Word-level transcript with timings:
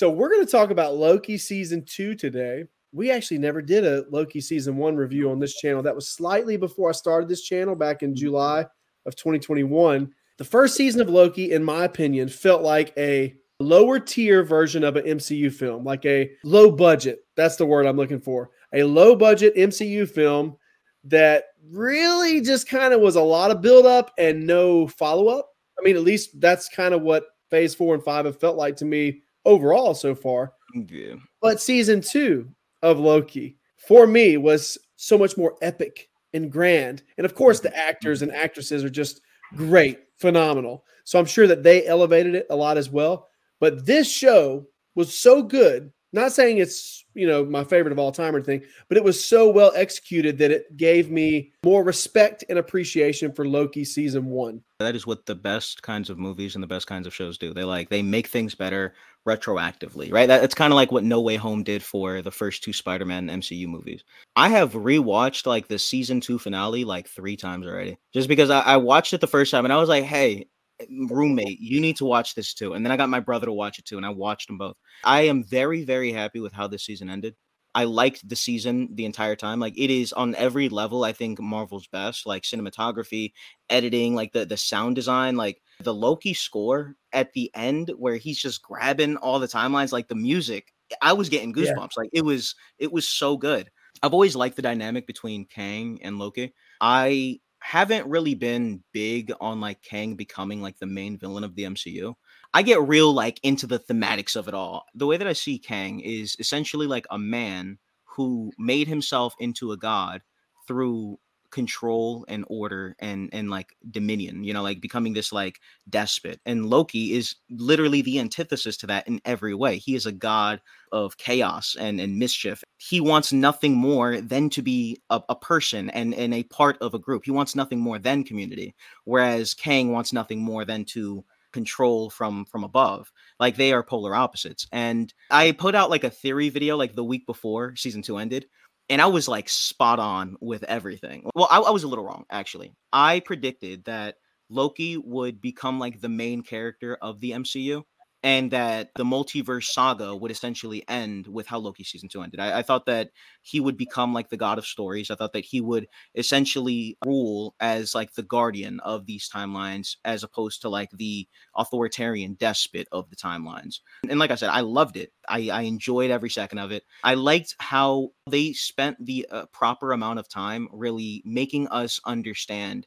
So 0.00 0.08
we're 0.08 0.30
going 0.30 0.46
to 0.46 0.50
talk 0.50 0.70
about 0.70 0.96
Loki 0.96 1.36
season 1.36 1.84
two 1.84 2.14
today. 2.14 2.64
We 2.90 3.10
actually 3.10 3.36
never 3.36 3.60
did 3.60 3.84
a 3.84 4.06
Loki 4.08 4.40
season 4.40 4.78
one 4.78 4.96
review 4.96 5.30
on 5.30 5.38
this 5.38 5.56
channel. 5.56 5.82
That 5.82 5.94
was 5.94 6.08
slightly 6.08 6.56
before 6.56 6.88
I 6.88 6.92
started 6.92 7.28
this 7.28 7.42
channel 7.42 7.74
back 7.74 8.02
in 8.02 8.12
mm-hmm. 8.12 8.16
July 8.16 8.60
of 9.04 9.14
2021. 9.14 10.10
The 10.38 10.44
first 10.44 10.74
season 10.74 11.02
of 11.02 11.10
Loki, 11.10 11.52
in 11.52 11.62
my 11.62 11.84
opinion, 11.84 12.30
felt 12.30 12.62
like 12.62 12.94
a 12.96 13.34
lower 13.58 14.00
tier 14.00 14.42
version 14.42 14.84
of 14.84 14.96
an 14.96 15.04
MCU 15.04 15.52
film, 15.52 15.84
like 15.84 16.06
a 16.06 16.30
low 16.44 16.70
budget. 16.70 17.18
That's 17.36 17.56
the 17.56 17.66
word 17.66 17.84
I'm 17.84 17.98
looking 17.98 18.20
for. 18.20 18.48
A 18.72 18.84
low 18.84 19.14
budget 19.14 19.54
MCU 19.54 20.08
film 20.08 20.56
that 21.04 21.44
really 21.70 22.40
just 22.40 22.70
kind 22.70 22.94
of 22.94 23.02
was 23.02 23.16
a 23.16 23.20
lot 23.20 23.50
of 23.50 23.60
build 23.60 23.84
up 23.84 24.12
and 24.16 24.46
no 24.46 24.86
follow 24.86 25.28
up. 25.28 25.50
I 25.78 25.82
mean, 25.82 25.96
at 25.96 26.04
least 26.04 26.40
that's 26.40 26.70
kind 26.70 26.94
of 26.94 27.02
what 27.02 27.24
phase 27.50 27.74
four 27.74 27.92
and 27.92 28.02
five 28.02 28.24
have 28.24 28.40
felt 28.40 28.56
like 28.56 28.76
to 28.76 28.86
me 28.86 29.20
overall 29.44 29.94
so 29.94 30.14
far. 30.14 30.52
Yeah. 30.74 31.14
But 31.40 31.60
season 31.60 32.00
two 32.00 32.48
of 32.82 32.98
Loki 32.98 33.58
for 33.76 34.06
me 34.06 34.36
was 34.36 34.78
so 34.96 35.16
much 35.18 35.36
more 35.36 35.56
epic 35.62 36.08
and 36.32 36.50
grand. 36.50 37.02
And 37.16 37.24
of 37.24 37.34
course, 37.34 37.60
the 37.60 37.76
actors 37.76 38.22
and 38.22 38.32
actresses 38.32 38.84
are 38.84 38.90
just 38.90 39.20
great, 39.56 39.98
phenomenal. 40.18 40.84
So 41.04 41.18
I'm 41.18 41.26
sure 41.26 41.46
that 41.46 41.62
they 41.62 41.86
elevated 41.86 42.34
it 42.34 42.46
a 42.50 42.56
lot 42.56 42.76
as 42.76 42.90
well. 42.90 43.28
But 43.58 43.84
this 43.86 44.10
show 44.10 44.66
was 44.94 45.16
so 45.16 45.42
good. 45.42 45.92
Not 46.12 46.32
saying 46.32 46.58
it's 46.58 47.04
you 47.14 47.26
know 47.26 47.44
my 47.44 47.64
favorite 47.64 47.92
of 47.92 47.98
all 47.98 48.12
time 48.12 48.34
or 48.34 48.38
anything, 48.38 48.62
but 48.88 48.96
it 48.96 49.04
was 49.04 49.22
so 49.22 49.48
well 49.48 49.72
executed 49.74 50.38
that 50.38 50.50
it 50.50 50.76
gave 50.76 51.10
me 51.10 51.52
more 51.64 51.84
respect 51.84 52.44
and 52.48 52.58
appreciation 52.58 53.32
for 53.32 53.46
Loki 53.46 53.84
season 53.84 54.26
one. 54.26 54.62
That 54.78 54.96
is 54.96 55.06
what 55.06 55.26
the 55.26 55.34
best 55.34 55.82
kinds 55.82 56.10
of 56.10 56.18
movies 56.18 56.54
and 56.54 56.62
the 56.62 56.68
best 56.68 56.86
kinds 56.86 57.06
of 57.06 57.14
shows 57.14 57.38
do. 57.38 57.54
They 57.54 57.64
like 57.64 57.90
they 57.90 58.02
make 58.02 58.26
things 58.26 58.54
better 58.54 58.94
retroactively, 59.26 60.12
right? 60.12 60.26
That, 60.26 60.42
it's 60.42 60.54
kind 60.54 60.72
of 60.72 60.76
like 60.76 60.90
what 60.90 61.04
No 61.04 61.20
Way 61.20 61.36
Home 61.36 61.62
did 61.62 61.82
for 61.82 62.22
the 62.22 62.30
first 62.30 62.64
two 62.64 62.72
Spider-Man 62.72 63.28
MCU 63.28 63.66
movies. 63.66 64.02
I 64.34 64.48
have 64.48 64.72
rewatched 64.72 65.46
like 65.46 65.68
the 65.68 65.78
season 65.78 66.20
two 66.20 66.38
finale 66.38 66.84
like 66.84 67.08
three 67.08 67.36
times 67.36 67.66
already, 67.66 67.98
just 68.12 68.28
because 68.28 68.50
I, 68.50 68.60
I 68.60 68.76
watched 68.78 69.12
it 69.12 69.20
the 69.20 69.26
first 69.26 69.50
time 69.50 69.64
and 69.64 69.72
I 69.72 69.76
was 69.76 69.88
like, 69.88 70.04
hey, 70.04 70.48
roommate, 70.88 71.60
you 71.60 71.80
need 71.80 71.96
to 71.96 72.04
watch 72.04 72.34
this 72.34 72.54
too. 72.54 72.72
And 72.74 72.84
then 72.84 72.92
I 72.92 72.96
got 72.96 73.08
my 73.08 73.20
brother 73.20 73.46
to 73.46 73.52
watch 73.52 73.78
it 73.78 73.84
too, 73.84 73.96
and 73.96 74.06
I 74.06 74.10
watched 74.10 74.46
them 74.46 74.58
both. 74.58 74.76
I 75.04 75.22
am 75.22 75.44
very, 75.44 75.84
very 75.84 76.12
happy 76.12 76.40
with 76.40 76.52
how 76.52 76.66
this 76.66 76.84
season 76.84 77.10
ended. 77.10 77.36
I 77.74 77.84
liked 77.84 78.28
the 78.28 78.36
season 78.36 78.88
the 78.94 79.04
entire 79.04 79.36
time. 79.36 79.60
Like 79.60 79.78
it 79.78 79.90
is 79.90 80.12
on 80.12 80.34
every 80.34 80.68
level, 80.68 81.04
I 81.04 81.12
think 81.12 81.38
Marvel's 81.40 81.86
best. 81.86 82.26
Like 82.26 82.42
cinematography, 82.42 83.32
editing, 83.68 84.14
like 84.14 84.32
the 84.32 84.44
the 84.44 84.56
sound 84.56 84.96
design, 84.96 85.36
like 85.36 85.62
the 85.80 85.94
Loki 85.94 86.34
score 86.34 86.96
at 87.12 87.32
the 87.32 87.50
end 87.54 87.92
where 87.96 88.16
he's 88.16 88.40
just 88.40 88.62
grabbing 88.62 89.16
all 89.18 89.38
the 89.38 89.46
timelines, 89.46 89.92
like 89.92 90.08
the 90.08 90.16
music. 90.16 90.72
I 91.00 91.12
was 91.12 91.28
getting 91.28 91.52
goosebumps. 91.52 91.76
Yeah. 91.96 91.98
Like 91.98 92.10
it 92.12 92.24
was 92.24 92.56
it 92.78 92.92
was 92.92 93.08
so 93.08 93.36
good. 93.36 93.70
I've 94.02 94.14
always 94.14 94.34
liked 94.34 94.56
the 94.56 94.62
dynamic 94.62 95.06
between 95.06 95.44
Kang 95.44 96.00
and 96.02 96.18
Loki. 96.18 96.52
I 96.80 97.38
haven't 97.60 98.08
really 98.08 98.34
been 98.34 98.82
big 98.92 99.32
on 99.40 99.60
like 99.60 99.82
Kang 99.82 100.16
becoming 100.16 100.60
like 100.62 100.78
the 100.78 100.86
main 100.86 101.18
villain 101.18 101.44
of 101.44 101.54
the 101.54 101.64
MCU. 101.64 102.14
I 102.52 102.62
get 102.62 102.82
real 102.82 103.12
like 103.12 103.38
into 103.42 103.66
the 103.66 103.78
thematics 103.78 104.34
of 104.34 104.48
it 104.48 104.54
all. 104.54 104.86
The 104.94 105.06
way 105.06 105.16
that 105.16 105.26
I 105.26 105.34
see 105.34 105.58
Kang 105.58 106.00
is 106.00 106.36
essentially 106.38 106.86
like 106.86 107.06
a 107.10 107.18
man 107.18 107.78
who 108.04 108.50
made 108.58 108.88
himself 108.88 109.34
into 109.38 109.72
a 109.72 109.76
god 109.76 110.22
through 110.66 111.18
control 111.50 112.24
and 112.28 112.44
order 112.48 112.94
and 112.98 113.28
and 113.32 113.50
like 113.50 113.74
dominion 113.90 114.44
you 114.44 114.52
know 114.52 114.62
like 114.62 114.80
becoming 114.80 115.12
this 115.12 115.32
like 115.32 115.60
despot 115.88 116.40
and 116.46 116.66
loki 116.66 117.12
is 117.12 117.36
literally 117.50 118.02
the 118.02 118.18
antithesis 118.18 118.76
to 118.76 118.86
that 118.86 119.06
in 119.08 119.20
every 119.24 119.54
way. 119.54 119.78
He 119.78 119.94
is 119.94 120.06
a 120.06 120.12
god 120.12 120.60
of 120.92 121.16
chaos 121.16 121.76
and 121.78 122.00
and 122.00 122.18
mischief. 122.18 122.62
He 122.78 123.00
wants 123.00 123.32
nothing 123.32 123.74
more 123.74 124.20
than 124.20 124.50
to 124.50 124.62
be 124.62 125.00
a, 125.10 125.20
a 125.28 125.36
person 125.36 125.90
and 125.90 126.14
and 126.14 126.34
a 126.34 126.44
part 126.44 126.78
of 126.80 126.94
a 126.94 126.98
group. 126.98 127.24
He 127.24 127.30
wants 127.30 127.54
nothing 127.54 127.80
more 127.80 127.98
than 127.98 128.24
community 128.24 128.74
whereas 129.04 129.54
kang 129.54 129.92
wants 129.92 130.12
nothing 130.12 130.40
more 130.40 130.64
than 130.64 130.84
to 130.86 131.24
control 131.52 132.10
from 132.10 132.44
from 132.44 132.64
above. 132.64 133.10
Like 133.38 133.56
they 133.56 133.72
are 133.72 133.82
polar 133.82 134.14
opposites. 134.14 134.66
And 134.72 135.12
i 135.30 135.52
put 135.52 135.74
out 135.74 135.90
like 135.90 136.04
a 136.04 136.10
theory 136.10 136.48
video 136.48 136.76
like 136.76 136.94
the 136.94 137.04
week 137.04 137.26
before 137.26 137.76
season 137.76 138.02
2 138.02 138.18
ended 138.18 138.46
and 138.90 139.00
I 139.00 139.06
was 139.06 139.28
like 139.28 139.48
spot 139.48 139.98
on 139.98 140.36
with 140.40 140.64
everything. 140.64 141.30
Well, 141.34 141.48
I, 141.50 141.60
I, 141.60 141.70
was 141.70 141.84
a 141.84 141.88
little 141.88 142.04
wrong 142.04 142.24
actually. 142.28 142.74
I 142.92 143.20
predicted 143.20 143.84
that 143.84 144.16
Loki 144.50 144.96
would 144.98 145.40
become 145.40 145.78
like 145.78 146.00
the 146.00 146.08
main 146.08 146.42
character 146.42 146.98
of 147.00 147.20
the 147.20 147.30
MCU, 147.30 147.84
and 148.22 148.50
that 148.50 148.90
the 148.96 149.04
multiverse 149.04 149.64
saga 149.64 150.14
would 150.14 150.30
essentially 150.30 150.84
end 150.88 151.26
with 151.26 151.46
how 151.46 151.58
Loki 151.58 151.84
season 151.84 152.08
two 152.08 152.22
ended. 152.22 152.40
I, 152.40 152.58
I, 152.58 152.62
thought 152.62 152.86
that 152.86 153.10
he 153.42 153.60
would 153.60 153.76
become 153.76 154.12
like 154.12 154.28
the 154.28 154.36
god 154.36 154.58
of 154.58 154.66
stories. 154.66 155.10
I 155.10 155.14
thought 155.14 155.32
that 155.32 155.44
he 155.44 155.60
would 155.60 155.86
essentially 156.14 156.98
rule 157.04 157.54
as 157.60 157.94
like 157.94 158.14
the 158.14 158.22
guardian 158.22 158.80
of 158.80 159.06
these 159.06 159.28
timelines, 159.28 159.96
as 160.04 160.22
opposed 160.22 160.60
to 160.62 160.68
like 160.68 160.90
the 160.90 161.26
authoritarian 161.56 162.36
despot 162.38 162.88
of 162.92 163.08
the 163.08 163.16
timelines. 163.16 163.80
And 164.08 164.18
like 164.18 164.30
I 164.30 164.36
said, 164.36 164.50
I 164.50 164.60
loved 164.60 164.96
it. 164.96 165.12
I, 165.28 165.48
I 165.50 165.62
enjoyed 165.62 166.10
every 166.10 166.30
second 166.30 166.58
of 166.58 166.72
it. 166.72 166.84
I 167.02 167.14
liked 167.14 167.54
how 167.58 168.10
they 168.28 168.52
spent 168.52 169.04
the 169.04 169.26
uh, 169.30 169.46
proper 169.46 169.92
amount 169.92 170.18
of 170.18 170.28
time 170.28 170.68
really 170.72 171.22
making 171.24 171.68
us 171.68 172.00
understand 172.04 172.86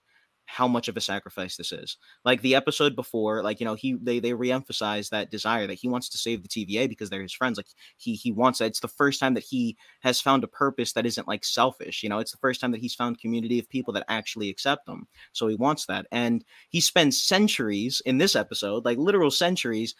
how 0.54 0.68
much 0.68 0.88
of 0.88 0.96
a 0.96 1.02
sacrifice 1.02 1.58
this 1.58 1.72
is. 1.72 1.98
Like 2.24 2.42
the 2.44 2.54
episode 2.54 2.96
before, 2.96 3.42
like 3.42 3.60
you 3.60 3.66
know, 3.66 3.74
he 3.74 3.98
they 4.00 4.20
they 4.20 4.32
reemphasize 4.32 5.10
that 5.10 5.32
desire 5.32 5.66
that 5.66 5.80
he 5.80 5.88
wants 5.88 6.10
to 6.10 6.18
save 6.20 6.44
the 6.44 6.48
TVA 6.48 6.88
because 6.88 7.10
they're 7.10 7.24
his 7.24 7.34
friends. 7.34 7.58
Like 7.58 7.66
he 7.98 8.14
he 8.14 8.32
wants 8.32 8.60
that. 8.60 8.66
It's 8.66 8.80
the 8.80 8.88
first 8.88 9.20
time 9.20 9.34
that 9.34 9.44
he 9.44 9.76
has 10.02 10.22
found 10.22 10.44
a 10.44 10.48
purpose 10.48 10.94
that 10.94 11.08
isn't 11.08 11.28
like 11.28 11.44
selfish. 11.44 12.04
You 12.04 12.10
know, 12.10 12.20
it's 12.20 12.32
the 12.32 12.38
first 12.38 12.62
time 12.62 12.72
that 12.72 12.82
he's 12.82 12.94
found 12.94 13.20
community 13.20 13.58
of 13.58 13.68
people 13.68 13.94
that 13.94 14.06
actually 14.10 14.50
accept 14.50 14.88
him. 14.88 15.08
So 15.32 15.48
he 15.48 15.56
wants 15.56 15.88
that, 15.88 16.06
and 16.12 16.46
he 16.70 16.82
spends 16.82 17.22
centuries 17.22 18.04
in 18.06 18.20
this 18.20 18.36
episode, 18.36 18.86
like 18.86 19.00
literal 19.00 19.32
centuries, 19.32 19.96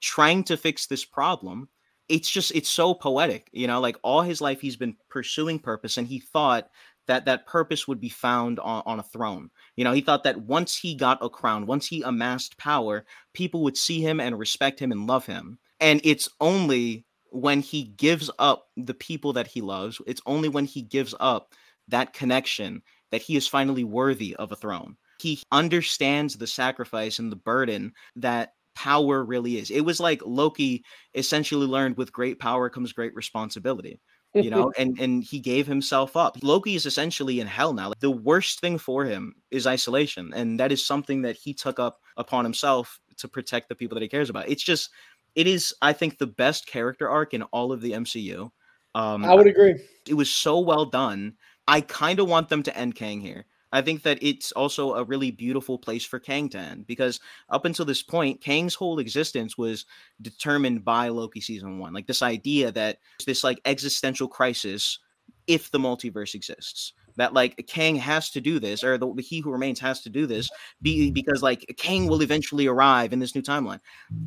trying 0.00 0.44
to 0.44 0.56
fix 0.56 0.86
this 0.86 1.04
problem 1.04 1.68
it's 2.08 2.30
just 2.30 2.52
it's 2.54 2.68
so 2.68 2.94
poetic 2.94 3.48
you 3.52 3.66
know 3.66 3.80
like 3.80 3.96
all 4.02 4.22
his 4.22 4.40
life 4.40 4.60
he's 4.60 4.76
been 4.76 4.94
pursuing 5.08 5.58
purpose 5.58 5.98
and 5.98 6.06
he 6.06 6.20
thought 6.20 6.70
that 7.06 7.24
that 7.24 7.46
purpose 7.46 7.86
would 7.86 8.00
be 8.00 8.08
found 8.08 8.58
on, 8.60 8.82
on 8.86 8.98
a 8.98 9.04
throne. 9.04 9.50
You 9.76 9.84
know, 9.84 9.92
he 9.92 10.00
thought 10.00 10.24
that 10.24 10.42
once 10.42 10.76
he 10.76 10.94
got 10.94 11.24
a 11.24 11.28
crown, 11.28 11.66
once 11.66 11.86
he 11.86 12.02
amassed 12.02 12.58
power, 12.58 13.04
people 13.32 13.62
would 13.62 13.76
see 13.76 14.00
him 14.00 14.20
and 14.20 14.38
respect 14.38 14.80
him 14.80 14.92
and 14.92 15.06
love 15.06 15.26
him. 15.26 15.58
And 15.80 16.00
it's 16.04 16.28
only 16.40 17.04
when 17.30 17.60
he 17.60 17.84
gives 17.84 18.30
up 18.38 18.68
the 18.76 18.94
people 18.94 19.32
that 19.34 19.46
he 19.46 19.60
loves, 19.60 20.00
it's 20.06 20.22
only 20.26 20.48
when 20.48 20.64
he 20.64 20.82
gives 20.82 21.14
up 21.20 21.54
that 21.88 22.12
connection 22.12 22.82
that 23.10 23.22
he 23.22 23.36
is 23.36 23.46
finally 23.46 23.84
worthy 23.84 24.34
of 24.36 24.52
a 24.52 24.56
throne. 24.56 24.96
He 25.20 25.40
understands 25.52 26.36
the 26.36 26.46
sacrifice 26.46 27.18
and 27.18 27.30
the 27.30 27.36
burden 27.36 27.92
that 28.16 28.54
power 28.74 29.24
really 29.24 29.58
is. 29.58 29.70
It 29.70 29.80
was 29.80 30.00
like 30.00 30.20
Loki 30.24 30.84
essentially 31.14 31.66
learned 31.66 31.96
with 31.96 32.12
great 32.12 32.38
power 32.38 32.68
comes 32.68 32.92
great 32.92 33.14
responsibility 33.14 34.00
you 34.36 34.50
know 34.50 34.72
and 34.78 34.98
and 35.00 35.24
he 35.24 35.40
gave 35.40 35.66
himself 35.66 36.16
up. 36.16 36.36
Loki 36.42 36.74
is 36.74 36.86
essentially 36.86 37.40
in 37.40 37.46
hell 37.46 37.72
now. 37.72 37.92
The 38.00 38.10
worst 38.10 38.60
thing 38.60 38.78
for 38.78 39.04
him 39.04 39.34
is 39.50 39.66
isolation 39.66 40.32
and 40.34 40.60
that 40.60 40.72
is 40.72 40.84
something 40.84 41.22
that 41.22 41.36
he 41.36 41.54
took 41.54 41.78
up 41.78 42.00
upon 42.16 42.44
himself 42.44 43.00
to 43.18 43.28
protect 43.28 43.68
the 43.68 43.74
people 43.74 43.94
that 43.96 44.02
he 44.02 44.08
cares 44.08 44.30
about. 44.30 44.48
It's 44.48 44.62
just 44.62 44.90
it 45.36 45.46
is 45.46 45.74
i 45.82 45.92
think 45.92 46.18
the 46.18 46.26
best 46.26 46.66
character 46.66 47.08
arc 47.08 47.34
in 47.34 47.42
all 47.42 47.70
of 47.70 47.80
the 47.82 47.92
mcu 47.92 48.50
um 48.94 49.24
i 49.24 49.34
would 49.34 49.46
agree. 49.46 49.76
it 50.08 50.14
was 50.14 50.30
so 50.30 50.58
well 50.58 50.86
done. 50.86 51.34
I 51.68 51.80
kind 51.80 52.20
of 52.20 52.28
want 52.28 52.48
them 52.48 52.62
to 52.62 52.76
end 52.76 52.94
kang 52.94 53.20
here 53.20 53.44
I 53.72 53.82
think 53.82 54.02
that 54.02 54.18
it's 54.22 54.52
also 54.52 54.94
a 54.94 55.04
really 55.04 55.30
beautiful 55.30 55.78
place 55.78 56.04
for 56.04 56.18
Kang 56.18 56.48
to 56.50 56.58
end 56.58 56.86
because 56.86 57.20
up 57.50 57.64
until 57.64 57.84
this 57.84 58.02
point, 58.02 58.40
Kang's 58.40 58.74
whole 58.74 58.98
existence 58.98 59.58
was 59.58 59.84
determined 60.22 60.84
by 60.84 61.08
Loki 61.08 61.40
season 61.40 61.78
one. 61.78 61.92
Like 61.92 62.06
this 62.06 62.22
idea 62.22 62.70
that 62.72 62.98
this 63.26 63.42
like 63.42 63.60
existential 63.64 64.28
crisis 64.28 64.98
if 65.46 65.70
the 65.70 65.78
multiverse 65.78 66.34
exists. 66.34 66.92
That 67.16 67.32
like 67.32 67.66
Kang 67.66 67.96
has 67.96 68.30
to 68.32 68.42
do 68.42 68.58
this, 68.58 68.84
or 68.84 68.98
the, 68.98 69.12
the 69.14 69.22
He 69.22 69.40
Who 69.40 69.50
Remains 69.50 69.80
has 69.80 70.02
to 70.02 70.10
do 70.10 70.26
this, 70.26 70.50
be, 70.82 71.10
because 71.10 71.42
like 71.42 71.64
Kang 71.78 72.08
will 72.08 72.22
eventually 72.22 72.66
arrive 72.66 73.14
in 73.14 73.20
this 73.20 73.34
new 73.34 73.40
timeline. 73.40 73.80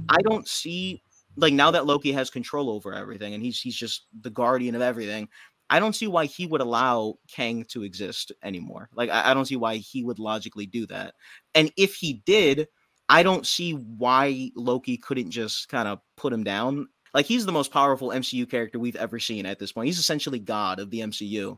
I 0.09 0.17
don't 0.23 0.47
see 0.47 1.03
like 1.35 1.53
now 1.53 1.71
that 1.71 1.85
Loki 1.85 2.11
has 2.11 2.29
control 2.29 2.69
over 2.69 2.93
everything 2.93 3.33
and 3.33 3.43
he's 3.43 3.61
he's 3.61 3.75
just 3.75 4.07
the 4.21 4.31
guardian 4.31 4.75
of 4.75 4.81
everything. 4.81 5.27
I 5.69 5.79
don't 5.79 5.95
see 5.95 6.07
why 6.07 6.25
he 6.25 6.45
would 6.45 6.61
allow 6.61 7.15
Kang 7.27 7.63
to 7.69 7.83
exist 7.83 8.31
anymore. 8.43 8.89
Like, 8.93 9.09
I, 9.09 9.31
I 9.31 9.33
don't 9.33 9.45
see 9.45 9.55
why 9.55 9.77
he 9.77 10.03
would 10.03 10.19
logically 10.19 10.65
do 10.65 10.87
that. 10.87 11.13
And 11.53 11.71
if 11.77 11.95
he 11.95 12.21
did, 12.25 12.67
I 13.07 13.23
don't 13.23 13.45
see 13.45 13.73
why 13.73 14.51
Loki 14.55 14.97
couldn't 14.97 15.31
just 15.31 15.69
kind 15.69 15.87
of 15.87 15.99
put 16.17 16.33
him 16.33 16.43
down. 16.43 16.87
Like, 17.13 17.25
he's 17.25 17.45
the 17.45 17.51
most 17.51 17.71
powerful 17.71 18.09
MCU 18.09 18.49
character 18.49 18.79
we've 18.79 18.95
ever 18.95 19.19
seen 19.19 19.45
at 19.45 19.59
this 19.59 19.71
point. 19.71 19.87
He's 19.87 19.99
essentially 19.99 20.39
God 20.39 20.79
of 20.79 20.89
the 20.89 21.01
MCU. 21.01 21.57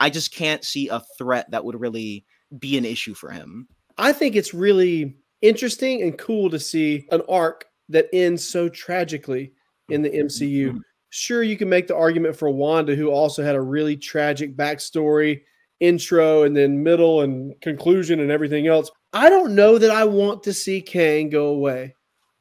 I 0.00 0.10
just 0.10 0.34
can't 0.34 0.64
see 0.64 0.88
a 0.88 1.02
threat 1.18 1.50
that 1.50 1.64
would 1.64 1.80
really 1.80 2.24
be 2.58 2.76
an 2.76 2.84
issue 2.84 3.14
for 3.14 3.30
him. 3.30 3.68
I 3.98 4.12
think 4.12 4.36
it's 4.36 4.54
really 4.54 5.16
interesting 5.42 6.02
and 6.02 6.18
cool 6.18 6.50
to 6.50 6.58
see 6.58 7.06
an 7.10 7.22
arc 7.28 7.66
that 7.88 8.08
ends 8.12 8.46
so 8.46 8.68
tragically 8.68 9.52
in 9.88 10.02
the 10.02 10.10
MCU. 10.10 10.68
Mm-hmm. 10.68 10.78
Mm-hmm. 11.16 11.34
Sure, 11.34 11.42
you 11.42 11.56
can 11.56 11.68
make 11.68 11.86
the 11.86 11.96
argument 11.96 12.36
for 12.36 12.50
Wanda, 12.50 12.94
who 12.94 13.10
also 13.10 13.42
had 13.42 13.54
a 13.54 13.60
really 13.60 13.96
tragic 13.96 14.56
backstory, 14.56 15.42
intro, 15.80 16.42
and 16.42 16.56
then 16.56 16.82
middle 16.82 17.22
and 17.22 17.58
conclusion 17.60 18.20
and 18.20 18.30
everything 18.30 18.66
else. 18.66 18.90
I 19.12 19.30
don't 19.30 19.54
know 19.54 19.78
that 19.78 19.90
I 19.90 20.04
want 20.04 20.42
to 20.44 20.52
see 20.52 20.80
Kang 20.80 21.30
go 21.30 21.48
away. 21.48 21.94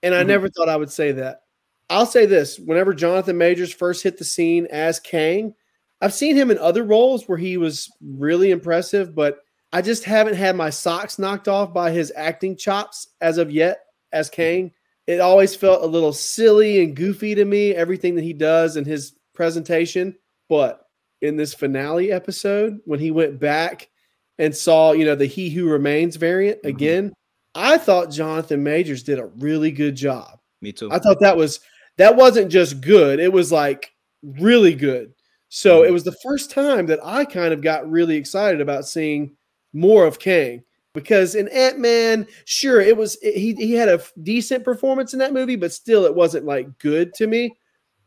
And 0.04 0.14
I 0.14 0.20
mm-hmm. 0.20 0.28
never 0.28 0.50
thought 0.50 0.70
I 0.70 0.76
would 0.76 0.92
say 0.92 1.14
that. 1.14 1.42
I'll 1.90 2.06
say 2.06 2.26
this 2.26 2.60
whenever 2.60 2.94
Jonathan 2.94 3.38
Majors 3.38 3.74
first 3.74 4.04
hit 4.04 4.18
the 4.18 4.24
scene 4.24 4.68
as 4.72 5.00
Kang, 5.00 5.54
I've 6.02 6.14
seen 6.14 6.36
him 6.36 6.52
in 6.52 6.58
other 6.58 6.84
roles 6.84 7.28
where 7.28 7.38
he 7.38 7.58
was 7.58 7.90
really 8.02 8.52
impressive, 8.52 9.16
but 9.16 9.40
I 9.72 9.82
just 9.82 10.04
haven't 10.04 10.36
had 10.36 10.56
my 10.56 10.70
socks 10.70 11.18
knocked 11.20 11.48
off 11.48 11.74
by 11.74 11.92
his 11.92 12.12
acting 12.16 12.58
chops 12.58 13.08
as 13.22 13.38
of 13.38 13.52
yet 13.52 13.80
as 14.12 14.30
Kang. 14.30 14.72
It 15.08 15.20
always 15.20 15.56
felt 15.56 15.84
a 15.84 15.88
little 15.88 16.14
silly 16.14 16.84
and 16.84 16.96
goofy 16.96 17.36
to 17.36 17.46
me, 17.46 17.72
everything 17.72 18.16
that 18.16 18.24
he 18.24 18.34
does 18.34 18.76
in 18.76 18.86
his 18.86 19.16
presentation. 19.34 20.16
But 20.50 20.86
in 21.22 21.36
this 21.36 21.54
finale 21.54 22.12
episode, 22.12 22.80
when 22.86 23.00
he 23.00 23.12
went 23.12 23.40
back 23.40 23.90
and 24.38 24.56
saw, 24.56 24.92
you 24.92 25.06
know, 25.06 25.16
the 25.16 25.26
He 25.26 25.50
Who 25.50 25.70
Remains 25.70 26.16
variant 26.16 26.60
mm-hmm. 26.60 26.70
again, 26.70 27.14
I 27.54 27.78
thought 27.78 28.12
Jonathan 28.12 28.64
Majors 28.64 29.04
did 29.04 29.20
a 29.20 29.28
really 29.38 29.72
good 29.72 29.96
job. 29.96 30.40
Me 30.62 30.72
too. 30.72 30.92
I 30.92 31.00
thought 31.00 31.20
that 31.22 31.38
was 31.38 31.60
that 31.98 32.16
wasn't 32.16 32.52
just 32.52 32.82
good, 32.82 33.20
it 33.20 33.32
was 33.32 33.52
like 33.52 33.92
really 34.24 34.74
good. 34.74 35.14
So 35.50 35.80
mm-hmm. 35.80 35.90
it 35.90 35.92
was 35.92 36.04
the 36.04 36.18
first 36.24 36.52
time 36.52 36.88
that 36.88 37.00
I 37.04 37.24
kind 37.26 37.54
of 37.54 37.62
got 37.62 37.90
really 37.90 38.18
excited 38.18 38.60
about 38.60 38.88
seeing 38.88 39.38
more 39.72 40.06
of 40.06 40.20
Kang 40.20 40.64
because 40.96 41.36
in 41.36 41.48
Ant 41.50 41.78
Man, 41.78 42.26
sure, 42.46 42.82
it 42.82 42.98
was 42.98 43.20
he 43.22 43.54
he 43.54 43.74
had 43.74 43.90
a 43.90 44.02
decent 44.24 44.64
performance 44.64 45.14
in 45.14 45.20
that 45.20 45.34
movie, 45.34 45.58
but 45.58 45.72
still, 45.72 46.06
it 46.06 46.16
wasn't 46.16 46.46
like 46.46 46.80
good 46.80 47.14
to 47.16 47.28
me. 47.28 47.56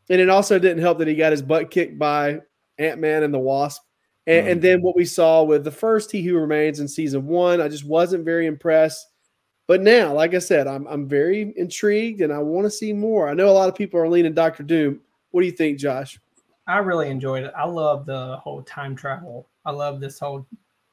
And 0.09 0.19
it 0.19 0.29
also 0.29 0.59
didn't 0.59 0.81
help 0.81 0.97
that 0.97 1.07
he 1.07 1.15
got 1.15 1.31
his 1.31 1.43
butt 1.43 1.71
kicked 1.71 1.97
by 1.97 2.39
Ant 2.79 2.99
Man 2.99 3.23
and 3.23 3.33
the 3.33 3.39
Wasp. 3.39 3.83
And, 4.27 4.45
mm. 4.45 4.51
and, 4.51 4.61
then 4.61 4.81
what 4.81 4.95
we 4.95 5.05
saw 5.05 5.43
with 5.43 5.63
the 5.63 5.71
first 5.71 6.11
He 6.11 6.23
Who 6.23 6.37
Remains 6.37 6.79
in 6.79 6.87
season 6.87 7.25
one, 7.27 7.61
I 7.61 7.67
just 7.67 7.85
wasn't 7.85 8.25
very 8.25 8.47
impressed. 8.47 9.05
But 9.67 9.81
now, 9.81 10.13
like 10.13 10.33
I 10.33 10.39
said, 10.39 10.65
I'm 10.67 10.87
I'm 10.87 11.07
very 11.07 11.53
intrigued 11.55 12.21
and 12.21 12.33
I 12.33 12.39
want 12.39 12.65
to 12.65 12.71
see 12.71 12.91
more. 12.91 13.29
I 13.29 13.35
know 13.35 13.49
a 13.49 13.51
lot 13.51 13.69
of 13.69 13.75
people 13.75 13.99
are 13.99 14.09
leaning 14.09 14.33
Doctor 14.33 14.63
Doom. 14.63 14.99
What 15.29 15.41
do 15.41 15.45
you 15.45 15.53
think, 15.53 15.77
Josh? 15.77 16.19
I 16.67 16.79
really 16.79 17.09
enjoyed 17.09 17.43
it. 17.43 17.53
I 17.55 17.65
love 17.65 18.05
the 18.07 18.37
whole 18.37 18.63
time 18.63 18.95
travel. 18.95 19.47
I 19.65 19.71
love 19.71 19.99
this 19.99 20.19
whole 20.19 20.45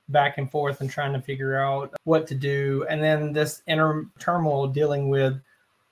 back 0.08 0.38
and 0.38 0.50
forth 0.50 0.81
and 0.81 0.91
trying 0.91 1.12
to 1.12 1.20
figure 1.20 1.56
out 1.56 1.94
what 2.05 2.26
to 2.29 2.35
do. 2.35 2.87
And 2.88 3.03
then 3.03 3.32
this 3.32 3.62
inner 3.67 4.06
turmoil 4.19 4.69
dealing 4.69 5.08
with 5.08 5.41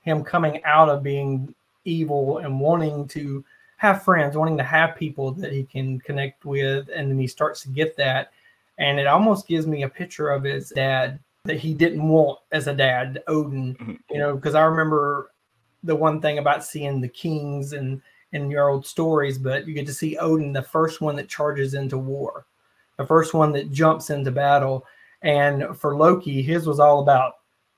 him 0.01 0.23
coming 0.23 0.63
out 0.63 0.89
of 0.89 1.03
being 1.03 1.53
evil 1.83 2.39
and 2.39 2.59
wanting 2.59 3.07
to 3.09 3.43
have 3.77 4.03
friends, 4.03 4.37
wanting 4.37 4.57
to 4.57 4.63
have 4.63 4.95
people 4.95 5.31
that 5.31 5.51
he 5.51 5.63
can 5.63 5.99
connect 5.99 6.45
with. 6.45 6.89
And 6.93 7.11
then 7.11 7.19
he 7.19 7.27
starts 7.27 7.61
to 7.63 7.69
get 7.69 7.97
that. 7.97 8.31
And 8.77 8.99
it 8.99 9.07
almost 9.07 9.47
gives 9.47 9.67
me 9.67 9.83
a 9.83 9.89
picture 9.89 10.29
of 10.29 10.43
his 10.43 10.69
dad 10.69 11.19
that 11.45 11.57
he 11.57 11.73
didn't 11.73 12.07
want 12.07 12.39
as 12.51 12.67
a 12.67 12.73
dad, 12.73 13.23
Odin, 13.27 13.75
mm-hmm. 13.75 13.93
you 14.09 14.17
know, 14.17 14.35
because 14.35 14.55
I 14.55 14.63
remember 14.63 15.31
the 15.83 15.95
one 15.95 16.19
thing 16.19 16.39
about 16.39 16.63
seeing 16.63 16.99
the 16.99 17.07
kings 17.07 17.73
and 17.73 18.01
in 18.31 18.49
your 18.49 18.69
old 18.69 18.85
stories, 18.85 19.37
but 19.37 19.67
you 19.67 19.73
get 19.73 19.85
to 19.85 19.93
see 19.93 20.17
Odin, 20.17 20.51
the 20.51 20.61
first 20.61 20.99
one 20.99 21.15
that 21.15 21.29
charges 21.29 21.73
into 21.73 21.97
war 21.97 22.45
the 22.97 23.05
first 23.05 23.33
one 23.33 23.51
that 23.53 23.71
jumps 23.71 24.09
into 24.09 24.31
battle. 24.31 24.85
And 25.21 25.77
for 25.77 25.95
Loki, 25.95 26.41
his 26.41 26.67
was 26.67 26.79
all 26.79 27.01
about 27.01 27.33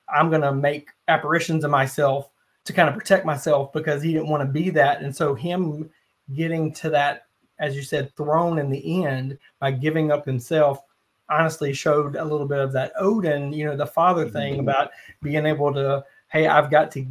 I'm 0.09 0.29
going 0.29 0.41
to 0.41 0.53
make 0.53 0.89
apparitions 1.07 1.63
of 1.63 1.71
myself 1.71 2.29
to 2.65 2.73
kind 2.73 2.89
of 2.89 2.95
protect 2.95 3.25
myself 3.25 3.71
because 3.73 4.01
he 4.01 4.13
didn't 4.13 4.29
want 4.29 4.41
to 4.41 4.51
be 4.51 4.69
that. 4.71 5.01
And 5.01 5.15
so, 5.15 5.33
him 5.33 5.89
getting 6.33 6.73
to 6.73 6.89
that, 6.91 7.25
as 7.59 7.75
you 7.75 7.81
said, 7.81 8.15
throne 8.15 8.59
in 8.59 8.69
the 8.69 9.05
end 9.05 9.37
by 9.59 9.71
giving 9.71 10.11
up 10.11 10.25
himself 10.25 10.83
honestly 11.29 11.73
showed 11.73 12.15
a 12.15 12.23
little 12.23 12.47
bit 12.47 12.59
of 12.59 12.71
that 12.73 12.93
Odin, 12.97 13.51
you 13.51 13.65
know, 13.65 13.75
the 13.75 13.85
father 13.85 14.25
mm-hmm. 14.25 14.33
thing 14.33 14.59
about 14.59 14.91
being 15.21 15.45
able 15.45 15.73
to, 15.73 16.03
hey, 16.29 16.47
I've 16.47 16.71
got 16.71 16.91
to 16.91 17.05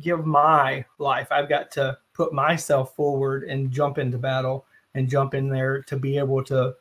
give 0.00 0.24
my 0.24 0.84
life, 0.98 1.28
I've 1.30 1.48
got 1.48 1.70
to 1.72 1.98
put 2.14 2.32
myself 2.32 2.94
forward 2.94 3.44
and 3.44 3.70
jump 3.70 3.98
into 3.98 4.18
battle 4.18 4.64
and 4.94 5.08
jump 5.08 5.34
in 5.34 5.48
there 5.48 5.82
to 5.82 5.96
be 5.96 6.18
able 6.18 6.42
to 6.44 6.74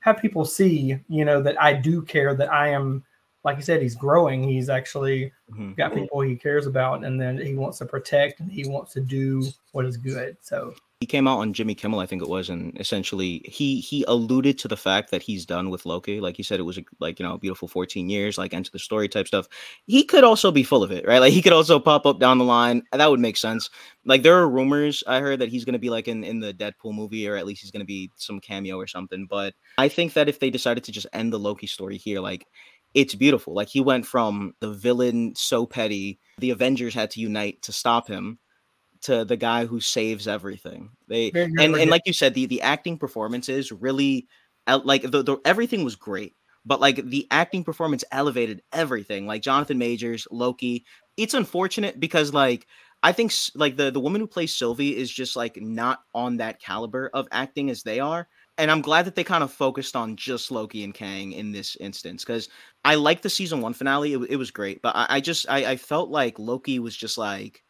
have 0.00 0.18
people 0.18 0.44
see, 0.44 0.98
you 1.08 1.24
know, 1.24 1.42
that 1.42 1.60
I 1.60 1.72
do 1.72 2.02
care, 2.02 2.34
that 2.34 2.52
I 2.52 2.68
am, 2.68 3.04
like 3.44 3.56
you 3.56 3.62
said, 3.62 3.82
he's 3.82 3.94
growing. 3.94 4.42
He's 4.42 4.68
actually 4.68 5.32
mm-hmm. 5.50 5.72
got 5.72 5.94
people 5.94 6.20
he 6.20 6.36
cares 6.36 6.66
about, 6.66 7.04
and 7.04 7.20
then 7.20 7.38
he 7.38 7.54
wants 7.54 7.78
to 7.78 7.86
protect 7.86 8.40
and 8.40 8.50
he 8.50 8.68
wants 8.68 8.92
to 8.92 9.00
do 9.00 9.44
what 9.72 9.84
is 9.84 9.96
good. 9.96 10.36
So 10.40 10.74
he 11.00 11.06
came 11.06 11.28
out 11.28 11.38
on 11.38 11.52
Jimmy 11.52 11.76
Kimmel, 11.76 12.00
I 12.00 12.06
think 12.06 12.22
it 12.22 12.28
was, 12.28 12.50
and 12.50 12.76
essentially 12.80 13.40
he 13.44 13.80
he 13.80 14.04
alluded 14.08 14.58
to 14.58 14.68
the 14.68 14.76
fact 14.76 15.12
that 15.12 15.22
he's 15.22 15.46
done 15.46 15.70
with 15.70 15.86
Loki. 15.86 16.20
Like 16.20 16.36
he 16.36 16.42
said, 16.42 16.58
it 16.58 16.64
was 16.64 16.80
like 16.98 17.20
you 17.20 17.24
know, 17.24 17.34
a 17.34 17.38
beautiful 17.38 17.68
14 17.68 18.10
years, 18.10 18.36
like 18.36 18.52
into 18.52 18.72
the 18.72 18.80
story 18.80 19.08
type 19.08 19.28
stuff. 19.28 19.46
He 19.86 20.02
could 20.02 20.24
also 20.24 20.50
be 20.50 20.64
full 20.64 20.82
of 20.82 20.90
it, 20.90 21.06
right? 21.06 21.20
Like 21.20 21.32
he 21.32 21.40
could 21.40 21.52
also 21.52 21.78
pop 21.78 22.04
up 22.04 22.18
down 22.18 22.38
the 22.38 22.44
line. 22.44 22.82
That 22.92 23.10
would 23.10 23.20
make 23.20 23.36
sense. 23.36 23.70
Like 24.04 24.24
there 24.24 24.36
are 24.38 24.48
rumors 24.48 25.04
I 25.06 25.20
heard 25.20 25.38
that 25.38 25.50
he's 25.50 25.64
gonna 25.64 25.78
be 25.78 25.90
like 25.90 26.08
in 26.08 26.24
in 26.24 26.40
the 26.40 26.52
Deadpool 26.52 26.94
movie, 26.94 27.28
or 27.28 27.36
at 27.36 27.46
least 27.46 27.62
he's 27.62 27.70
gonna 27.70 27.84
be 27.84 28.10
some 28.16 28.40
cameo 28.40 28.76
or 28.76 28.88
something. 28.88 29.28
But 29.30 29.54
I 29.78 29.88
think 29.88 30.14
that 30.14 30.28
if 30.28 30.40
they 30.40 30.50
decided 30.50 30.82
to 30.84 30.92
just 30.92 31.06
end 31.12 31.32
the 31.32 31.38
Loki 31.38 31.68
story 31.68 31.96
here, 31.96 32.18
like 32.18 32.44
it's 32.94 33.14
beautiful. 33.14 33.54
Like 33.54 33.68
he 33.68 33.80
went 33.80 34.04
from 34.04 34.54
the 34.58 34.72
villain 34.72 35.34
so 35.36 35.64
petty, 35.64 36.18
the 36.38 36.50
Avengers 36.50 36.94
had 36.94 37.12
to 37.12 37.20
unite 37.20 37.62
to 37.62 37.72
stop 37.72 38.08
him 38.08 38.40
to 39.02 39.24
the 39.24 39.36
guy 39.36 39.66
who 39.66 39.80
saves 39.80 40.28
everything. 40.28 40.90
They 41.06 41.30
and, 41.34 41.58
and 41.58 41.90
like 41.90 42.02
you 42.06 42.12
said, 42.12 42.34
the 42.34 42.46
the 42.46 42.62
acting 42.62 42.98
performances 42.98 43.72
really 43.72 44.28
like 44.66 45.02
the, 45.02 45.22
the 45.22 45.38
everything 45.44 45.84
was 45.84 45.96
great, 45.96 46.34
but 46.64 46.80
like 46.80 46.96
the 47.04 47.26
acting 47.30 47.64
performance 47.64 48.04
elevated 48.12 48.62
everything. 48.72 49.26
Like 49.26 49.42
Jonathan 49.42 49.78
Majors, 49.78 50.26
Loki. 50.30 50.84
It's 51.16 51.34
unfortunate 51.34 51.98
because 51.98 52.32
like 52.32 52.66
I 53.02 53.12
think 53.12 53.32
like 53.54 53.76
the 53.76 53.90
the 53.90 54.00
woman 54.00 54.20
who 54.20 54.26
plays 54.26 54.54
Sylvie 54.54 54.96
is 54.96 55.10
just 55.10 55.36
like 55.36 55.60
not 55.60 56.00
on 56.14 56.36
that 56.38 56.60
caliber 56.60 57.10
of 57.14 57.28
acting 57.30 57.70
as 57.70 57.82
they 57.82 58.00
are. 58.00 58.28
And 58.58 58.72
I'm 58.72 58.82
glad 58.82 59.04
that 59.04 59.14
they 59.14 59.22
kind 59.22 59.44
of 59.44 59.52
focused 59.52 59.94
on 59.94 60.16
just 60.16 60.50
Loki 60.50 60.82
and 60.82 60.92
Kang 60.92 61.30
in 61.30 61.52
this 61.52 61.76
instance 61.76 62.24
because 62.24 62.48
I 62.84 62.96
like 62.96 63.22
the 63.22 63.30
season 63.30 63.60
one 63.60 63.72
finale. 63.72 64.14
It, 64.14 64.30
it 64.30 64.36
was 64.36 64.50
great, 64.50 64.82
but 64.82 64.96
I, 64.96 65.06
I 65.10 65.20
just 65.20 65.48
I, 65.48 65.72
I 65.72 65.76
felt 65.76 66.10
like 66.10 66.38
Loki 66.40 66.80
was 66.80 66.96
just 66.96 67.18
like 67.18 67.62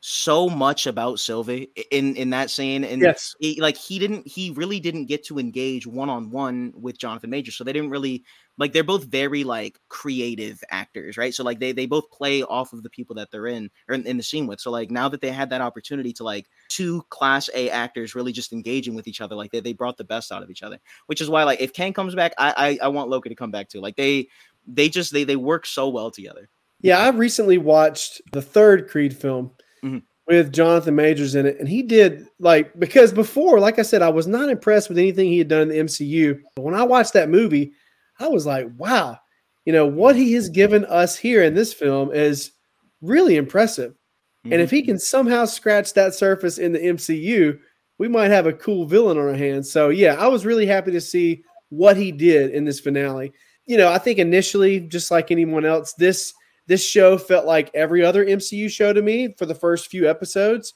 so 0.00 0.48
much 0.48 0.86
about 0.86 1.20
Sylvie 1.20 1.70
in 1.90 2.16
in 2.16 2.30
that 2.30 2.50
scene, 2.50 2.84
and 2.84 3.02
yes, 3.02 3.34
he, 3.38 3.60
like 3.60 3.76
he 3.76 3.98
didn't, 3.98 4.26
he 4.26 4.50
really 4.50 4.80
didn't 4.80 5.06
get 5.06 5.24
to 5.26 5.38
engage 5.38 5.86
one 5.86 6.08
on 6.08 6.30
one 6.30 6.72
with 6.74 6.98
Jonathan 6.98 7.28
Major, 7.28 7.52
so 7.52 7.64
they 7.64 7.72
didn't 7.72 7.90
really 7.90 8.24
like. 8.56 8.72
They're 8.72 8.82
both 8.82 9.04
very 9.04 9.44
like 9.44 9.78
creative 9.90 10.64
actors, 10.70 11.18
right? 11.18 11.34
So 11.34 11.44
like 11.44 11.60
they 11.60 11.72
they 11.72 11.84
both 11.84 12.10
play 12.10 12.42
off 12.42 12.72
of 12.72 12.82
the 12.82 12.88
people 12.88 13.14
that 13.16 13.30
they're 13.30 13.46
in 13.46 13.70
or 13.88 13.94
in, 13.94 14.06
in 14.06 14.16
the 14.16 14.22
scene 14.22 14.46
with. 14.46 14.58
So 14.58 14.70
like 14.70 14.90
now 14.90 15.10
that 15.10 15.20
they 15.20 15.30
had 15.30 15.50
that 15.50 15.60
opportunity 15.60 16.14
to 16.14 16.24
like 16.24 16.46
two 16.68 17.02
class 17.10 17.50
A 17.54 17.68
actors 17.68 18.14
really 18.14 18.32
just 18.32 18.54
engaging 18.54 18.94
with 18.94 19.06
each 19.06 19.20
other, 19.20 19.34
like 19.34 19.50
they 19.50 19.60
they 19.60 19.74
brought 19.74 19.98
the 19.98 20.04
best 20.04 20.32
out 20.32 20.42
of 20.42 20.50
each 20.50 20.62
other, 20.62 20.78
which 21.06 21.20
is 21.20 21.28
why 21.28 21.44
like 21.44 21.60
if 21.60 21.74
Kang 21.74 21.92
comes 21.92 22.14
back, 22.14 22.32
I 22.38 22.78
I, 22.80 22.86
I 22.86 22.88
want 22.88 23.10
Loki 23.10 23.28
to 23.28 23.34
come 23.34 23.50
back 23.50 23.68
too. 23.68 23.82
Like 23.82 23.96
they 23.96 24.28
they 24.66 24.88
just 24.88 25.12
they 25.12 25.24
they 25.24 25.36
work 25.36 25.66
so 25.66 25.90
well 25.90 26.10
together. 26.10 26.48
Yeah, 26.80 27.06
I've 27.06 27.18
recently 27.18 27.58
watched 27.58 28.22
the 28.32 28.40
third 28.40 28.88
Creed 28.88 29.14
film 29.14 29.50
mm-hmm. 29.84 29.98
with 30.26 30.52
Jonathan 30.52 30.94
Majors 30.94 31.34
in 31.34 31.46
it, 31.46 31.58
and 31.58 31.68
he 31.68 31.82
did 31.82 32.26
like 32.38 32.78
because 32.78 33.12
before, 33.12 33.60
like 33.60 33.78
I 33.78 33.82
said, 33.82 34.02
I 34.02 34.08
was 34.08 34.26
not 34.26 34.48
impressed 34.48 34.88
with 34.88 34.98
anything 34.98 35.28
he 35.28 35.38
had 35.38 35.48
done 35.48 35.62
in 35.62 35.68
the 35.68 35.78
MCU. 35.78 36.40
But 36.54 36.62
when 36.62 36.74
I 36.74 36.82
watched 36.82 37.12
that 37.14 37.30
movie, 37.30 37.72
I 38.18 38.28
was 38.28 38.46
like, 38.46 38.66
wow, 38.76 39.18
you 39.64 39.72
know 39.72 39.86
what 39.86 40.16
he 40.16 40.32
has 40.34 40.48
given 40.48 40.84
us 40.86 41.16
here 41.16 41.42
in 41.42 41.54
this 41.54 41.72
film 41.72 42.12
is 42.12 42.52
really 43.00 43.36
impressive. 43.36 43.92
Mm-hmm. 43.92 44.52
And 44.52 44.62
if 44.62 44.70
he 44.70 44.80
mm-hmm. 44.80 44.92
can 44.92 44.98
somehow 44.98 45.44
scratch 45.44 45.94
that 45.94 46.14
surface 46.14 46.58
in 46.58 46.72
the 46.72 46.78
MCU, 46.78 47.58
we 47.98 48.08
might 48.08 48.30
have 48.30 48.46
a 48.46 48.52
cool 48.52 48.86
villain 48.86 49.18
on 49.18 49.28
our 49.28 49.34
hands. 49.34 49.70
So 49.70 49.90
yeah, 49.90 50.14
I 50.14 50.26
was 50.28 50.46
really 50.46 50.66
happy 50.66 50.90
to 50.92 51.00
see 51.00 51.44
what 51.68 51.96
he 51.96 52.12
did 52.12 52.50
in 52.52 52.64
this 52.64 52.80
finale. 52.80 53.32
You 53.66 53.76
know, 53.76 53.92
I 53.92 53.98
think 53.98 54.18
initially, 54.18 54.80
just 54.80 55.10
like 55.10 55.30
anyone 55.30 55.64
else, 55.64 55.92
this 55.94 56.32
this 56.70 56.86
show 56.86 57.18
felt 57.18 57.46
like 57.46 57.68
every 57.74 58.04
other 58.04 58.24
MCU 58.24 58.70
show 58.70 58.92
to 58.92 59.02
me 59.02 59.34
for 59.36 59.44
the 59.44 59.56
first 59.56 59.88
few 59.88 60.08
episodes. 60.08 60.74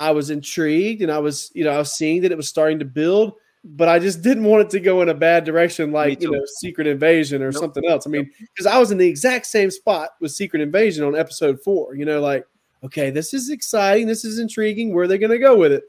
I 0.00 0.10
was 0.10 0.30
intrigued 0.30 1.02
and 1.02 1.12
I 1.12 1.18
was, 1.18 1.52
you 1.54 1.64
know, 1.64 1.70
I 1.70 1.76
was 1.76 1.92
seeing 1.92 2.22
that 2.22 2.32
it 2.32 2.36
was 2.38 2.48
starting 2.48 2.78
to 2.78 2.86
build, 2.86 3.34
but 3.62 3.86
I 3.86 3.98
just 3.98 4.22
didn't 4.22 4.44
want 4.44 4.62
it 4.62 4.70
to 4.70 4.80
go 4.80 5.02
in 5.02 5.10
a 5.10 5.14
bad 5.14 5.44
direction 5.44 5.92
like, 5.92 6.22
you 6.22 6.30
know, 6.30 6.40
Secret 6.46 6.86
Invasion 6.86 7.42
or 7.42 7.50
nope. 7.52 7.60
something 7.60 7.86
else. 7.86 8.06
I 8.06 8.10
mean, 8.10 8.30
because 8.40 8.64
I 8.64 8.78
was 8.78 8.90
in 8.90 8.96
the 8.96 9.06
exact 9.06 9.44
same 9.44 9.70
spot 9.70 10.12
with 10.18 10.32
Secret 10.32 10.62
Invasion 10.62 11.04
on 11.04 11.14
episode 11.14 11.60
four, 11.62 11.94
you 11.94 12.06
know, 12.06 12.22
like, 12.22 12.46
okay, 12.82 13.10
this 13.10 13.34
is 13.34 13.50
exciting. 13.50 14.06
This 14.06 14.24
is 14.24 14.38
intriguing. 14.38 14.94
Where 14.94 15.04
are 15.04 15.08
they 15.08 15.18
going 15.18 15.30
to 15.30 15.38
go 15.38 15.58
with 15.58 15.72
it? 15.72 15.84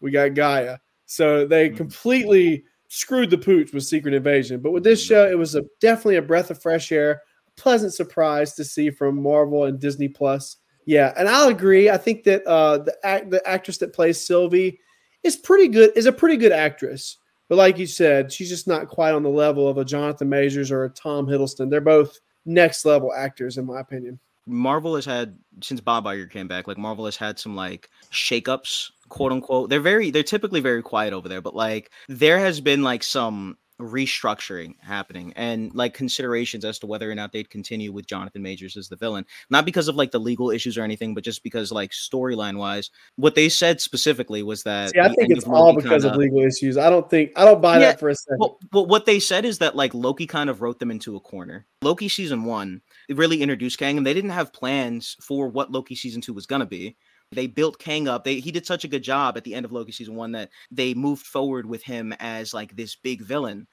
We 0.00 0.12
got 0.12 0.30
G'iah. 0.30 0.78
So 1.06 1.44
they 1.44 1.70
mm-hmm. 1.70 1.76
completely 1.76 2.62
screwed 2.86 3.30
the 3.30 3.38
pooch 3.38 3.72
with 3.72 3.82
Secret 3.82 4.14
Invasion. 4.14 4.60
But 4.60 4.70
with 4.70 4.84
this 4.84 5.02
show, 5.02 5.28
it 5.28 5.36
was 5.36 5.56
a, 5.56 5.64
definitely 5.80 6.18
a 6.18 6.22
breath 6.22 6.52
of 6.52 6.62
fresh 6.62 6.92
air 6.92 7.20
pleasant 7.56 7.94
surprise 7.94 8.54
to 8.54 8.64
see 8.64 8.90
from 8.90 9.22
Marvel 9.22 9.64
and 9.64 9.78
Disney 9.78 10.08
Plus. 10.08 10.56
Yeah, 10.86 11.12
and 11.16 11.28
I'll 11.28 11.48
agree. 11.48 11.90
I 11.90 11.96
think 11.96 12.24
that 12.24 12.44
uh, 12.46 12.78
the 12.78 12.96
act, 13.04 13.30
the 13.30 13.46
actress 13.48 13.78
that 13.78 13.92
plays 13.92 14.24
Sylvie 14.24 14.80
is 15.22 15.36
pretty 15.36 15.68
good. 15.68 15.92
Is 15.94 16.06
a 16.06 16.12
pretty 16.12 16.36
good 16.36 16.52
actress, 16.52 17.18
but 17.48 17.56
like 17.56 17.78
you 17.78 17.86
said, 17.86 18.32
she's 18.32 18.48
just 18.48 18.66
not 18.66 18.88
quite 18.88 19.14
on 19.14 19.22
the 19.22 19.30
level 19.30 19.68
of 19.68 19.78
a 19.78 19.84
Jonathan 19.84 20.28
Majors 20.28 20.70
or 20.70 20.84
a 20.84 20.90
Tom 20.90 21.26
Hiddleston. 21.26 21.70
They're 21.70 21.80
both 21.80 22.18
next 22.44 22.84
level 22.84 23.12
actors, 23.12 23.58
in 23.58 23.66
my 23.66 23.80
opinion. 23.80 24.18
Marvel 24.46 24.96
has 24.96 25.04
had 25.04 25.38
since 25.62 25.80
Bob 25.80 26.04
Iger 26.04 26.28
came 26.28 26.48
back, 26.48 26.66
like 26.66 26.78
Marvel 26.78 27.04
has 27.04 27.16
had 27.16 27.38
some 27.38 27.54
like 27.54 27.88
shakeups, 28.10 28.90
quote 29.08 29.32
unquote. 29.32 29.70
They're 29.70 29.80
very, 29.80 30.10
they're 30.10 30.24
typically 30.24 30.60
very 30.60 30.82
quiet 30.82 31.12
over 31.12 31.28
there, 31.28 31.40
but 31.40 31.54
like 31.54 31.92
there 32.08 32.38
has 32.38 32.60
been 32.60 32.82
like 32.82 33.04
some 33.04 33.56
restructuring 33.82 34.74
happening 34.80 35.32
and 35.36 35.74
like 35.74 35.94
considerations 35.94 36.64
as 36.64 36.78
to 36.78 36.86
whether 36.86 37.10
or 37.10 37.14
not 37.14 37.32
they'd 37.32 37.50
continue 37.50 37.92
with 37.92 38.06
Jonathan 38.06 38.42
Majors 38.42 38.76
as 38.76 38.88
the 38.88 38.96
villain. 38.96 39.26
Not 39.50 39.64
because 39.64 39.88
of 39.88 39.96
like 39.96 40.10
the 40.10 40.20
legal 40.20 40.50
issues 40.50 40.78
or 40.78 40.82
anything, 40.82 41.14
but 41.14 41.24
just 41.24 41.42
because 41.42 41.72
like 41.72 41.90
storyline 41.90 42.56
wise, 42.56 42.90
what 43.16 43.34
they 43.34 43.48
said 43.48 43.80
specifically 43.80 44.42
was 44.42 44.62
that. 44.62 44.90
See, 44.90 45.00
I 45.00 45.08
think 45.08 45.30
it's 45.30 45.46
all 45.46 45.74
because 45.74 46.02
kinda, 46.02 46.12
of 46.12 46.16
legal 46.16 46.40
issues. 46.40 46.78
I 46.78 46.88
don't 46.88 47.08
think 47.10 47.32
I 47.36 47.44
don't 47.44 47.60
buy 47.60 47.74
yeah, 47.74 47.90
that 47.90 48.00
for 48.00 48.08
a 48.08 48.14
second. 48.14 48.38
Well, 48.38 48.58
well, 48.72 48.86
what 48.86 49.06
they 49.06 49.20
said 49.20 49.44
is 49.44 49.58
that 49.58 49.76
like 49.76 49.94
Loki 49.94 50.26
kind 50.26 50.48
of 50.48 50.62
wrote 50.62 50.78
them 50.78 50.90
into 50.90 51.16
a 51.16 51.20
corner. 51.20 51.66
Loki 51.82 52.08
season 52.08 52.44
one 52.44 52.80
really 53.10 53.42
introduced 53.42 53.78
Kang, 53.78 53.96
and 53.96 54.06
they 54.06 54.14
didn't 54.14 54.30
have 54.30 54.52
plans 54.52 55.16
for 55.20 55.48
what 55.48 55.72
Loki 55.72 55.94
season 55.94 56.20
two 56.20 56.32
was 56.32 56.46
gonna 56.46 56.66
be. 56.66 56.96
They 57.32 57.46
built 57.46 57.78
Kang 57.78 58.08
up. 58.08 58.24
They 58.24 58.40
he 58.40 58.50
did 58.50 58.66
such 58.66 58.84
a 58.84 58.88
good 58.88 59.02
job 59.02 59.36
at 59.36 59.44
the 59.44 59.54
end 59.54 59.64
of 59.64 59.72
Loki 59.72 59.92
season 59.92 60.14
one 60.14 60.32
that 60.32 60.50
they 60.70 60.94
moved 60.94 61.26
forward 61.26 61.66
with 61.66 61.82
him 61.82 62.12
as 62.20 62.54
like 62.54 62.76
this 62.76 62.94
big 62.94 63.22
villain. 63.22 63.66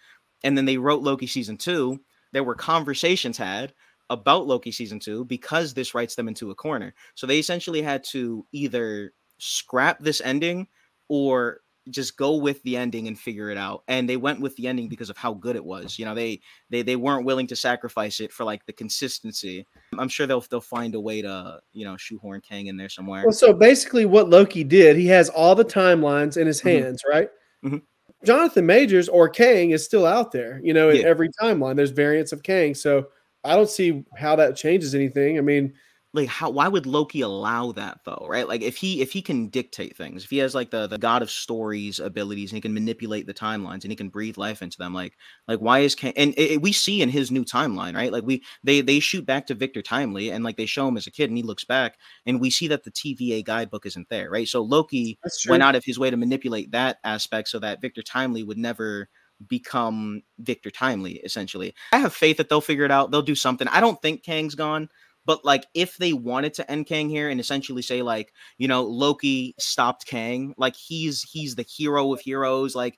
And 0.43 0.57
then 0.57 0.65
they 0.65 0.77
wrote 0.77 1.01
Loki 1.01 1.27
season 1.27 1.57
two. 1.57 1.99
There 2.31 2.43
were 2.43 2.55
conversations 2.55 3.37
had 3.37 3.73
about 4.09 4.47
Loki 4.47 4.71
season 4.71 4.99
two 4.99 5.25
because 5.25 5.73
this 5.73 5.93
writes 5.93 6.15
them 6.15 6.27
into 6.27 6.51
a 6.51 6.55
corner. 6.55 6.93
So 7.15 7.27
they 7.27 7.39
essentially 7.39 7.81
had 7.81 8.03
to 8.05 8.45
either 8.51 9.13
scrap 9.37 9.99
this 9.99 10.21
ending 10.21 10.67
or 11.09 11.61
just 11.89 12.17
go 12.17 12.35
with 12.35 12.61
the 12.63 12.77
ending 12.77 13.07
and 13.07 13.17
figure 13.17 13.49
it 13.49 13.57
out 13.57 13.83
and 13.87 14.07
they 14.07 14.17
went 14.17 14.39
with 14.39 14.55
the 14.57 14.67
ending 14.67 14.87
because 14.87 15.09
of 15.09 15.17
how 15.17 15.33
good 15.33 15.55
it 15.55 15.63
was 15.63 15.97
you 15.97 16.05
know 16.05 16.13
they 16.13 16.39
they 16.69 16.81
they 16.81 16.95
weren't 16.95 17.25
willing 17.25 17.47
to 17.47 17.55
sacrifice 17.55 18.19
it 18.19 18.31
for 18.31 18.43
like 18.43 18.65
the 18.65 18.73
consistency 18.73 19.65
i'm 19.97 20.09
sure 20.09 20.27
they'll 20.27 20.43
they'll 20.51 20.61
find 20.61 20.93
a 20.95 20.99
way 20.99 21.21
to 21.21 21.59
you 21.71 21.85
know 21.85 21.97
shoehorn 21.97 22.41
kang 22.41 22.67
in 22.67 22.77
there 22.77 22.89
somewhere 22.89 23.23
well 23.23 23.31
so 23.31 23.53
basically 23.53 24.05
what 24.05 24.29
loki 24.29 24.63
did 24.63 24.95
he 24.97 25.07
has 25.07 25.29
all 25.29 25.55
the 25.55 25.65
timelines 25.65 26.37
in 26.37 26.45
his 26.45 26.59
mm-hmm. 26.59 26.83
hands 26.83 27.01
mm-hmm. 27.03 27.17
right 27.17 27.29
mm-hmm. 27.65 27.77
jonathan 28.25 28.65
majors 28.65 29.09
or 29.09 29.29
kang 29.29 29.71
is 29.71 29.83
still 29.83 30.05
out 30.05 30.31
there 30.31 30.59
you 30.63 30.73
know 30.73 30.89
in 30.89 30.97
yeah. 30.97 31.07
every 31.07 31.29
timeline 31.41 31.75
there's 31.75 31.91
variants 31.91 32.31
of 32.31 32.43
kang 32.43 32.75
so 32.75 33.07
i 33.43 33.55
don't 33.55 33.69
see 33.69 34.03
how 34.17 34.35
that 34.35 34.55
changes 34.55 34.93
anything 34.93 35.37
i 35.37 35.41
mean 35.41 35.73
like 36.11 36.27
how 36.27 36.49
why 36.49 36.67
would 36.67 36.87
Loki 36.87 37.21
allow 37.21 37.71
that 37.73 37.99
though, 38.03 38.25
right? 38.27 38.47
Like 38.47 38.61
if 38.61 38.77
he 38.77 39.01
if 39.01 39.11
he 39.11 39.21
can 39.21 39.47
dictate 39.47 39.95
things, 39.95 40.23
if 40.23 40.31
he 40.31 40.37
has 40.39 40.55
like 40.55 40.71
the 40.71 40.87
the 40.87 40.97
god 40.97 41.21
of 41.21 41.29
stories 41.29 41.99
abilities 41.99 42.51
and 42.51 42.57
he 42.57 42.61
can 42.61 42.73
manipulate 42.73 43.27
the 43.27 43.33
timelines 43.33 43.83
and 43.83 43.91
he 43.91 43.95
can 43.95 44.09
breathe 44.09 44.37
life 44.37 44.63
into 44.63 44.77
them, 44.77 44.91
like 44.93 45.13
like 45.47 45.59
why 45.59 45.79
is 45.79 45.93
Kang 45.93 46.13
and 46.15 46.33
it, 46.35 46.61
we 46.61 46.71
see 46.71 47.03
in 47.03 47.09
his 47.09 47.29
new 47.29 47.45
timeline, 47.45 47.95
right? 47.95 48.11
Like 48.11 48.23
we 48.23 48.43
they 48.63 48.81
they 48.81 48.99
shoot 48.99 49.25
back 49.25 49.45
to 49.47 49.53
Victor 49.53 49.83
Timely 49.83 50.31
and 50.31 50.43
like 50.43 50.57
they 50.57 50.65
show 50.65 50.87
him 50.87 50.97
as 50.97 51.05
a 51.05 51.11
kid 51.11 51.29
and 51.29 51.37
he 51.37 51.43
looks 51.43 51.63
back 51.63 51.97
and 52.25 52.41
we 52.41 52.49
see 52.49 52.67
that 52.69 52.83
the 52.83 52.91
TVA 52.91 53.45
guidebook 53.45 53.85
isn't 53.85 54.09
there, 54.09 54.31
right? 54.31 54.47
So 54.47 54.63
Loki 54.63 55.19
went 55.47 55.61
out 55.61 55.75
of 55.75 55.85
his 55.85 55.99
way 55.99 56.09
to 56.09 56.17
manipulate 56.17 56.71
that 56.71 56.97
aspect 57.03 57.49
so 57.49 57.59
that 57.59 57.81
Victor 57.81 58.01
Timely 58.01 58.41
would 58.41 58.57
never 58.57 59.09
become 59.47 60.21
Victor 60.39 60.71
Timely 60.71 61.17
essentially. 61.23 61.75
I 61.93 61.99
have 61.99 62.13
faith 62.13 62.37
that 62.37 62.49
they'll 62.49 62.61
figure 62.61 62.85
it 62.85 62.91
out. 62.91 63.11
They'll 63.11 63.21
do 63.21 63.35
something. 63.35 63.67
I 63.67 63.79
don't 63.79 64.01
think 64.01 64.23
Kang's 64.23 64.55
gone. 64.55 64.89
But 65.29 65.45
like, 65.45 65.67
if 65.75 65.95
they 65.97 66.11
wanted 66.11 66.55
to 66.55 66.71
end 66.71 66.87
Kang 66.87 67.07
here 67.07 67.29
and 67.29 67.39
essentially 67.39 67.83
say 67.83 68.01
like, 68.01 68.33
you 68.57 68.67
know, 68.67 68.81
Loki 68.81 69.53
stopped 69.59 70.07
Kang, 70.07 70.55
like 70.57 70.75
he's 70.75 71.21
he's 71.21 71.53
the 71.53 71.61
hero 71.61 72.11
of 72.11 72.19
heroes, 72.19 72.75
like 72.75 72.97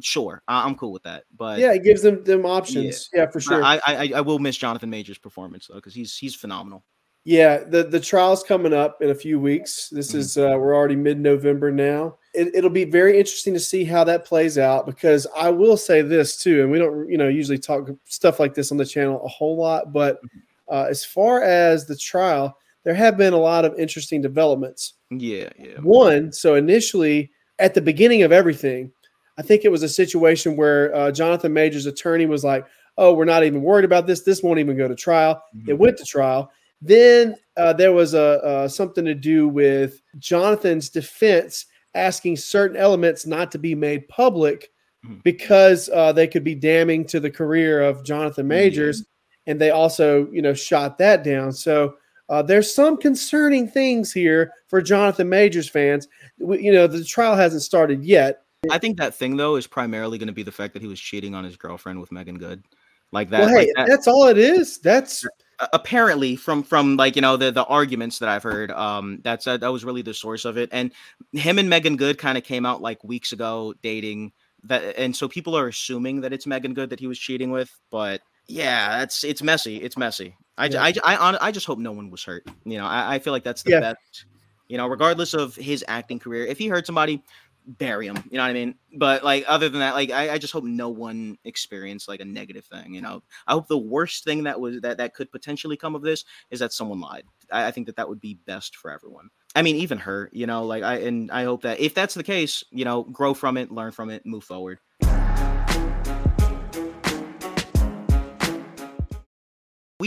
sure, 0.00 0.42
I'm 0.46 0.74
cool 0.74 0.92
with 0.92 1.04
that. 1.04 1.24
But 1.34 1.58
yeah, 1.58 1.72
it 1.72 1.82
gives 1.82 2.02
them 2.02 2.22
them 2.22 2.44
options. 2.44 3.08
Yeah, 3.14 3.22
yeah 3.22 3.30
for 3.30 3.40
sure. 3.40 3.64
I, 3.64 3.80
I 3.86 4.12
I 4.16 4.20
will 4.20 4.38
miss 4.38 4.58
Jonathan 4.58 4.90
Major's 4.90 5.16
performance 5.16 5.68
though 5.68 5.76
because 5.76 5.94
he's 5.94 6.18
he's 6.18 6.34
phenomenal. 6.34 6.84
Yeah, 7.24 7.64
the 7.64 7.84
the 7.84 7.98
trial's 7.98 8.42
coming 8.42 8.74
up 8.74 9.00
in 9.00 9.08
a 9.08 9.14
few 9.14 9.40
weeks. 9.40 9.88
This 9.88 10.08
mm-hmm. 10.08 10.18
is 10.18 10.36
uh, 10.36 10.56
we're 10.58 10.76
already 10.76 10.96
mid 10.96 11.18
November 11.18 11.72
now. 11.72 12.18
It, 12.34 12.54
it'll 12.54 12.68
be 12.68 12.84
very 12.84 13.18
interesting 13.18 13.54
to 13.54 13.60
see 13.60 13.84
how 13.84 14.04
that 14.04 14.26
plays 14.26 14.58
out 14.58 14.84
because 14.84 15.26
I 15.34 15.48
will 15.48 15.78
say 15.78 16.02
this 16.02 16.36
too, 16.36 16.60
and 16.60 16.70
we 16.70 16.78
don't 16.78 17.08
you 17.08 17.16
know 17.16 17.28
usually 17.28 17.58
talk 17.58 17.88
stuff 18.04 18.38
like 18.38 18.52
this 18.52 18.70
on 18.70 18.76
the 18.76 18.84
channel 18.84 19.24
a 19.24 19.28
whole 19.28 19.56
lot, 19.56 19.94
but 19.94 20.16
mm-hmm. 20.18 20.40
Uh, 20.70 20.86
as 20.88 21.04
far 21.04 21.42
as 21.42 21.86
the 21.86 21.96
trial, 21.96 22.56
there 22.84 22.94
have 22.94 23.16
been 23.16 23.32
a 23.32 23.38
lot 23.38 23.64
of 23.64 23.78
interesting 23.78 24.22
developments. 24.22 24.94
Yeah, 25.10 25.50
yeah. 25.58 25.78
One, 25.82 26.32
so 26.32 26.54
initially 26.54 27.30
at 27.58 27.74
the 27.74 27.80
beginning 27.80 28.22
of 28.22 28.32
everything, 28.32 28.92
I 29.38 29.42
think 29.42 29.64
it 29.64 29.70
was 29.70 29.82
a 29.82 29.88
situation 29.88 30.56
where 30.56 30.94
uh, 30.94 31.10
Jonathan 31.10 31.52
Major's 31.52 31.86
attorney 31.86 32.26
was 32.26 32.44
like, 32.44 32.66
"Oh, 32.96 33.14
we're 33.14 33.24
not 33.24 33.44
even 33.44 33.62
worried 33.62 33.84
about 33.84 34.06
this. 34.06 34.22
This 34.22 34.42
won't 34.42 34.60
even 34.60 34.76
go 34.76 34.88
to 34.88 34.94
trial." 34.94 35.42
Mm-hmm. 35.54 35.70
It 35.70 35.78
went 35.78 35.96
to 35.98 36.04
trial. 36.04 36.50
Then 36.82 37.36
uh, 37.56 37.72
there 37.72 37.92
was 37.92 38.14
a 38.14 38.42
uh, 38.44 38.68
something 38.68 39.04
to 39.04 39.14
do 39.14 39.48
with 39.48 40.00
Jonathan's 40.18 40.88
defense 40.88 41.66
asking 41.94 42.36
certain 42.36 42.76
elements 42.76 43.26
not 43.26 43.50
to 43.52 43.58
be 43.58 43.74
made 43.74 44.08
public 44.08 44.70
mm-hmm. 45.04 45.18
because 45.24 45.90
uh, 45.92 46.12
they 46.12 46.26
could 46.26 46.44
be 46.44 46.54
damning 46.54 47.04
to 47.06 47.20
the 47.20 47.30
career 47.30 47.82
of 47.82 48.04
Jonathan 48.04 48.46
Majors 48.46 49.04
and 49.50 49.60
they 49.60 49.70
also 49.70 50.28
you 50.30 50.40
know 50.40 50.54
shot 50.54 50.96
that 50.98 51.24
down. 51.24 51.52
So 51.52 51.96
uh, 52.28 52.42
there's 52.42 52.72
some 52.72 52.96
concerning 52.96 53.68
things 53.68 54.12
here 54.12 54.52
for 54.68 54.80
Jonathan 54.80 55.28
Majors 55.28 55.68
fans. 55.68 56.08
We, 56.38 56.62
you 56.62 56.72
know 56.72 56.86
the 56.86 57.04
trial 57.04 57.34
hasn't 57.34 57.62
started 57.62 58.04
yet. 58.04 58.44
I 58.70 58.78
think 58.78 58.98
that 58.98 59.14
thing 59.14 59.36
though 59.36 59.56
is 59.56 59.66
primarily 59.66 60.18
going 60.18 60.28
to 60.28 60.32
be 60.32 60.44
the 60.44 60.52
fact 60.52 60.72
that 60.74 60.82
he 60.82 60.88
was 60.88 61.00
cheating 61.00 61.34
on 61.34 61.44
his 61.44 61.56
girlfriend 61.56 62.00
with 62.00 62.12
Meagan 62.12 62.38
Good, 62.38 62.62
like 63.10 63.28
that. 63.30 63.40
Well, 63.40 63.48
hey, 63.48 63.56
like 63.56 63.68
that. 63.76 63.88
that's 63.88 64.06
all 64.06 64.28
it 64.28 64.38
is. 64.38 64.78
That's 64.78 65.26
apparently 65.72 66.36
from 66.36 66.62
from 66.62 66.96
like 66.96 67.16
you 67.16 67.22
know 67.22 67.36
the 67.36 67.50
the 67.50 67.64
arguments 67.64 68.20
that 68.20 68.28
I've 68.28 68.44
heard. 68.44 68.70
Um, 68.70 69.20
that's 69.24 69.46
uh, 69.46 69.56
that 69.56 69.72
was 69.72 69.84
really 69.84 70.02
the 70.02 70.14
source 70.14 70.44
of 70.44 70.56
it. 70.58 70.68
And 70.72 70.92
him 71.32 71.58
and 71.58 71.68
Meagan 71.68 71.96
Good 71.96 72.18
kind 72.18 72.38
of 72.38 72.44
came 72.44 72.64
out 72.64 72.80
like 72.80 73.02
weeks 73.02 73.32
ago 73.32 73.74
dating 73.82 74.32
that, 74.64 74.96
and 74.96 75.14
so 75.16 75.28
people 75.28 75.56
are 75.56 75.66
assuming 75.66 76.20
that 76.20 76.32
it's 76.32 76.46
Meagan 76.46 76.74
Good 76.74 76.90
that 76.90 77.00
he 77.00 77.08
was 77.08 77.18
cheating 77.18 77.50
with, 77.50 77.76
but 77.90 78.20
yeah, 78.50 79.02
it's 79.02 79.24
it's 79.24 79.42
messy. 79.42 79.76
It's 79.76 79.96
messy. 79.96 80.36
I, 80.58 80.66
yeah. 80.66 80.82
I, 80.82 80.92
I, 81.04 81.46
I, 81.46 81.52
just 81.52 81.66
hope 81.66 81.78
no 81.78 81.92
one 81.92 82.10
was 82.10 82.22
hurt. 82.22 82.46
You 82.64 82.76
know, 82.76 82.84
I, 82.84 83.14
I 83.14 83.18
feel 83.18 83.32
like 83.32 83.44
that's 83.44 83.62
the 83.62 83.70
yeah. 83.70 83.80
best. 83.80 84.26
You 84.68 84.76
know, 84.76 84.86
regardless 84.86 85.32
of 85.32 85.56
his 85.56 85.84
acting 85.88 86.18
career, 86.18 86.44
if 86.44 86.58
he 86.58 86.68
hurt 86.68 86.84
somebody, 86.84 87.22
bury 87.66 88.06
him. 88.06 88.16
You 88.30 88.36
know 88.36 88.42
what 88.42 88.50
I 88.50 88.52
mean? 88.52 88.74
But 88.92 89.24
like 89.24 89.44
other 89.48 89.68
than 89.68 89.80
that, 89.80 89.94
like 89.94 90.10
I, 90.10 90.30
I 90.30 90.38
just 90.38 90.52
hope 90.52 90.64
no 90.64 90.88
one 90.88 91.38
experienced 91.44 92.08
like 92.08 92.20
a 92.20 92.24
negative 92.24 92.64
thing. 92.66 92.94
You 92.94 93.00
know, 93.00 93.22
I 93.46 93.52
hope 93.52 93.68
the 93.68 93.78
worst 93.78 94.24
thing 94.24 94.44
that 94.44 94.60
was 94.60 94.80
that 94.80 94.98
that 94.98 95.14
could 95.14 95.30
potentially 95.30 95.76
come 95.76 95.94
of 95.94 96.02
this 96.02 96.24
is 96.50 96.60
that 96.60 96.72
someone 96.72 97.00
lied. 97.00 97.24
I, 97.50 97.68
I 97.68 97.70
think 97.70 97.86
that 97.86 97.96
that 97.96 98.08
would 98.08 98.20
be 98.20 98.34
best 98.46 98.76
for 98.76 98.90
everyone. 98.90 99.30
I 99.54 99.62
mean, 99.62 99.76
even 99.76 99.98
her. 99.98 100.28
You 100.32 100.46
know, 100.46 100.64
like 100.66 100.82
I 100.82 100.96
and 100.98 101.30
I 101.30 101.44
hope 101.44 101.62
that 101.62 101.80
if 101.80 101.94
that's 101.94 102.14
the 102.14 102.24
case, 102.24 102.64
you 102.70 102.84
know, 102.84 103.04
grow 103.04 103.32
from 103.32 103.56
it, 103.56 103.70
learn 103.70 103.92
from 103.92 104.10
it, 104.10 104.26
move 104.26 104.44
forward. 104.44 104.78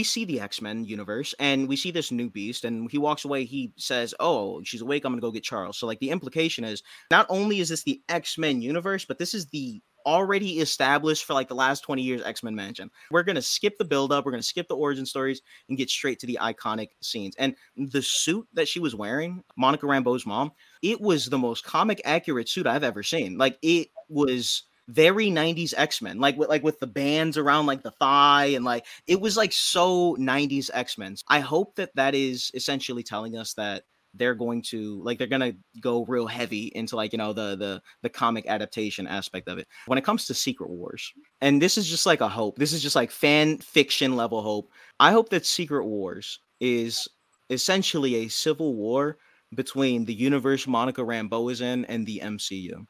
See 0.04 0.24
the 0.24 0.40
X-Men 0.40 0.84
universe 0.84 1.34
and 1.40 1.68
we 1.68 1.76
see 1.76 1.90
this 1.90 2.12
new 2.12 2.30
beast 2.30 2.64
and 2.64 2.90
he 2.90 2.98
walks 2.98 3.24
away 3.24 3.44
he 3.44 3.72
says 3.76 4.14
oh 4.20 4.62
she's 4.62 4.82
awake 4.82 5.04
I'm 5.04 5.12
going 5.12 5.20
to 5.20 5.26
go 5.26 5.32
get 5.32 5.42
Charles 5.42 5.76
so 5.76 5.86
like 5.86 5.98
the 5.98 6.10
implication 6.10 6.64
is 6.64 6.82
not 7.10 7.26
only 7.28 7.60
is 7.60 7.70
this 7.70 7.82
the 7.82 8.00
X-Men 8.08 8.62
universe 8.62 9.04
but 9.04 9.18
this 9.18 9.34
is 9.34 9.46
the 9.46 9.80
already 10.06 10.60
established 10.60 11.24
for 11.24 11.34
like 11.34 11.48
the 11.48 11.54
last 11.54 11.80
20 11.82 12.02
years 12.02 12.22
X-Men 12.22 12.54
mansion. 12.54 12.90
We're 13.10 13.22
going 13.22 13.36
to 13.36 13.42
skip 13.42 13.78
the 13.78 13.84
build 13.84 14.12
up, 14.12 14.24
we're 14.24 14.32
going 14.32 14.42
to 14.42 14.46
skip 14.46 14.68
the 14.68 14.76
origin 14.76 15.06
stories 15.06 15.42
and 15.68 15.78
get 15.78 15.90
straight 15.90 16.18
to 16.20 16.26
the 16.26 16.38
iconic 16.40 16.90
scenes. 17.00 17.34
And 17.38 17.54
the 17.76 18.02
suit 18.02 18.46
that 18.52 18.68
she 18.68 18.80
was 18.80 18.94
wearing, 18.94 19.42
Monica 19.56 19.86
Rambeau's 19.86 20.26
mom, 20.26 20.52
it 20.82 21.00
was 21.00 21.26
the 21.26 21.38
most 21.38 21.64
comic 21.64 22.00
accurate 22.04 22.48
suit 22.48 22.66
I've 22.66 22.84
ever 22.84 23.02
seen. 23.02 23.38
Like 23.38 23.58
it 23.62 23.88
was 24.08 24.64
very 24.88 25.28
90s 25.28 25.74
X-Men, 25.76 26.18
like 26.18 26.36
with 26.36 26.48
like 26.48 26.62
with 26.62 26.80
the 26.80 26.86
bands 26.86 27.38
around 27.38 27.66
like 27.66 27.82
the 27.82 27.90
thigh 27.92 28.46
and 28.46 28.64
like 28.64 28.86
it 29.06 29.20
was 29.20 29.36
like 29.36 29.52
so 29.52 30.16
90s 30.16 30.70
X-Men. 30.72 31.16
I 31.28 31.40
hope 31.40 31.76
that 31.76 31.94
that 31.96 32.14
is 32.14 32.50
essentially 32.54 33.02
telling 33.02 33.36
us 33.36 33.54
that 33.54 33.84
they're 34.14 34.34
going 34.34 34.62
to 34.62 35.02
like 35.02 35.18
they're 35.18 35.26
gonna 35.26 35.52
go 35.80 36.04
real 36.04 36.26
heavy 36.26 36.70
into 36.74 36.96
like 36.96 37.12
you 37.12 37.18
know 37.18 37.32
the 37.32 37.56
the 37.56 37.82
the 38.02 38.08
comic 38.08 38.46
adaptation 38.46 39.06
aspect 39.06 39.48
of 39.48 39.58
it 39.58 39.66
when 39.86 39.98
it 39.98 40.04
comes 40.04 40.26
to 40.26 40.34
secret 40.34 40.70
wars 40.70 41.12
and 41.40 41.60
this 41.60 41.76
is 41.76 41.86
just 41.86 42.06
like 42.06 42.20
a 42.20 42.28
hope 42.28 42.56
this 42.56 42.72
is 42.72 42.82
just 42.82 42.96
like 42.96 43.10
fan 43.10 43.58
fiction 43.58 44.16
level 44.16 44.40
hope 44.42 44.70
i 45.00 45.10
hope 45.10 45.28
that 45.28 45.44
secret 45.44 45.84
wars 45.84 46.38
is 46.60 47.08
essentially 47.50 48.14
a 48.16 48.28
civil 48.28 48.74
war 48.74 49.18
between 49.54 50.04
the 50.04 50.14
universe 50.14 50.66
monica 50.66 51.02
rambeau 51.02 51.50
is 51.50 51.60
in 51.60 51.84
and 51.86 52.06
the 52.06 52.20
mcu 52.24 52.86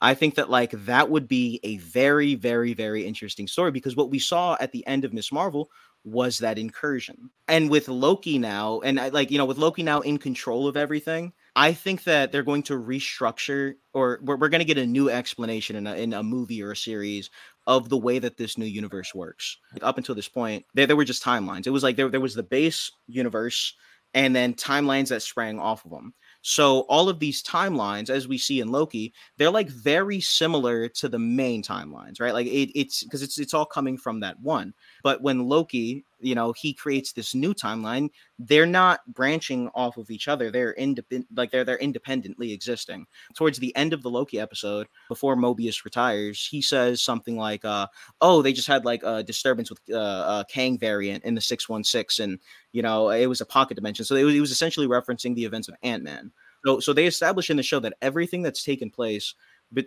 I 0.00 0.14
think 0.14 0.36
that 0.36 0.50
like 0.50 0.70
that 0.86 1.10
would 1.10 1.28
be 1.28 1.60
a 1.62 1.76
very, 1.78 2.34
very, 2.34 2.74
very 2.74 3.04
interesting 3.06 3.46
story 3.46 3.70
because 3.70 3.96
what 3.96 4.10
we 4.10 4.18
saw 4.18 4.56
at 4.60 4.72
the 4.72 4.86
end 4.86 5.04
of 5.04 5.12
Ms. 5.12 5.30
Marvel 5.32 5.70
was 6.04 6.38
that 6.38 6.58
incursion. 6.58 7.30
And 7.48 7.68
with 7.68 7.88
Loki 7.88 8.38
now, 8.38 8.80
and 8.80 8.98
I, 8.98 9.08
like, 9.10 9.30
you 9.30 9.36
know, 9.36 9.44
with 9.44 9.58
Loki 9.58 9.82
now 9.82 10.00
in 10.00 10.18
control 10.18 10.66
of 10.66 10.76
everything, 10.76 11.32
I 11.54 11.72
think 11.72 12.04
that 12.04 12.32
they're 12.32 12.42
going 12.42 12.62
to 12.64 12.78
restructure 12.78 13.74
or 13.92 14.20
we're, 14.22 14.36
we're 14.36 14.48
going 14.48 14.60
to 14.60 14.64
get 14.64 14.78
a 14.78 14.86
new 14.86 15.10
explanation 15.10 15.76
in 15.76 15.86
a, 15.86 15.94
in 15.94 16.14
a 16.14 16.22
movie 16.22 16.62
or 16.62 16.72
a 16.72 16.76
series 16.76 17.28
of 17.66 17.90
the 17.90 17.98
way 17.98 18.18
that 18.18 18.38
this 18.38 18.56
new 18.56 18.64
universe 18.64 19.14
works. 19.14 19.58
Like, 19.74 19.84
up 19.84 19.98
until 19.98 20.14
this 20.14 20.28
point, 20.28 20.64
there, 20.72 20.86
there 20.86 20.96
were 20.96 21.04
just 21.04 21.22
timelines. 21.22 21.66
It 21.66 21.70
was 21.70 21.82
like 21.82 21.96
there, 21.96 22.08
there 22.08 22.20
was 22.20 22.34
the 22.34 22.42
base 22.42 22.90
universe 23.06 23.74
and 24.14 24.34
then 24.34 24.54
timelines 24.54 25.08
that 25.08 25.22
sprang 25.22 25.58
off 25.58 25.84
of 25.84 25.90
them. 25.90 26.14
So 26.42 26.80
all 26.80 27.08
of 27.08 27.18
these 27.18 27.42
timelines, 27.42 28.08
as 28.08 28.26
we 28.26 28.38
see 28.38 28.60
in 28.60 28.72
Loki, 28.72 29.12
they're 29.36 29.50
like 29.50 29.68
very 29.68 30.20
similar 30.20 30.88
to 30.88 31.08
the 31.08 31.18
main 31.18 31.62
timelines, 31.62 32.20
right? 32.20 32.32
Like 32.32 32.46
it, 32.46 32.78
it's 32.78 33.04
because 33.04 33.22
it's 33.22 33.38
it's 33.38 33.54
all 33.54 33.66
coming 33.66 33.98
from 33.98 34.20
that 34.20 34.40
one. 34.40 34.72
But 35.02 35.22
when 35.22 35.48
Loki, 35.48 36.04
you 36.20 36.34
know, 36.34 36.52
he 36.52 36.72
creates 36.72 37.12
this 37.12 37.34
new 37.34 37.54
timeline, 37.54 38.10
they're 38.38 38.66
not 38.66 39.00
branching 39.12 39.68
off 39.74 39.96
of 39.96 40.10
each 40.10 40.28
other. 40.28 40.50
They're 40.50 40.74
independent, 40.74 41.26
like 41.36 41.50
they're 41.50 41.64
they're 41.64 41.78
independently 41.78 42.52
existing. 42.52 43.06
Towards 43.34 43.58
the 43.58 43.74
end 43.76 43.92
of 43.92 44.02
the 44.02 44.10
Loki 44.10 44.38
episode, 44.38 44.86
before 45.08 45.36
Mobius 45.36 45.84
retires, 45.84 46.46
he 46.46 46.62
says 46.62 47.02
something 47.02 47.36
like, 47.36 47.64
uh, 47.64 47.86
"Oh, 48.20 48.42
they 48.42 48.52
just 48.52 48.68
had 48.68 48.84
like 48.84 49.02
a 49.02 49.22
disturbance 49.22 49.70
with 49.70 49.80
uh, 49.92 50.42
a 50.42 50.46
Kang 50.48 50.78
variant 50.78 51.24
in 51.24 51.34
the 51.34 51.40
six 51.40 51.68
one 51.68 51.84
six, 51.84 52.18
and 52.18 52.38
you 52.72 52.82
know, 52.82 53.10
it 53.10 53.26
was 53.26 53.40
a 53.40 53.46
pocket 53.46 53.74
dimension." 53.74 54.04
So 54.04 54.16
it 54.16 54.24
was, 54.24 54.34
it 54.34 54.40
was 54.40 54.52
essentially 54.52 54.86
referencing 54.86 55.34
the 55.34 55.44
events 55.44 55.68
of 55.68 55.74
Ant 55.82 56.02
Man. 56.02 56.32
So, 56.64 56.80
so 56.80 56.92
they 56.92 57.06
establish 57.06 57.50
in 57.50 57.56
the 57.56 57.62
show 57.62 57.80
that 57.80 57.94
everything 58.02 58.42
that's 58.42 58.62
taken 58.62 58.90
place, 58.90 59.34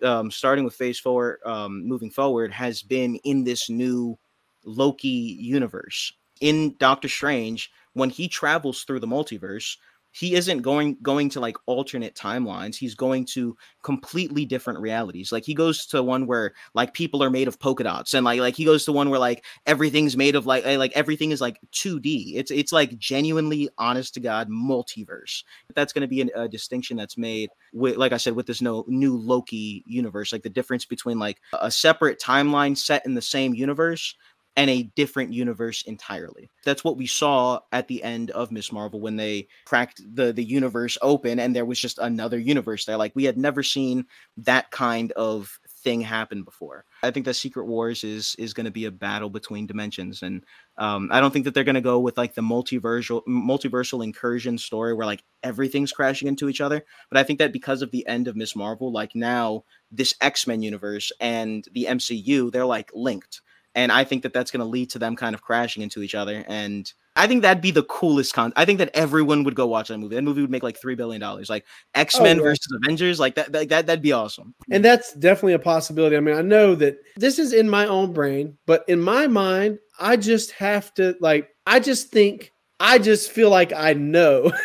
um, 0.02 0.32
starting 0.32 0.66
with 0.66 0.74
Phase 0.74 1.00
Four, 1.00 1.40
um, 1.46 1.88
moving 1.88 2.10
forward, 2.10 2.52
has 2.52 2.82
been 2.82 3.16
in 3.18 3.44
this 3.44 3.70
new 3.70 4.18
Loki 4.66 5.08
universe. 5.08 6.14
In 6.44 6.76
Doctor 6.78 7.08
Strange, 7.08 7.72
when 7.94 8.10
he 8.10 8.28
travels 8.28 8.84
through 8.84 9.00
the 9.00 9.08
multiverse, 9.08 9.78
he 10.12 10.36
isn't 10.36 10.62
going 10.62 10.98
going 11.02 11.30
to 11.30 11.40
like 11.40 11.56
alternate 11.66 12.16
timelines. 12.16 12.76
He's 12.76 12.96
going 12.96 13.26
to 13.28 13.56
completely 13.82 14.46
different 14.46 14.80
realities. 14.80 15.32
Like 15.32 15.46
he 15.46 15.54
goes 15.54 15.86
to 15.88 16.04
one 16.04 16.28
where 16.28 16.54
like 16.74 16.94
people 16.94 17.24
are 17.24 17.30
made 17.30 17.48
of 17.48 17.60
polka 17.60 17.84
dots 17.84 18.14
and 18.14 18.26
like 18.26 18.42
like 18.42 18.58
he 18.58 18.66
goes 18.66 18.84
to 18.86 18.92
one 18.92 19.10
where 19.10 19.20
like 19.20 19.46
everything's 19.66 20.18
made 20.18 20.36
of 20.36 20.46
like 20.46 20.66
like 20.66 20.92
everything 20.96 21.32
is 21.32 21.40
like 21.40 21.60
2d 21.72 22.34
it's 22.36 22.52
it's 22.52 22.74
like 22.74 22.98
genuinely 23.00 23.70
honest 23.78 24.14
to 24.16 24.20
god 24.20 24.50
multiverse. 24.50 25.44
That's 25.74 25.94
going 25.94 26.02
to 26.02 26.08
be 26.08 26.20
an, 26.20 26.30
a 26.36 26.50
distinction 26.50 26.98
that's 26.98 27.18
made 27.18 27.50
with 27.72 27.96
like 27.96 28.12
i 28.12 28.18
said 28.18 28.36
with 28.36 28.48
this 28.48 28.62
no 28.62 28.84
new 28.90 29.18
loki 29.18 29.84
universe. 29.88 30.34
Like 30.34 30.44
the 30.44 30.50
difference 30.50 30.86
between 30.86 31.20
like 31.20 31.40
a 31.60 31.72
separate 31.72 32.20
timeline 32.20 32.78
set 32.78 33.06
in 33.06 33.16
the 33.16 33.22
same 33.22 33.56
universe 33.56 34.14
and 34.56 34.70
a 34.70 34.84
different 34.84 35.34
universe 35.34 35.82
entirely. 35.84 36.50
That's 36.64 36.84
what 36.84 36.98
we 36.98 37.08
saw 37.08 37.60
at 37.72 37.88
the 37.88 38.04
end 38.04 38.30
of 38.32 38.52
Ms. 38.52 38.72
Marvel 38.72 39.00
when 39.00 39.16
they 39.16 39.48
cracked 39.66 40.02
the 40.16 40.32
the 40.32 40.44
universe 40.44 40.98
open 41.02 41.40
and 41.40 41.56
there 41.56 41.66
was 41.66 41.80
just 41.80 41.98
another 41.98 42.38
universe 42.38 42.86
there. 42.86 42.98
Like 42.98 43.14
we 43.16 43.24
had 43.24 43.38
never 43.38 43.64
seen 43.64 44.06
that 44.38 44.70
kind 44.72 45.12
of 45.14 45.60
thing 45.84 46.02
happen 46.02 46.44
before. 46.44 46.86
I 47.02 47.12
think 47.12 47.26
that 47.26 47.34
Secret 47.34 47.66
Wars 47.66 48.04
is 48.04 48.36
is 48.38 48.54
going 48.54 48.66
to 48.66 48.72
be 48.72 48.86
a 48.86 48.92
battle 48.92 49.30
between 49.30 49.66
dimensions, 49.66 50.22
and 50.22 50.44
um, 50.78 51.10
I 51.12 51.20
don't 51.20 51.32
think 51.32 51.46
that 51.46 51.54
they're 51.54 51.64
going 51.64 51.76
to 51.76 51.82
go 51.82 52.00
with 52.00 52.18
like 52.18 52.36
the 52.36 52.42
multiversal 52.42 53.24
multiversal 53.28 54.04
incursion 54.04 54.58
story 54.58 54.94
where 54.94 55.06
like 55.06 55.24
everything's 55.42 55.92
crashing 55.92 56.28
into 56.28 56.48
each 56.48 56.62
other. 56.62 56.86
But 57.10 57.20
I 57.20 57.24
think 57.24 57.40
that 57.40 57.54
because 57.54 57.82
of 57.82 57.92
the 57.92 58.06
end 58.08 58.28
of 58.28 58.36
Ms. 58.36 58.56
Marvel, 58.56 58.92
like 58.92 59.16
now 59.16 59.64
this 59.92 60.14
X 60.22 60.46
Men 60.46 60.62
universe 60.62 61.12
and 61.20 61.68
the 61.74 61.86
MCU, 61.86 62.52
they're 62.52 62.66
like 62.66 62.92
linked 62.94 63.42
and 63.76 63.92
I 63.92 64.04
think 64.04 64.24
that 64.24 64.34
that's 64.34 64.52
going 64.52 64.60
to 64.60 64.66
lead 64.66 64.92
to 64.92 65.00
them 65.00 65.16
kind 65.16 65.34
of 65.34 65.42
crashing 65.42 65.84
into 65.84 66.02
each 66.02 66.16
other. 66.16 66.44
And 66.48 66.92
I 67.16 67.28
think 67.28 67.42
that'd 67.42 67.62
be 67.62 67.72
the 67.72 67.84
coolest 67.84 68.34
con. 68.34 68.54
I 68.56 68.66
think 68.66 68.80
that 68.80 68.92
everyone 68.94 69.44
would 69.44 69.56
go 69.56 69.68
watch 69.68 69.88
that 69.88 69.98
movie. 69.98 70.16
That 70.16 70.22
movie 70.24 70.42
would 70.42 70.50
make 70.50 70.64
like 70.64 70.80
three 70.80 70.96
billion 70.96 71.22
dollars. 71.22 71.50
Like 71.50 71.66
X 71.96 72.20
Men 72.20 72.40
oh, 72.40 72.44
yeah. 72.44 72.50
versus 72.50 72.80
Avengers, 72.84 73.20
like 73.20 73.36
that, 73.36 73.52
that. 73.52 73.70
That 73.70 73.88
that'd 73.88 74.02
be 74.02 74.12
awesome. 74.12 74.54
And 74.72 74.84
that's 74.84 75.14
definitely 75.14 75.54
a 75.54 75.60
possibility. 75.60 76.18
I 76.18 76.20
mean, 76.20 76.36
I 76.36 76.42
know 76.42 76.76
that 76.76 76.98
this 77.16 77.40
is 77.40 77.54
in 77.54 77.70
my 77.70 77.86
own 77.88 78.14
brain, 78.14 78.58
but 78.66 78.84
in 78.88 79.02
my 79.02 79.28
mind, 79.28 79.80
I 80.00 80.18
just 80.18 80.52
have 80.52 80.94
to 80.96 81.16
like. 81.20 81.50
I 81.66 81.80
just 81.80 82.10
think. 82.10 82.52
I 82.80 82.98
just 82.98 83.32
feel 83.32 83.50
like 83.50 83.72
I 83.72 83.94
know. 83.94 84.52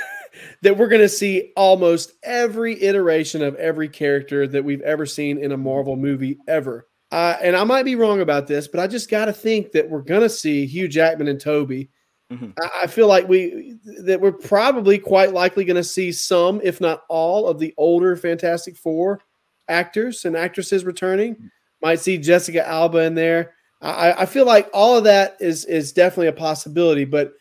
that 0.63 0.77
we're 0.77 0.89
going 0.89 1.03
to 1.03 1.09
see 1.09 1.53
almost 1.57 2.13
every 2.23 2.83
iteration 2.83 3.43
of 3.43 3.55
every 3.57 3.89
character 3.89 4.47
that 4.47 4.65
we've 4.65 4.81
ever 4.83 5.07
seen 5.07 5.39
in 5.39 5.53
a 5.53 5.57
Marvel 5.57 5.97
movie 5.97 6.39
ever. 6.49 6.88
Uh, 7.11 7.37
and 7.43 7.57
I 7.57 7.65
might 7.65 7.85
be 7.85 7.95
wrong 7.95 8.21
about 8.21 8.47
this, 8.47 8.69
but 8.69 8.81
I 8.81 8.87
just 8.87 9.11
got 9.11 9.27
to 9.27 9.33
think 9.33 9.73
that 9.73 9.89
we're 9.89 10.03
going 10.03 10.21
to 10.21 10.29
see 10.29 10.67
Hugh 10.67 10.89
Jackman 10.89 11.29
and 11.29 11.41
Tobey. 11.41 11.91
Mm-hmm. 12.31 12.51
I, 12.63 12.83
I 12.83 12.87
feel 12.87 13.07
like 13.07 13.27
we 13.29 13.79
that 14.03 14.21
we're 14.21 14.33
probably 14.33 14.99
quite 14.99 15.33
likely 15.33 15.65
going 15.65 15.77
to 15.77 15.85
see 15.85 16.13
some, 16.13 16.61
if 16.63 16.81
not 16.81 17.05
all, 17.09 17.49
of 17.49 17.59
the 17.59 17.73
older 17.79 18.15
Fantastic 18.17 18.77
Four 18.77 19.21
actors 19.69 20.25
and 20.25 20.37
actresses 20.37 20.85
returning. 20.85 21.35
Mm-hmm. 21.35 21.47
Might 21.81 22.01
see 22.01 22.19
Jessica 22.19 22.67
Alba 22.67 22.99
in 22.99 23.15
there. 23.15 23.55
I, 23.81 24.13
I 24.13 24.27
feel 24.27 24.45
like 24.45 24.69
all 24.75 24.99
of 24.99 25.05
that 25.05 25.37
is 25.41 25.65
is 25.65 25.93
definitely 25.93 26.27
a 26.27 26.33
possibility, 26.33 27.05
but 27.05 27.33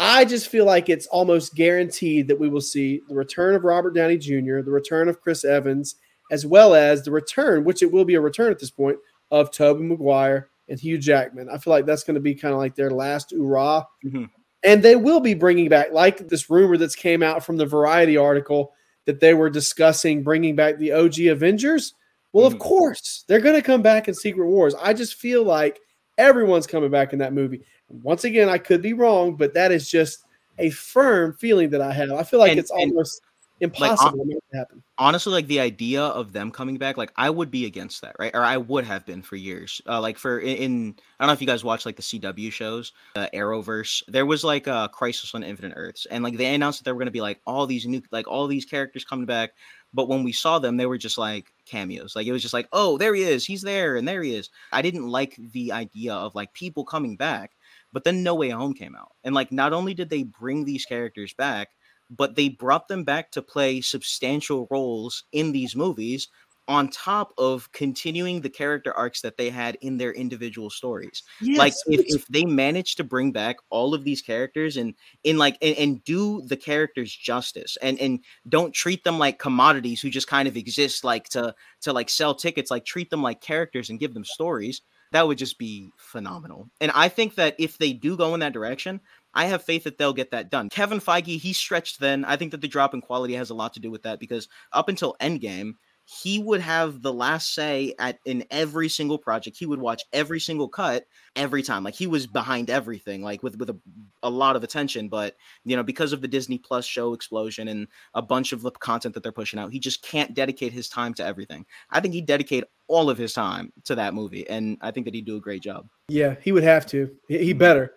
I 0.00 0.24
just 0.24 0.48
feel 0.48 0.64
like 0.64 0.88
it's 0.88 1.06
almost 1.06 1.54
guaranteed 1.54 2.26
that 2.28 2.40
we 2.40 2.48
will 2.48 2.60
see 2.60 3.02
the 3.08 3.14
return 3.14 3.54
of 3.54 3.62
Robert 3.62 3.94
Downey 3.94 4.16
Jr., 4.16 4.62
the 4.62 4.72
return 4.72 5.08
of 5.08 5.20
Chris 5.20 5.44
Evans, 5.44 5.96
as 6.32 6.46
well 6.46 6.74
as 6.74 7.02
the 7.02 7.12
return, 7.12 7.62
which 7.62 7.82
it 7.82 7.92
will 7.92 8.04
be 8.04 8.14
a 8.14 8.20
return 8.20 8.50
at 8.50 8.58
this 8.58 8.70
point, 8.70 8.98
of 9.32 9.50
Tobey 9.50 9.82
Maguire 9.82 10.50
and 10.68 10.78
Hugh 10.78 10.98
Jackman. 10.98 11.48
I 11.48 11.58
feel 11.58 11.72
like 11.72 11.86
that's 11.86 12.04
going 12.04 12.14
to 12.14 12.20
be 12.20 12.34
kind 12.34 12.52
of 12.52 12.60
like 12.60 12.76
their 12.76 12.90
last 12.90 13.32
hurrah. 13.32 13.84
Mm-hmm. 14.04 14.26
And 14.62 14.82
they 14.82 14.94
will 14.94 15.18
be 15.18 15.34
bringing 15.34 15.68
back, 15.68 15.90
like 15.90 16.28
this 16.28 16.48
rumor 16.48 16.76
that's 16.76 16.94
came 16.94 17.22
out 17.22 17.44
from 17.44 17.56
the 17.56 17.66
Variety 17.66 18.16
article 18.16 18.74
that 19.06 19.18
they 19.18 19.34
were 19.34 19.50
discussing 19.50 20.22
bringing 20.22 20.54
back 20.54 20.78
the 20.78 20.92
OG 20.92 21.18
Avengers. 21.20 21.94
Well, 22.32 22.46
mm-hmm. 22.46 22.54
of 22.54 22.60
course, 22.60 23.24
they're 23.26 23.40
going 23.40 23.56
to 23.56 23.62
come 23.62 23.82
back 23.82 24.06
in 24.06 24.14
Secret 24.14 24.46
Wars. 24.46 24.76
I 24.80 24.92
just 24.92 25.14
feel 25.14 25.42
like 25.42 25.80
everyone's 26.18 26.66
coming 26.66 26.90
back 26.90 27.12
in 27.12 27.18
that 27.18 27.32
movie. 27.32 27.62
Once 27.88 28.24
again, 28.24 28.48
I 28.48 28.58
could 28.58 28.82
be 28.82 28.92
wrong, 28.92 29.34
but 29.34 29.54
that 29.54 29.72
is 29.72 29.90
just 29.90 30.24
a 30.58 30.70
firm 30.70 31.32
feeling 31.32 31.70
that 31.70 31.80
I 31.80 31.92
have. 31.92 32.12
I 32.12 32.22
feel 32.22 32.38
like 32.38 32.52
and, 32.52 32.60
it's 32.60 32.70
almost 32.70 33.22
impossible 33.60 34.26
like, 34.26 34.38
to 34.50 34.58
happen. 34.58 34.82
Honestly, 34.98 35.32
like 35.32 35.46
the 35.46 35.60
idea 35.60 36.02
of 36.02 36.32
them 36.32 36.50
coming 36.50 36.78
back, 36.78 36.96
like 36.96 37.12
I 37.16 37.30
would 37.30 37.50
be 37.50 37.66
against 37.66 38.02
that, 38.02 38.16
right? 38.18 38.34
Or 38.34 38.42
I 38.42 38.56
would 38.56 38.84
have 38.84 39.06
been 39.06 39.22
for 39.22 39.36
years. 39.36 39.80
Uh, 39.86 40.00
like 40.00 40.18
for 40.18 40.38
in, 40.38 40.56
in, 40.56 40.94
I 41.18 41.24
don't 41.24 41.28
know 41.28 41.32
if 41.32 41.40
you 41.40 41.46
guys 41.46 41.64
watch 41.64 41.86
like 41.86 41.96
the 41.96 42.02
CW 42.02 42.52
shows, 42.52 42.92
the 43.14 43.30
Arrowverse. 43.32 44.02
There 44.08 44.26
was 44.26 44.44
like 44.44 44.66
a 44.66 44.90
Crisis 44.92 45.34
on 45.34 45.42
Infinite 45.42 45.74
Earths, 45.76 46.06
and 46.06 46.24
like 46.24 46.36
they 46.36 46.54
announced 46.54 46.80
that 46.80 46.84
there 46.84 46.94
were 46.94 47.00
going 47.00 47.06
to 47.06 47.12
be 47.12 47.20
like 47.20 47.40
all 47.46 47.66
these 47.66 47.86
new, 47.86 48.02
like 48.10 48.28
all 48.28 48.46
these 48.46 48.64
characters 48.64 49.04
coming 49.04 49.26
back. 49.26 49.52
But 49.94 50.08
when 50.08 50.24
we 50.24 50.32
saw 50.32 50.58
them, 50.58 50.76
they 50.76 50.86
were 50.86 50.98
just 50.98 51.18
like 51.18 51.52
cameos. 51.66 52.16
Like 52.16 52.26
it 52.26 52.32
was 52.32 52.42
just 52.42 52.54
like, 52.54 52.68
oh, 52.72 52.98
there 52.98 53.14
he 53.14 53.22
is, 53.22 53.44
he's 53.44 53.62
there, 53.62 53.96
and 53.96 54.08
there 54.08 54.22
he 54.22 54.34
is. 54.34 54.50
I 54.72 54.82
didn't 54.82 55.08
like 55.08 55.36
the 55.52 55.72
idea 55.72 56.14
of 56.14 56.34
like 56.34 56.52
people 56.54 56.84
coming 56.84 57.16
back. 57.16 57.52
But 57.92 58.04
then 58.04 58.22
No 58.22 58.34
Way 58.34 58.48
Home 58.48 58.72
came 58.72 58.96
out, 58.96 59.12
and 59.22 59.34
like 59.34 59.52
not 59.52 59.74
only 59.74 59.92
did 59.92 60.08
they 60.08 60.22
bring 60.22 60.64
these 60.64 60.86
characters 60.86 61.34
back 61.34 61.68
but 62.16 62.36
they 62.36 62.48
brought 62.48 62.88
them 62.88 63.04
back 63.04 63.30
to 63.32 63.42
play 63.42 63.80
substantial 63.80 64.66
roles 64.70 65.24
in 65.32 65.52
these 65.52 65.74
movies 65.74 66.28
on 66.68 66.88
top 66.88 67.32
of 67.38 67.70
continuing 67.72 68.40
the 68.40 68.48
character 68.48 68.92
arcs 68.94 69.20
that 69.22 69.36
they 69.36 69.50
had 69.50 69.76
in 69.80 69.98
their 69.98 70.12
individual 70.12 70.70
stories. 70.70 71.22
Yes, 71.40 71.58
like 71.58 71.72
if, 71.86 72.00
if 72.06 72.26
they 72.28 72.44
manage 72.44 72.94
to 72.96 73.04
bring 73.04 73.32
back 73.32 73.56
all 73.70 73.94
of 73.94 74.04
these 74.04 74.22
characters 74.22 74.76
and 74.76 74.94
in 75.24 75.38
like 75.38 75.58
and, 75.60 75.76
and, 75.76 76.04
do 76.04 76.42
the 76.46 76.56
characters 76.56 77.14
justice 77.14 77.76
and 77.82 77.98
and 77.98 78.20
don't 78.48 78.72
treat 78.72 79.02
them 79.02 79.18
like 79.18 79.38
commodities 79.38 80.00
who 80.00 80.10
just 80.10 80.28
kind 80.28 80.46
of 80.46 80.56
exist 80.56 81.04
like 81.04 81.28
to 81.30 81.54
to 81.80 81.92
like 81.92 82.08
sell 82.08 82.34
tickets, 82.34 82.70
like 82.70 82.84
treat 82.84 83.10
them 83.10 83.22
like 83.22 83.40
characters 83.40 83.90
and 83.90 83.98
give 83.98 84.14
them 84.14 84.24
stories, 84.24 84.82
that 85.12 85.26
would 85.26 85.38
just 85.38 85.58
be 85.58 85.90
phenomenal. 85.96 86.70
And 86.80 86.90
I 86.94 87.08
think 87.08 87.34
that 87.34 87.54
if 87.58 87.78
they 87.78 87.92
do 87.92 88.16
go 88.16 88.34
in 88.34 88.40
that 88.40 88.54
direction, 88.54 89.00
I 89.34 89.46
have 89.46 89.62
faith 89.62 89.84
that 89.84 89.98
they'll 89.98 90.12
get 90.12 90.30
that 90.32 90.50
done. 90.50 90.68
Kevin 90.68 91.00
Feige, 91.00 91.38
he 91.38 91.52
stretched 91.52 92.00
then. 92.00 92.24
I 92.24 92.36
think 92.36 92.50
that 92.50 92.60
the 92.60 92.68
drop 92.68 92.94
in 92.94 93.00
quality 93.00 93.34
has 93.34 93.50
a 93.50 93.54
lot 93.54 93.74
to 93.74 93.80
do 93.80 93.90
with 93.90 94.02
that 94.02 94.20
because 94.20 94.48
up 94.72 94.88
until 94.88 95.16
Endgame, 95.20 95.74
he 96.04 96.38
would 96.38 96.60
have 96.60 97.00
the 97.00 97.12
last 97.12 97.54
say 97.54 97.94
at 97.98 98.18
in 98.24 98.44
every 98.50 98.88
single 98.88 99.18
project. 99.18 99.56
He 99.56 99.66
would 99.66 99.80
watch 99.80 100.02
every 100.12 100.40
single 100.40 100.68
cut 100.68 101.06
every 101.36 101.62
time. 101.62 101.84
Like 101.84 101.94
he 101.94 102.06
was 102.06 102.26
behind 102.26 102.70
everything, 102.70 103.22
like 103.22 103.42
with 103.42 103.56
with 103.56 103.70
a, 103.70 103.78
a 104.22 104.30
lot 104.30 104.56
of 104.56 104.64
attention. 104.64 105.08
But 105.08 105.36
you 105.64 105.76
know, 105.76 105.82
because 105.82 106.12
of 106.12 106.20
the 106.20 106.28
Disney 106.28 106.58
Plus 106.58 106.84
show 106.84 107.12
explosion 107.12 107.68
and 107.68 107.86
a 108.14 108.22
bunch 108.22 108.52
of 108.52 108.62
the 108.62 108.72
content 108.72 109.14
that 109.14 109.22
they're 109.22 109.32
pushing 109.32 109.60
out, 109.60 109.72
he 109.72 109.78
just 109.78 110.02
can't 110.02 110.34
dedicate 110.34 110.72
his 110.72 110.88
time 110.88 111.14
to 111.14 111.24
everything. 111.24 111.64
I 111.90 112.00
think 112.00 112.14
he'd 112.14 112.26
dedicate 112.26 112.64
all 112.88 113.08
of 113.08 113.16
his 113.16 113.32
time 113.32 113.72
to 113.84 113.94
that 113.94 114.12
movie, 114.12 114.48
and 114.48 114.78
I 114.80 114.90
think 114.90 115.06
that 115.06 115.14
he'd 115.14 115.24
do 115.24 115.36
a 115.36 115.40
great 115.40 115.62
job. 115.62 115.88
Yeah, 116.08 116.34
he 116.42 116.52
would 116.52 116.64
have 116.64 116.84
to. 116.86 117.10
He 117.28 117.52
better. 117.52 117.94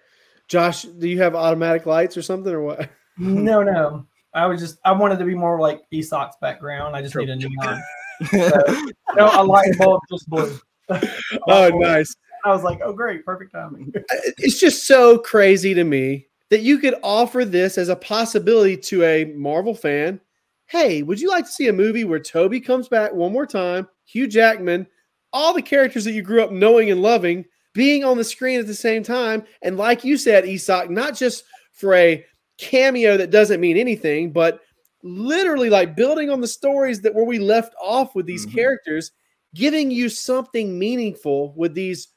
Josh, 0.48 0.84
do 0.84 1.08
you 1.08 1.22
have 1.22 1.36
automatic 1.36 1.86
lights 1.86 2.18
or 2.18 2.22
something 2.22 2.54
or 2.54 2.62
what? 2.62 2.90
no, 3.18 3.64
no. 3.64 4.06
I 4.34 4.46
was 4.46 4.60
just 4.60 4.78
I 4.84 4.92
wanted 4.92 5.18
to 5.20 5.26
be 5.26 5.34
more 5.34 5.60
like 5.60 5.82
E_Sock's 5.94 6.36
background. 6.42 6.96
I 6.96 7.02
just 7.02 7.14
True. 7.14 7.26
need 7.26 7.32
a 7.32 7.50
neon. 7.50 7.82
no, 9.16 9.26
I 9.28 9.42
like 9.42 9.78
both 9.78 10.02
just 10.12 10.30
blue. 10.30 10.58
oh, 11.48 11.70
nice. 11.70 12.16
I 12.44 12.50
was 12.50 12.64
like, 12.64 12.80
oh, 12.84 12.94
great, 12.94 13.26
perfect 13.26 13.54
timing. 13.54 13.92
It's 14.38 14.60
just 14.60 14.86
so 14.86 15.18
crazy 15.18 15.74
to 15.74 15.84
me 15.84 16.28
that 16.50 16.62
you 16.62 16.78
could 16.78 16.96
offer 17.02 17.44
this 17.44 17.78
as 17.78 17.90
a 17.90 17.96
possibility 17.96 18.78
to 18.78 19.04
a 19.04 19.26
Marvel 19.26 19.74
fan. 19.74 20.22
Hey, 20.68 21.02
would 21.02 21.20
you 21.20 21.30
like 21.30 21.46
to 21.46 21.52
see 21.52 21.70
a 21.70 21.74
movie 21.74 22.04
where 22.04 22.20
Tobey 22.20 22.60
comes 22.60 22.88
back 22.88 23.14
one 23.14 23.32
more 23.32 23.48
time, 23.48 23.88
Hugh 24.06 24.28
Jackman, 24.28 24.86
all 25.34 25.54
the 25.54 25.62
characters 25.62 26.06
that 26.06 26.12
you 26.12 26.22
grew 26.22 26.44
up 26.44 26.52
knowing 26.52 26.92
and 26.92 27.02
loving 27.02 27.46
being 27.76 28.04
on 28.04 28.18
the 28.18 28.24
screen 28.24 28.60
at 28.60 28.66
the 28.66 28.74
same 28.74 29.04
time? 29.04 29.44
And 29.62 29.78
like 29.78 30.04
you 30.04 30.18
said, 30.18 30.46
E_Sock, 30.46 30.90
not 30.90 31.16
just 31.16 31.44
for 31.74 31.94
a 31.94 32.26
cameo 32.58 33.18
that 33.18 33.30
doesn't 33.30 33.60
mean 33.60 33.78
anything, 33.78 34.32
but 34.32 34.62
literally 35.04 35.70
like 35.70 35.96
building 35.96 36.32
on 36.32 36.42
the 36.42 36.48
stories 36.48 37.02
that 37.02 37.14
where 37.14 37.26
we 37.26 37.38
left 37.38 37.76
off 37.80 38.16
with 38.16 38.26
these 38.26 38.46
mm-hmm. 38.46 38.56
characters, 38.56 39.12
giving 39.54 39.92
you 39.92 40.10
something 40.10 40.80
meaningful 40.80 41.54
with 41.56 41.76
these 41.76 42.08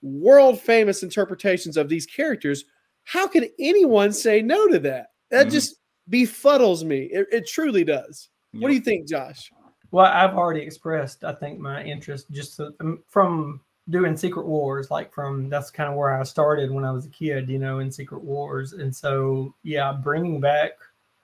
world 0.00 0.60
famous 0.60 1.02
interpretations 1.02 1.76
of 1.76 1.88
these 1.88 2.06
characters. 2.06 2.64
How 3.04 3.26
can 3.26 3.48
anyone 3.58 4.12
say 4.12 4.40
no 4.40 4.68
to 4.68 4.78
that? 4.78 5.08
That 5.30 5.42
mm-hmm. 5.42 5.50
just 5.50 5.76
befuddles 6.08 6.84
me. 6.84 7.10
It, 7.12 7.26
it 7.32 7.46
truly 7.46 7.84
does. 7.84 8.30
Yep. 8.52 8.62
What 8.62 8.68
do 8.68 8.74
you 8.74 8.80
think, 8.80 9.08
Josh? 9.08 9.50
Well, 9.90 10.06
I've 10.06 10.34
already 10.34 10.60
expressed, 10.60 11.24
I 11.24 11.34
think, 11.34 11.58
my 11.58 11.82
interest 11.82 12.30
just 12.30 12.56
to, 12.56 12.72
um, 12.80 13.02
from 13.08 13.60
doing 13.90 14.16
Secret 14.16 14.46
Wars, 14.46 14.90
like 14.90 15.12
from 15.12 15.48
that's 15.48 15.70
kind 15.70 15.90
of 15.90 15.96
where 15.96 16.18
I 16.18 16.22
started 16.22 16.70
when 16.70 16.84
I 16.84 16.92
was 16.92 17.06
a 17.06 17.10
kid, 17.10 17.48
you 17.48 17.58
know, 17.58 17.78
in 17.78 17.90
Secret 17.90 18.22
Wars. 18.22 18.72
And 18.74 18.94
so, 18.94 19.54
yeah, 19.62 19.92
bringing 19.92 20.40
back, 20.40 20.72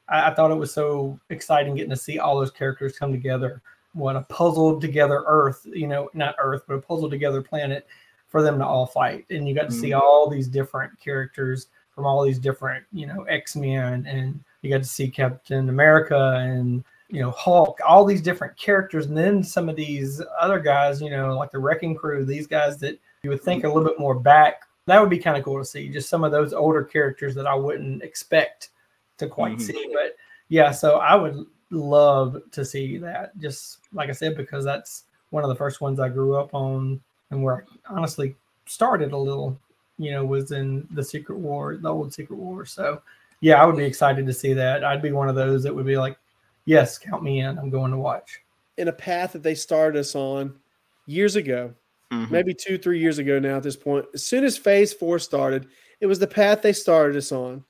I, 0.08 0.30
I 0.30 0.34
thought 0.34 0.50
it 0.50 0.56
was 0.56 0.72
so 0.72 1.18
exciting 1.30 1.74
getting 1.74 1.90
to 1.90 1.96
see 1.96 2.18
all 2.18 2.38
those 2.38 2.50
characters 2.50 2.98
come 2.98 3.12
together. 3.12 3.62
What 3.92 4.16
a 4.16 4.22
puzzled 4.22 4.80
together 4.80 5.24
Earth, 5.26 5.66
you 5.66 5.86
know, 5.86 6.10
not 6.14 6.36
Earth, 6.38 6.62
but 6.66 6.74
a 6.74 6.80
puzzled 6.80 7.10
together 7.10 7.42
planet 7.42 7.86
for 8.28 8.42
them 8.42 8.58
to 8.58 8.66
all 8.66 8.86
fight. 8.86 9.26
And 9.30 9.48
you 9.48 9.54
got 9.54 9.62
to 9.62 9.68
mm-hmm. 9.68 9.80
see 9.80 9.92
all 9.92 10.28
these 10.28 10.48
different 10.48 10.98
characters 10.98 11.68
from 11.94 12.06
all 12.06 12.24
these 12.24 12.40
different, 12.40 12.84
you 12.92 13.06
know, 13.06 13.22
X 13.24 13.54
Men, 13.54 14.04
and 14.06 14.42
you 14.62 14.70
got 14.70 14.82
to 14.82 14.88
see 14.88 15.08
Captain 15.08 15.68
America 15.68 16.34
and 16.38 16.82
you 17.14 17.20
know 17.20 17.30
Hulk, 17.30 17.78
all 17.86 18.04
these 18.04 18.20
different 18.20 18.56
characters, 18.56 19.06
and 19.06 19.16
then 19.16 19.44
some 19.44 19.68
of 19.68 19.76
these 19.76 20.20
other 20.40 20.58
guys, 20.58 21.00
you 21.00 21.10
know, 21.10 21.38
like 21.38 21.52
the 21.52 21.58
Wrecking 21.58 21.94
Crew, 21.94 22.24
these 22.24 22.48
guys 22.48 22.76
that 22.78 22.98
you 23.22 23.30
would 23.30 23.40
think 23.40 23.62
a 23.62 23.68
little 23.68 23.84
bit 23.84 24.00
more 24.00 24.18
back. 24.18 24.62
That 24.86 25.00
would 25.00 25.10
be 25.10 25.18
kind 25.18 25.36
of 25.36 25.44
cool 25.44 25.58
to 25.58 25.64
see. 25.64 25.88
Just 25.88 26.08
some 26.08 26.24
of 26.24 26.32
those 26.32 26.52
older 26.52 26.82
characters 26.82 27.36
that 27.36 27.46
I 27.46 27.54
wouldn't 27.54 28.02
expect 28.02 28.70
to 29.18 29.28
quite 29.28 29.58
mm-hmm. 29.58 29.62
see. 29.62 29.90
But 29.94 30.16
yeah, 30.48 30.72
so 30.72 30.96
I 30.96 31.14
would 31.14 31.46
love 31.70 32.36
to 32.50 32.64
see 32.64 32.98
that. 32.98 33.38
Just 33.38 33.78
like 33.92 34.08
I 34.08 34.12
said, 34.12 34.36
because 34.36 34.64
that's 34.64 35.04
one 35.30 35.44
of 35.44 35.48
the 35.48 35.56
first 35.56 35.80
ones 35.80 36.00
I 36.00 36.08
grew 36.08 36.34
up 36.34 36.52
on 36.52 37.00
and 37.30 37.44
where 37.44 37.64
I 37.88 37.94
honestly 37.94 38.34
started 38.66 39.12
a 39.12 39.16
little, 39.16 39.56
you 39.98 40.10
know, 40.10 40.24
was 40.24 40.50
in 40.50 40.88
the 40.90 41.04
Secret 41.04 41.38
War, 41.38 41.76
the 41.76 41.88
old 41.88 42.12
Secret 42.12 42.36
War. 42.36 42.66
So 42.66 43.00
yeah, 43.40 43.62
I 43.62 43.66
would 43.66 43.76
be 43.76 43.84
excited 43.84 44.26
to 44.26 44.32
see 44.32 44.52
that. 44.54 44.84
I'd 44.84 45.00
be 45.00 45.12
one 45.12 45.28
of 45.28 45.36
those 45.36 45.62
that 45.62 45.74
would 45.74 45.86
be 45.86 45.96
like, 45.96 46.18
yes, 46.64 46.98
count 46.98 47.22
me 47.22 47.40
in. 47.40 47.58
I'm 47.58 47.70
going 47.70 47.90
to 47.90 47.98
watch. 47.98 48.40
In 48.76 48.88
a 48.88 48.92
path 48.92 49.32
that 49.32 49.42
they 49.42 49.54
started 49.54 49.98
us 49.98 50.14
on 50.14 50.58
years 51.06 51.36
ago, 51.36 51.72
mm-hmm. 52.12 52.32
maybe 52.32 52.54
two, 52.54 52.78
three 52.78 52.98
years 52.98 53.18
ago 53.18 53.38
now 53.38 53.56
at 53.56 53.62
this 53.62 53.76
point. 53.76 54.06
As 54.14 54.24
soon 54.24 54.44
as 54.44 54.56
phase 54.56 54.92
four 54.92 55.18
started, 55.18 55.68
it 56.00 56.06
was 56.06 56.18
the 56.18 56.26
path 56.26 56.62
they 56.62 56.72
started 56.72 57.16
us 57.16 57.32
on. 57.32 57.64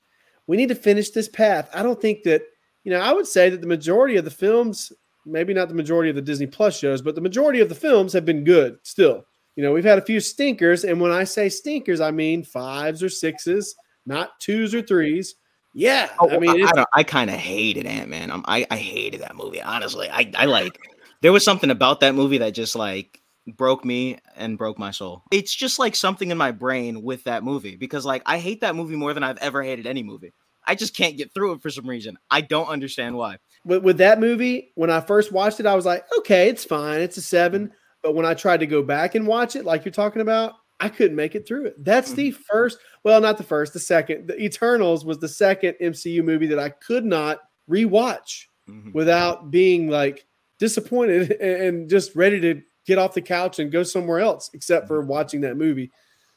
We 0.47 0.57
need 0.57 0.69
to 0.69 0.75
finish 0.75 1.09
this 1.09 1.29
path. 1.29 1.69
I 1.73 1.83
don't 1.83 1.99
think 1.99 2.23
that, 2.23 2.43
you 2.83 2.91
know, 2.91 2.99
I 2.99 3.13
would 3.13 3.27
say 3.27 3.49
that 3.49 3.61
the 3.61 3.67
majority 3.67 4.17
of 4.17 4.25
the 4.25 4.31
films, 4.31 4.91
maybe 5.25 5.53
not 5.53 5.69
the 5.69 5.75
majority 5.75 6.09
of 6.09 6.15
the 6.15 6.21
Disney 6.21 6.47
Plus 6.47 6.77
shows, 6.77 7.01
but 7.01 7.15
the 7.15 7.21
majority 7.21 7.59
of 7.59 7.69
the 7.69 7.75
films 7.75 8.13
have 8.13 8.25
been 8.25 8.43
good 8.43 8.77
still. 8.83 9.25
You 9.55 9.63
know, 9.63 9.71
we've 9.71 9.85
had 9.85 9.97
a 9.97 10.05
few 10.05 10.19
stinkers. 10.19 10.83
And 10.83 10.99
when 10.99 11.11
I 11.11 11.23
say 11.23 11.49
stinkers, 11.49 12.01
I 12.01 12.11
mean 12.11 12.43
fives 12.43 13.01
or 13.01 13.09
sixes, 13.09 13.75
not 14.05 14.39
twos 14.39 14.75
or 14.75 14.81
threes. 14.81 15.35
Yeah, 15.77 16.09
oh, 16.19 16.29
I 16.29 16.39
mean, 16.39 16.65
I, 16.65 16.85
I, 16.93 17.03
kind 17.03 17.29
of 17.29 17.35
hated 17.35 17.85
Ant 17.85 18.09
Man. 18.09 18.31
I 18.45 18.65
I 18.71 18.77
hated 18.77 19.19
that 19.19 19.35
movie. 19.35 19.61
Honestly, 19.61 20.09
I 20.09 20.31
I 20.37 20.45
like 20.45 20.79
there 21.21 21.33
was 21.33 21.43
something 21.43 21.69
about 21.69 21.99
that 21.99 22.15
movie 22.15 22.37
that 22.37 22.51
just 22.51 22.77
like 22.77 23.21
broke 23.45 23.83
me 23.83 24.17
and 24.37 24.57
broke 24.57 24.79
my 24.79 24.91
soul. 24.91 25.23
It's 25.31 25.53
just 25.53 25.77
like 25.77 25.97
something 25.97 26.31
in 26.31 26.37
my 26.37 26.51
brain 26.51 27.03
with 27.03 27.25
that 27.25 27.43
movie 27.43 27.75
because 27.75 28.05
like 28.05 28.23
I 28.25 28.37
hate 28.39 28.61
that 28.61 28.73
movie 28.73 28.95
more 28.95 29.13
than 29.13 29.23
I've 29.23 29.37
ever 29.39 29.61
hated 29.61 29.85
any 29.85 30.01
movie. 30.01 30.31
I 30.65 30.75
just 30.75 30.95
can't 30.95 31.17
get 31.17 31.33
through 31.33 31.51
it 31.53 31.61
for 31.61 31.69
some 31.69 31.87
reason. 31.89 32.17
I 32.31 32.39
don't 32.39 32.69
understand 32.69 33.17
why. 33.17 33.37
With, 33.65 33.83
with 33.83 33.97
that 33.97 34.19
movie, 34.19 34.71
when 34.75 34.89
I 34.89 35.01
first 35.01 35.33
watched 35.33 35.59
it, 35.59 35.65
I 35.65 35.75
was 35.75 35.85
like, 35.85 36.05
okay, 36.19 36.47
it's 36.47 36.63
fine, 36.63 37.01
it's 37.01 37.17
a 37.17 37.21
seven. 37.21 37.67
Mm. 37.67 37.71
But 38.01 38.15
when 38.15 38.25
I 38.25 38.33
tried 38.33 38.61
to 38.61 38.67
go 38.67 38.81
back 38.81 39.15
and 39.15 39.27
watch 39.27 39.55
it, 39.55 39.65
like 39.65 39.83
you're 39.83 39.91
talking 39.91 40.21
about, 40.21 40.53
I 40.79 40.89
couldn't 40.89 41.15
make 41.15 41.35
it 41.35 41.47
through 41.47 41.65
it. 41.65 41.83
That's 41.83 42.13
the 42.13 42.31
mm-hmm. 42.31 42.41
first, 42.43 42.79
well, 43.03 43.21
not 43.21 43.37
the 43.37 43.43
first, 43.43 43.73
the 43.73 43.79
second. 43.79 44.27
The 44.27 44.41
Eternals 44.41 45.05
was 45.05 45.19
the 45.19 45.27
second 45.27 45.75
MCU 45.81 46.23
movie 46.23 46.47
that 46.47 46.59
I 46.59 46.69
could 46.69 47.05
not 47.05 47.39
rewatch 47.69 48.45
mm-hmm. 48.69 48.91
without 48.91 49.51
being 49.51 49.89
like 49.89 50.25
disappointed 50.59 51.31
and 51.41 51.89
just 51.89 52.15
ready 52.15 52.39
to 52.41 52.61
get 52.85 52.97
off 52.97 53.13
the 53.13 53.21
couch 53.21 53.59
and 53.59 53.71
go 53.71 53.83
somewhere 53.83 54.19
else, 54.19 54.49
except 54.53 54.87
for 54.87 54.99
mm-hmm. 54.99 55.09
watching 55.09 55.41
that 55.41 55.57
movie. 55.57 55.91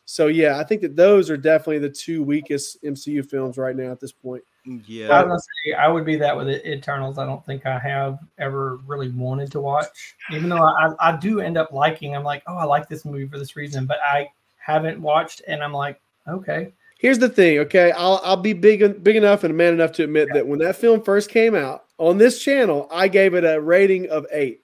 So 0.05 0.29
yeah, 0.29 0.59
I 0.59 0.65
think 0.65 0.81
that 0.83 0.97
those 0.97 1.29
are 1.29 1.37
definitely 1.37 1.81
the 1.81 1.91
two 1.91 2.23
weakest 2.23 2.83
MCU 2.83 3.29
films 3.29 3.59
right 3.59 3.77
now 3.77 3.93
at 3.93 4.01
this 4.01 4.13
point. 4.13 4.43
Yeah, 4.87 5.25
I, 5.25 5.37
say, 5.37 5.73
I 5.73 5.89
would 5.89 6.05
be 6.05 6.17
that 6.17 6.37
with 6.37 6.49
Eternals. 6.49 7.17
I 7.17 7.25
don't 7.25 7.45
think 7.47 7.65
I 7.65 7.79
have 7.79 8.19
ever 8.39 8.77
really 8.87 9.09
wanted 9.11 9.51
to 9.53 9.61
watch, 9.61 9.87
even 10.31 10.51
though 10.51 10.63
I, 10.63 10.93
I 11.01 11.17
do 11.17 11.41
end 11.41 11.57
up 11.57 11.73
liking. 11.73 12.15
I'm 12.15 12.25
like, 12.25 12.43
oh, 12.47 12.57
I 12.57 12.65
like 12.65 12.87
this 12.87 13.07
movie 13.07 13.27
for 13.27 13.39
this 13.39 13.57
reason, 13.57 13.87
but 13.87 13.99
I 14.05 14.31
haven't 14.59 15.01
watched, 15.01 15.41
and 15.49 15.63
I'm 15.63 15.73
like, 15.73 16.01
okay. 16.27 16.75
Here's 16.99 17.19
the 17.19 17.31
thing, 17.31 17.61
okay? 17.61 17.93
I'll 17.93 18.21
I'll 18.23 18.37
be 18.37 18.53
big 18.53 19.03
big 19.03 19.17
enough 19.17 19.43
and 19.45 19.57
man 19.57 19.73
enough 19.73 19.93
to 19.93 20.05
admit 20.05 20.29
yeah. 20.29 20.35
that 20.35 20.47
when 20.47 20.59
that 20.59 20.77
film 20.77 21.03
first 21.03 21.31
came 21.31 21.55
out 21.55 21.85
on 21.97 22.19
this 22.19 22.43
channel, 22.43 22.89
I 22.93 23.09
gave 23.09 23.33
it 23.33 23.45
a 23.45 23.61
rating 23.61 24.11
of 24.11 24.27
eight, 24.33 24.63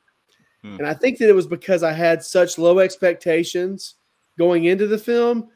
hmm. 0.61 0.77
and 0.77 0.87
I 0.87 0.93
think 0.93 1.17
that 1.19 1.31
it 1.31 1.35
was 1.35 1.47
because 1.47 1.83
I 1.83 1.93
had 1.93 2.23
such 2.23 2.59
low 2.59 2.81
expectations 2.81 3.95
going 4.37 4.65
into 4.65 4.87
the 4.87 4.99
film 4.99 5.49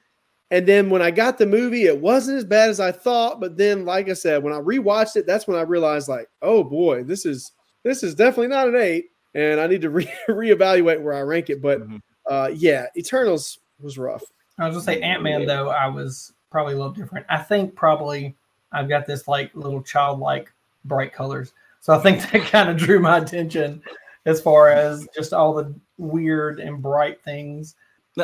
and 0.51 0.67
then 0.67 0.89
when 0.89 1.03
I 1.03 1.11
got 1.11 1.37
the 1.37 1.47
movie, 1.47 1.85
it 1.85 2.01
wasn't 2.01 2.39
as 2.39 2.45
bad 2.45 2.71
as 2.71 2.81
I 2.81 2.91
thought. 2.91 3.41
But 3.41 3.57
then, 3.57 3.85
like 3.85 4.09
I 4.09 4.15
said, 4.15 4.43
when 4.43 4.55
I 4.55 4.59
rewatched 4.59 5.17
it, 5.17 5.27
that's 5.27 5.47
when 5.47 5.59
I 5.59 5.63
realized, 5.63 6.09
like, 6.09 6.29
oh 6.41 6.65
boy, 6.65 7.05
this 7.05 7.27
is 7.27 7.53
this 7.83 8.03
is 8.03 8.15
definitely 8.15 8.49
not 8.49 8.69
an 8.69 8.77
eight, 8.77 9.11
and 9.35 9.61
I 9.61 9.67
need 9.67 9.83
to 9.83 9.91
re- 9.91 10.13
reevaluate 10.29 11.03
where 11.03 11.15
I 11.15 11.21
rank 11.21 11.51
it. 11.51 11.61
But 11.61 11.81
mm-hmm. 11.81 11.97
uh, 12.29 12.51
yeah, 12.55 12.87
Eternals 12.97 13.59
was 13.81 13.99
rough. 13.99 14.25
I 14.59 14.67
was 14.67 14.75
gonna 14.77 14.85
say 14.85 15.03
Ant 15.03 15.23
Man 15.23 15.45
though. 15.45 15.69
I 15.69 15.87
was 15.87 16.33
probably 16.51 16.75
a 16.75 16.77
little 16.79 16.93
different. 16.93 17.27
I 17.29 17.39
think 17.39 17.75
probably 17.75 18.35
I've 18.73 18.89
got 18.89 19.07
this 19.07 19.29
like 19.29 19.55
little 19.55 19.83
childlike 19.83 20.51
bright 20.87 21.13
colors, 21.13 21.53
so 21.81 21.93
I 21.93 21.99
think 21.99 22.23
that 22.33 22.47
kind 22.47 22.71
of 22.71 22.79
drew 22.79 23.01
my 23.01 23.19
attention 23.19 23.83
as 24.25 24.41
far 24.41 24.71
as 24.71 25.07
just 25.15 25.35
all 25.35 25.53
the 25.53 25.75
weird 25.99 26.59
and 26.59 26.83
bright 26.83 27.23
things 27.23 27.75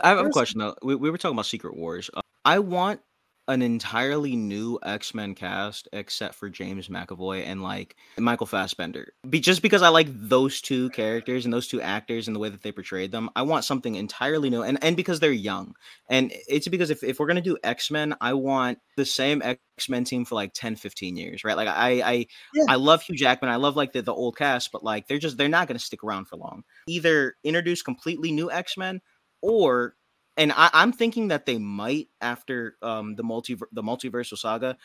I 0.02 0.09
have 0.09 0.26
a 0.26 0.30
question 0.30 0.61
though. 0.61 0.74
We, 0.83 0.94
we 0.94 1.11
were 1.11 1.18
talking 1.18 1.35
about 1.35 1.46
Secret 1.46 1.76
Wars. 1.76 2.11
Uh, 2.12 2.20
I 2.44 2.59
want 2.59 3.00
an 3.46 3.61
entirely 3.61 4.37
new 4.37 4.78
X 4.83 5.14
Men 5.14 5.35
cast 5.35 5.88
except 5.92 6.35
for 6.35 6.48
James 6.48 6.88
McAvoy 6.88 7.44
and 7.46 7.62
like 7.62 7.96
Michael 8.18 8.46
Fassbender. 8.46 9.12
Be, 9.28 9.40
just 9.40 9.61
because 9.61 9.83
I 9.83 9.88
like 9.88 10.09
those 10.11 10.61
two 10.61 10.88
characters 10.90 11.44
and 11.44 11.52
those 11.52 11.68
two 11.68 11.80
actors 11.80 12.26
and 12.26 12.35
the 12.35 12.40
way 12.40 12.48
that 12.48 12.62
they 12.62 12.72
portrayed 12.72 13.12
them, 13.12 13.28
I 13.37 13.42
want 13.42 13.64
something 13.64 13.94
entirely 13.94 14.48
new. 14.48 14.62
And 14.62 14.83
and 14.83 14.96
because 14.96 15.20
they're 15.20 15.33
young, 15.33 15.74
and 16.09 16.33
it's 16.48 16.68
because 16.68 16.90
if, 16.90 17.02
if 17.02 17.18
we're 17.18 17.26
gonna 17.26 17.42
do 17.42 17.59
X 17.62 17.90
Men, 17.90 18.14
I 18.20 18.33
want 18.33 18.78
the 18.96 19.04
same 19.04 19.42
X 19.42 19.61
Men 19.88 20.04
team 20.04 20.24
for 20.24 20.37
like 20.37 20.52
10, 20.54 20.76
15 20.76 21.16
years, 21.16 21.44
right? 21.44 21.57
Like 21.57 21.68
I 21.68 22.00
I 22.00 22.26
yeah. 22.54 22.64
I 22.68 22.76
love 22.76 23.02
Hugh 23.02 23.16
Jackman, 23.16 23.50
I 23.50 23.57
love 23.57 23.76
like 23.76 23.92
the, 23.92 24.02
the 24.02 24.14
old 24.14 24.38
cast, 24.38 24.72
but 24.72 24.83
like 24.83 25.07
they're 25.07 25.18
just 25.18 25.37
they're 25.37 25.48
not 25.48 25.68
gonna 25.68 25.78
stick 25.78 26.02
around 26.02 26.28
for 26.28 26.37
long. 26.37 26.64
Either 26.87 27.35
introduce 27.44 27.83
completely 27.83 28.33
new 28.33 28.50
X 28.50 28.78
Men 28.78 29.02
or 29.44 29.94
and 30.37 30.52
I, 30.57 30.70
am 30.72 30.92
thinking 30.92 31.28
that 31.28 31.44
they 31.46 31.59
might 31.59 32.09
after 32.20 32.76
um 32.83 33.14
the 33.14 33.22
multi 33.22 33.57
the 33.72 33.83
multiversal 33.83 34.38
saga 34.38 34.76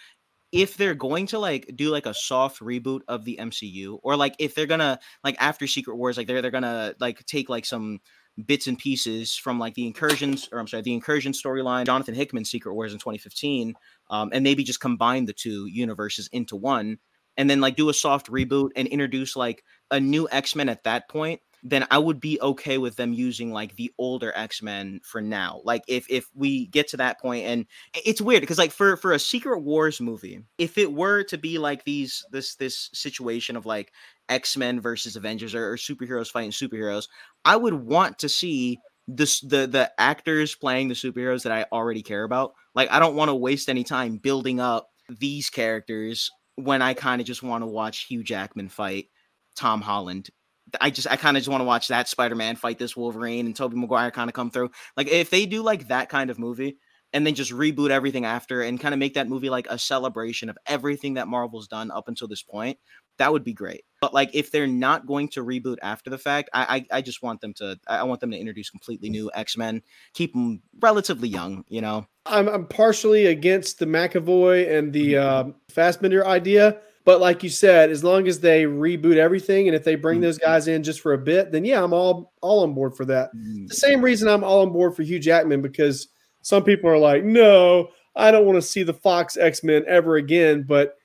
if 0.51 0.75
they're 0.77 0.95
going 0.95 1.27
to 1.27 1.39
like 1.39 1.71
do 1.75 1.89
like 1.89 2.05
a 2.05 2.13
soft 2.13 2.59
reboot 2.59 3.01
of 3.07 3.23
the 3.23 3.37
MCU 3.39 3.99
or 4.03 4.17
like 4.17 4.35
if 4.37 4.55
they're 4.55 4.65
gonna 4.65 4.99
like 5.23 5.37
after 5.39 5.65
Secret 5.65 5.95
Wars 5.95 6.17
like 6.17 6.27
they're 6.27 6.41
they're 6.41 6.51
gonna 6.51 6.93
like 6.99 7.25
take 7.25 7.49
like 7.49 7.65
some 7.65 7.99
bits 8.45 8.67
and 8.67 8.77
pieces 8.77 9.35
from 9.35 9.59
like 9.59 9.75
the 9.75 9.87
incursions 9.87 10.49
or 10.51 10.59
I'm 10.59 10.67
sorry 10.67 10.83
the 10.83 10.93
incursion 10.93 11.31
storyline 11.31 11.85
Jonathan 11.85 12.15
Hickman's 12.15 12.51
Secret 12.51 12.73
Wars 12.73 12.91
in 12.91 12.99
2015 12.99 13.75
um 14.09 14.29
and 14.33 14.43
maybe 14.43 14.63
just 14.63 14.81
combine 14.81 15.25
the 15.25 15.33
two 15.33 15.67
universes 15.67 16.29
into 16.33 16.55
one 16.57 16.99
and 17.37 17.49
then 17.49 17.61
like 17.61 17.75
do 17.77 17.89
a 17.89 17.93
soft 17.93 18.29
reboot 18.29 18.71
and 18.75 18.87
introduce 18.89 19.35
like 19.35 19.63
a 19.91 19.99
new 19.99 20.27
X-Men 20.31 20.67
at 20.67 20.83
that 20.83 21.07
point 21.09 21.41
then 21.63 21.85
I 21.91 21.97
would 21.97 22.19
be 22.19 22.39
okay 22.41 22.77
with 22.77 22.95
them 22.95 23.13
using 23.13 23.51
like 23.51 23.75
the 23.75 23.91
older 23.97 24.31
X-Men 24.35 25.01
for 25.03 25.21
now. 25.21 25.61
Like 25.63 25.83
if 25.87 26.05
if 26.09 26.27
we 26.33 26.67
get 26.67 26.87
to 26.89 26.97
that 26.97 27.19
point 27.19 27.45
and 27.45 27.65
it's 27.93 28.21
weird 28.21 28.41
because 28.41 28.57
like 28.57 28.71
for 28.71 28.95
for 28.97 29.11
a 29.11 29.19
Secret 29.19 29.59
Wars 29.59 29.99
movie, 29.99 30.41
if 30.57 30.77
it 30.77 30.91
were 30.91 31.23
to 31.23 31.37
be 31.37 31.57
like 31.57 31.83
these 31.83 32.25
this 32.31 32.55
this 32.55 32.89
situation 32.93 33.55
of 33.55 33.65
like 33.65 33.91
X-Men 34.29 34.79
versus 34.79 35.15
Avengers 35.15 35.55
or, 35.55 35.73
or 35.73 35.75
superheroes 35.77 36.31
fighting 36.31 36.51
superheroes, 36.51 37.07
I 37.43 37.55
would 37.55 37.73
want 37.73 38.19
to 38.19 38.29
see 38.29 38.79
this 39.07 39.41
the 39.41 39.67
the 39.67 39.91
actors 39.97 40.55
playing 40.55 40.87
the 40.87 40.93
superheroes 40.93 41.43
that 41.43 41.51
I 41.51 41.65
already 41.71 42.03
care 42.03 42.23
about. 42.23 42.53
Like 42.75 42.91
I 42.91 42.99
don't 42.99 43.15
want 43.15 43.29
to 43.29 43.35
waste 43.35 43.69
any 43.69 43.83
time 43.83 44.17
building 44.17 44.59
up 44.59 44.89
these 45.09 45.49
characters 45.49 46.29
when 46.55 46.81
I 46.81 46.93
kind 46.93 47.19
of 47.21 47.27
just 47.27 47.43
want 47.43 47.63
to 47.63 47.67
watch 47.67 48.05
Hugh 48.05 48.23
Jackman 48.23 48.69
fight 48.69 49.07
Tom 49.55 49.81
Holland. 49.81 50.29
I 50.79 50.89
just 50.89 51.09
I 51.09 51.15
kind 51.15 51.37
of 51.37 51.41
just 51.41 51.49
want 51.49 51.61
to 51.61 51.65
watch 51.65 51.87
that 51.87 52.07
Spider-Man 52.07 52.55
fight 52.55 52.77
this 52.79 52.95
Wolverine 52.95 53.45
and 53.45 53.55
Tobey 53.55 53.77
Maguire 53.77 54.11
kind 54.11 54.29
of 54.29 54.33
come 54.33 54.51
through. 54.51 54.71
Like 54.97 55.07
if 55.07 55.29
they 55.29 55.45
do 55.45 55.61
like 55.61 55.87
that 55.87 56.09
kind 56.09 56.29
of 56.29 56.39
movie 56.39 56.77
and 57.13 57.25
then 57.25 57.35
just 57.35 57.51
reboot 57.51 57.89
everything 57.89 58.25
after 58.25 58.61
and 58.61 58.79
kind 58.79 58.93
of 58.93 58.99
make 58.99 59.15
that 59.15 59.27
movie 59.27 59.49
like 59.49 59.67
a 59.69 59.79
celebration 59.79 60.49
of 60.49 60.57
everything 60.67 61.15
that 61.15 61.27
Marvel's 61.27 61.67
done 61.67 61.89
up 61.91 62.07
until 62.07 62.27
this 62.27 62.43
point, 62.43 62.77
that 63.17 63.31
would 63.31 63.43
be 63.43 63.53
great. 63.53 63.83
But 64.01 64.13
like 64.13 64.29
if 64.33 64.51
they're 64.51 64.67
not 64.67 65.05
going 65.05 65.29
to 65.29 65.43
reboot 65.43 65.77
after 65.81 66.09
the 66.09 66.17
fact, 66.17 66.49
I 66.53 66.85
I, 66.91 66.97
I 66.97 67.01
just 67.01 67.21
want 67.21 67.41
them 67.41 67.53
to 67.55 67.79
I 67.87 68.03
want 68.03 68.21
them 68.21 68.31
to 68.31 68.37
introduce 68.37 68.69
completely 68.69 69.09
new 69.09 69.31
X 69.33 69.57
Men, 69.57 69.81
keep 70.13 70.33
them 70.33 70.61
relatively 70.79 71.29
young. 71.29 71.63
You 71.67 71.81
know, 71.81 72.05
I'm 72.25 72.47
I'm 72.47 72.65
partially 72.67 73.25
against 73.25 73.79
the 73.79 73.85
McAvoy 73.85 74.77
and 74.77 74.93
the 74.93 75.17
uh, 75.17 75.43
Fassbender 75.69 76.25
idea. 76.25 76.79
But 77.09 77.21
like 77.21 77.41
you 77.41 77.49
said, 77.49 77.89
as 77.89 78.03
long 78.03 78.27
as 78.27 78.39
they 78.39 78.65
reboot 78.65 79.15
everything, 79.15 79.67
and 79.67 79.75
if 79.75 79.83
they 79.83 79.95
bring 79.95 80.17
mm-hmm. 80.17 80.25
those 80.25 80.37
guys 80.37 80.67
in 80.67 80.83
just 80.83 81.01
for 81.01 81.13
a 81.13 81.17
bit, 81.17 81.51
then 81.51 81.65
yeah, 81.65 81.83
I'm 81.83 81.91
all 81.91 82.33
all 82.41 82.61
on 82.61 82.75
board 82.75 82.95
for 82.95 83.03
that. 83.05 83.35
Mm-hmm. 83.35 83.65
The 83.65 83.73
same 83.73 84.03
reason 84.03 84.27
I'm 84.27 84.43
all 84.43 84.61
on 84.61 84.71
board 84.71 84.95
for 84.95 85.01
Hugh 85.01 85.17
Jackman 85.17 85.63
because 85.63 86.09
some 86.43 86.63
people 86.63 86.87
are 86.87 86.99
like, 86.99 87.23
no, 87.23 87.89
I 88.15 88.29
don't 88.29 88.45
want 88.45 88.57
to 88.57 88.61
see 88.61 88.83
the 88.83 88.93
Fox 88.93 89.37
X 89.37 89.63
Men 89.63 89.85
ever 89.87 90.17
again. 90.17 90.61
But 90.61 90.97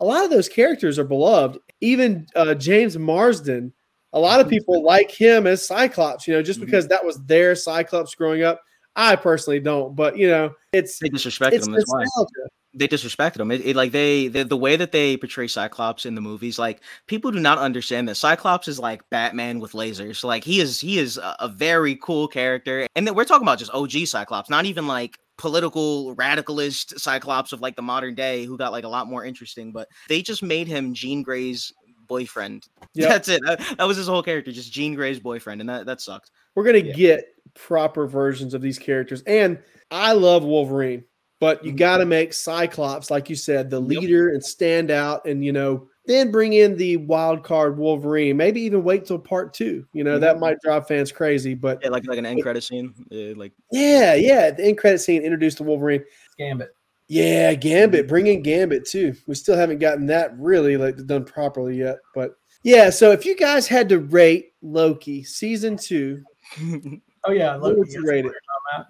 a 0.00 0.04
lot 0.06 0.24
of 0.24 0.30
those 0.30 0.48
characters 0.48 0.98
are 0.98 1.04
beloved. 1.04 1.58
Even 1.82 2.26
uh, 2.34 2.54
James 2.54 2.96
Marsden, 2.96 3.70
a 4.14 4.18
lot 4.18 4.40
of 4.40 4.46
mm-hmm. 4.46 4.54
people 4.54 4.82
like 4.82 5.10
him 5.10 5.46
as 5.46 5.66
Cyclops, 5.66 6.26
you 6.26 6.32
know, 6.32 6.42
just 6.42 6.60
because 6.60 6.88
that 6.88 7.04
was 7.04 7.22
their 7.26 7.54
Cyclops 7.54 8.14
growing 8.14 8.44
up. 8.44 8.62
I 8.96 9.14
personally 9.14 9.60
don't, 9.60 9.94
but 9.94 10.16
you 10.16 10.26
know, 10.26 10.54
it's 10.72 10.98
they 11.00 11.10
disrespected 11.10 11.52
it's 11.52 11.66
him. 11.66 11.74
That's 11.74 11.92
why 11.92 12.04
nostalgia. 12.04 12.48
They 12.72 12.86
disrespected 12.86 13.40
him. 13.40 13.50
It, 13.50 13.62
it- 13.66 13.76
like 13.76 13.92
they 13.92 14.28
the, 14.28 14.44
the 14.44 14.56
way 14.56 14.76
that 14.76 14.92
they 14.92 15.16
portray 15.16 15.48
Cyclops 15.48 16.06
in 16.06 16.14
the 16.14 16.20
movies, 16.20 16.58
like 16.58 16.80
people 17.06 17.30
do 17.32 17.40
not 17.40 17.58
understand 17.58 18.08
that 18.08 18.14
Cyclops 18.14 18.68
is 18.68 18.78
like 18.78 19.02
Batman 19.10 19.58
with 19.60 19.72
lasers. 19.72 20.22
Like 20.24 20.44
he 20.44 20.60
is 20.60 20.80
he 20.80 20.98
is 20.98 21.16
a, 21.18 21.36
a 21.40 21.48
very 21.48 21.96
cool 21.96 22.28
character, 22.28 22.86
and 22.94 23.06
then 23.06 23.14
we're 23.14 23.24
talking 23.24 23.46
about 23.46 23.58
just 23.58 23.72
OG 23.74 24.06
Cyclops, 24.06 24.48
not 24.50 24.64
even 24.66 24.86
like 24.86 25.18
political 25.36 26.14
radicalist 26.16 26.98
Cyclops 27.00 27.52
of 27.52 27.60
like 27.60 27.74
the 27.74 27.82
modern 27.82 28.14
day 28.14 28.44
who 28.44 28.56
got 28.58 28.72
like 28.72 28.84
a 28.84 28.88
lot 28.88 29.06
more 29.08 29.24
interesting. 29.24 29.72
But 29.72 29.88
they 30.08 30.22
just 30.22 30.42
made 30.42 30.68
him 30.68 30.94
Jean 30.94 31.22
Grey's 31.22 31.72
boyfriend. 32.06 32.66
Yep. 32.94 33.08
That's 33.08 33.28
it. 33.28 33.40
That, 33.46 33.60
that 33.78 33.86
was 33.86 33.96
his 33.96 34.08
whole 34.08 34.22
character, 34.22 34.50
just 34.50 34.72
Jean 34.72 34.94
Grey's 34.96 35.20
boyfriend, 35.20 35.60
and 35.60 35.70
that 35.70 35.86
that 35.86 36.00
sucked. 36.00 36.30
We're 36.54 36.64
gonna 36.64 36.78
Yeah. 36.78 36.92
get 36.92 37.24
proper 37.54 38.06
versions 38.08 38.52
of 38.52 38.60
these 38.62 38.78
characters, 38.80 39.22
and 39.28 39.58
I 39.92 40.12
love 40.12 40.42
Wolverine, 40.44 41.04
but 41.40 41.64
you 41.64 41.72
Mhm. 41.72 41.76
got 41.76 41.98
to 41.98 42.06
make 42.06 42.32
Cyclops, 42.32 43.10
like 43.10 43.28
you 43.28 43.34
said, 43.36 43.68
the 43.70 43.80
Yep. 43.80 43.88
leader 44.02 44.28
and 44.28 44.44
stand 44.44 44.90
out, 44.90 45.26
and 45.26 45.44
you 45.44 45.50
know, 45.52 45.88
then 46.06 46.30
bring 46.30 46.52
in 46.52 46.76
the 46.76 46.96
wild 46.98 47.42
card 47.42 47.78
Wolverine. 47.78 48.36
Maybe 48.36 48.60
even 48.62 48.84
wait 48.84 49.04
till 49.06 49.18
part 49.18 49.52
two. 49.54 49.84
You 49.92 50.04
know, 50.04 50.18
that 50.18 50.36
Mhm. 50.36 50.40
might 50.40 50.60
drive 50.60 50.86
fans 50.86 51.10
crazy, 51.12 51.54
but 51.54 51.80
Yeah, 51.82 51.90
like 51.90 52.06
like 52.06 52.18
an 52.18 52.26
end 52.26 52.42
credit 52.42 52.62
scene, 52.62 52.94
uh, 53.12 53.38
like 53.38 53.52
yeah, 53.72 54.14
yeah. 54.14 54.50
The 54.50 54.64
end 54.66 54.78
credit 54.78 54.98
scene 55.00 55.22
introduced 55.22 55.58
the 55.58 55.64
Wolverine. 55.64 56.04
Gambit. 56.38 56.74
Yeah, 57.08 57.54
Gambit. 57.54 58.06
Bring 58.06 58.28
in 58.28 58.42
Gambit 58.42 58.84
too. 58.86 59.14
We 59.26 59.34
still 59.34 59.56
haven't 59.56 59.78
gotten 59.78 60.06
that 60.06 60.32
really 60.38 60.76
like 60.76 60.96
done 61.06 61.24
properly 61.24 61.76
yet, 61.78 61.98
but 62.14 62.36
yeah. 62.62 62.90
So 62.90 63.10
if 63.12 63.24
you 63.26 63.34
guys 63.36 63.66
had 63.66 63.88
to 63.88 63.98
rate 63.98 64.52
Loki 64.62 65.22
season 65.24 65.76
two, 65.76 66.22
Oh 67.24 67.32
yeah, 67.32 67.56
What 67.56 67.70
look, 67.70 67.78
would 67.78 67.88
you 67.92 68.06
rate 68.06 68.24
it? 68.26 68.32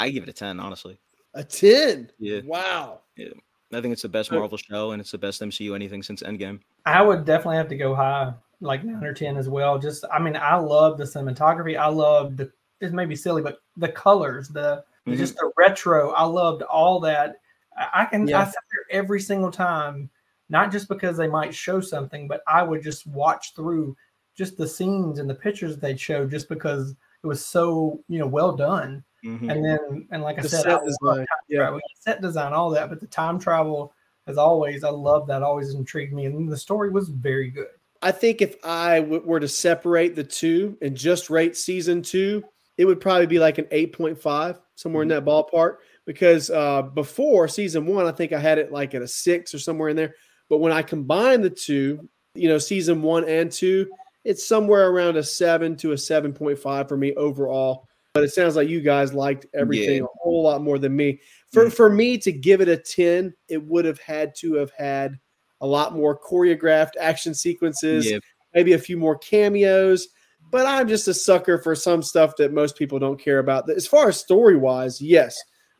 I 0.00 0.10
give 0.10 0.22
it 0.24 0.28
a 0.28 0.32
ten, 0.32 0.58
honestly. 0.58 0.98
A 1.34 1.44
ten. 1.44 2.10
Yeah. 2.18 2.40
Wow. 2.44 3.00
Yeah. 3.16 3.28
I 3.72 3.80
think 3.80 3.92
it's 3.92 4.02
the 4.02 4.08
best 4.08 4.30
Marvel 4.30 4.58
show, 4.58 4.90
and 4.90 5.00
it's 5.00 5.12
the 5.12 5.18
best 5.18 5.40
MCU 5.40 5.74
anything 5.74 6.02
since 6.02 6.22
Endgame. 6.22 6.60
I 6.84 7.00
would 7.00 7.24
definitely 7.24 7.56
have 7.56 7.68
to 7.68 7.76
go 7.76 7.94
high, 7.94 8.34
like 8.60 8.84
nine 8.84 9.02
or 9.02 9.14
ten 9.14 9.36
as 9.38 9.48
well. 9.48 9.78
Just, 9.78 10.04
I 10.12 10.18
mean, 10.18 10.36
I 10.36 10.56
love 10.56 10.98
the 10.98 11.04
cinematography. 11.04 11.78
I 11.78 11.86
love 11.86 12.36
the. 12.36 12.52
It 12.80 12.92
may 12.92 13.06
be 13.06 13.16
silly, 13.16 13.40
but 13.40 13.60
the 13.76 13.88
colors, 13.88 14.48
the 14.48 14.84
Mhm. 15.06 15.16
just 15.16 15.36
the 15.36 15.50
retro. 15.56 16.10
I 16.10 16.24
loved 16.24 16.62
all 16.62 17.00
that. 17.00 17.36
I, 17.76 18.02
I 18.02 18.04
can. 18.04 18.26
Yeah. 18.28 18.40
I 18.40 18.44
sit 18.44 18.54
there 18.70 18.98
every 19.00 19.20
single 19.20 19.50
time, 19.50 20.10
not 20.50 20.70
just 20.70 20.88
because 20.88 21.16
they 21.16 21.28
might 21.28 21.54
show 21.54 21.80
something, 21.80 22.28
but 22.28 22.42
I 22.46 22.62
would 22.62 22.82
just 22.82 23.06
watch 23.06 23.54
through 23.54 23.96
just 24.36 24.58
the 24.58 24.68
scenes 24.68 25.18
and 25.18 25.30
the 25.30 25.34
pictures 25.34 25.78
they'd 25.78 25.98
show, 25.98 26.26
just 26.26 26.48
because 26.48 26.94
it 27.22 27.26
was 27.26 27.42
so 27.44 28.02
you 28.08 28.18
know 28.18 28.26
well 28.26 28.54
done. 28.54 29.02
Mhm. 29.24 29.50
And 29.50 29.64
then, 29.64 30.08
and 30.10 30.22
like 30.22 30.38
I 30.38 30.42
said, 30.42 30.62
set 30.62 30.80
I 30.80 30.84
design. 30.84 31.26
Yeah. 31.48 31.58
travel, 31.58 31.80
set 32.00 32.20
design, 32.20 32.52
all 32.52 32.70
that, 32.70 32.88
but 32.88 33.00
the 33.00 33.06
time 33.06 33.38
travel, 33.38 33.92
as 34.26 34.36
always, 34.36 34.84
I 34.84 34.90
love 34.90 35.26
that. 35.28 35.42
Always 35.42 35.74
intrigued 35.74 36.12
me, 36.12 36.26
and 36.26 36.50
the 36.50 36.56
story 36.56 36.90
was 36.90 37.08
very 37.08 37.50
good. 37.50 37.68
I 38.02 38.10
think 38.10 38.42
if 38.42 38.56
I 38.64 39.00
w- 39.00 39.22
were 39.24 39.38
to 39.38 39.48
separate 39.48 40.16
the 40.16 40.24
two 40.24 40.76
and 40.82 40.96
just 40.96 41.30
rate 41.30 41.56
season 41.56 42.02
two, 42.02 42.42
it 42.76 42.84
would 42.84 43.00
probably 43.00 43.26
be 43.26 43.38
like 43.38 43.58
an 43.58 43.66
8.5, 43.70 44.60
somewhere 44.74 45.02
in 45.02 45.08
that 45.08 45.24
ballpark. 45.24 45.76
Because 46.04 46.50
uh, 46.50 46.82
before 46.82 47.46
season 47.46 47.86
one, 47.86 48.06
I 48.06 48.12
think 48.12 48.32
I 48.32 48.40
had 48.40 48.58
it 48.58 48.72
like 48.72 48.94
at 48.94 49.02
a 49.02 49.08
six 49.08 49.54
or 49.54 49.60
somewhere 49.60 49.88
in 49.88 49.96
there. 49.96 50.16
But 50.48 50.58
when 50.58 50.72
I 50.72 50.82
combine 50.82 51.42
the 51.42 51.50
two, 51.50 52.08
you 52.34 52.48
know, 52.48 52.58
season 52.58 53.02
one 53.02 53.24
and 53.28 53.52
two, 53.52 53.88
it's 54.24 54.46
somewhere 54.46 54.90
around 54.90 55.16
a 55.16 55.22
seven 55.22 55.76
to 55.76 55.92
a 55.92 55.96
7.5 55.96 56.88
for 56.88 56.96
me 56.96 57.14
overall. 57.14 57.86
But 58.14 58.24
it 58.24 58.32
sounds 58.32 58.56
like 58.56 58.68
you 58.68 58.80
guys 58.80 59.14
liked 59.14 59.46
everything 59.54 59.98
Yeah. 59.98 60.04
a 60.04 60.18
whole 60.22 60.42
lot 60.42 60.62
more 60.62 60.78
than 60.78 60.94
me. 60.94 61.20
For, 61.52 61.66
Mhm. 61.66 61.72
for 61.72 61.90
me 61.90 62.18
to 62.18 62.30
give 62.32 62.60
it 62.60 62.68
a 62.68 62.76
10, 62.76 63.34
it 63.48 63.62
would 63.64 63.84
have 63.86 63.98
had 63.98 64.34
to 64.36 64.54
have 64.54 64.70
had 64.72 65.18
a 65.62 65.66
lot 65.66 65.94
more 65.94 66.18
choreographed 66.18 66.92
action 67.00 67.34
sequences, 67.34 68.12
maybe 68.54 68.74
a 68.74 68.78
few 68.78 68.98
more 68.98 69.16
cameos. 69.16 70.08
But 70.50 70.66
I'm 70.66 70.88
just 70.88 71.08
a 71.08 71.14
sucker 71.14 71.56
for 71.56 71.74
some 71.74 72.02
stuff 72.02 72.36
that 72.36 72.52
most 72.52 72.76
people 72.76 72.98
don't 72.98 73.18
care 73.18 73.38
about. 73.38 73.70
As 73.70 73.86
far 73.86 74.08
as 74.08 74.18
story 74.18 74.56
wise, 74.56 75.00
yes, 75.00 75.38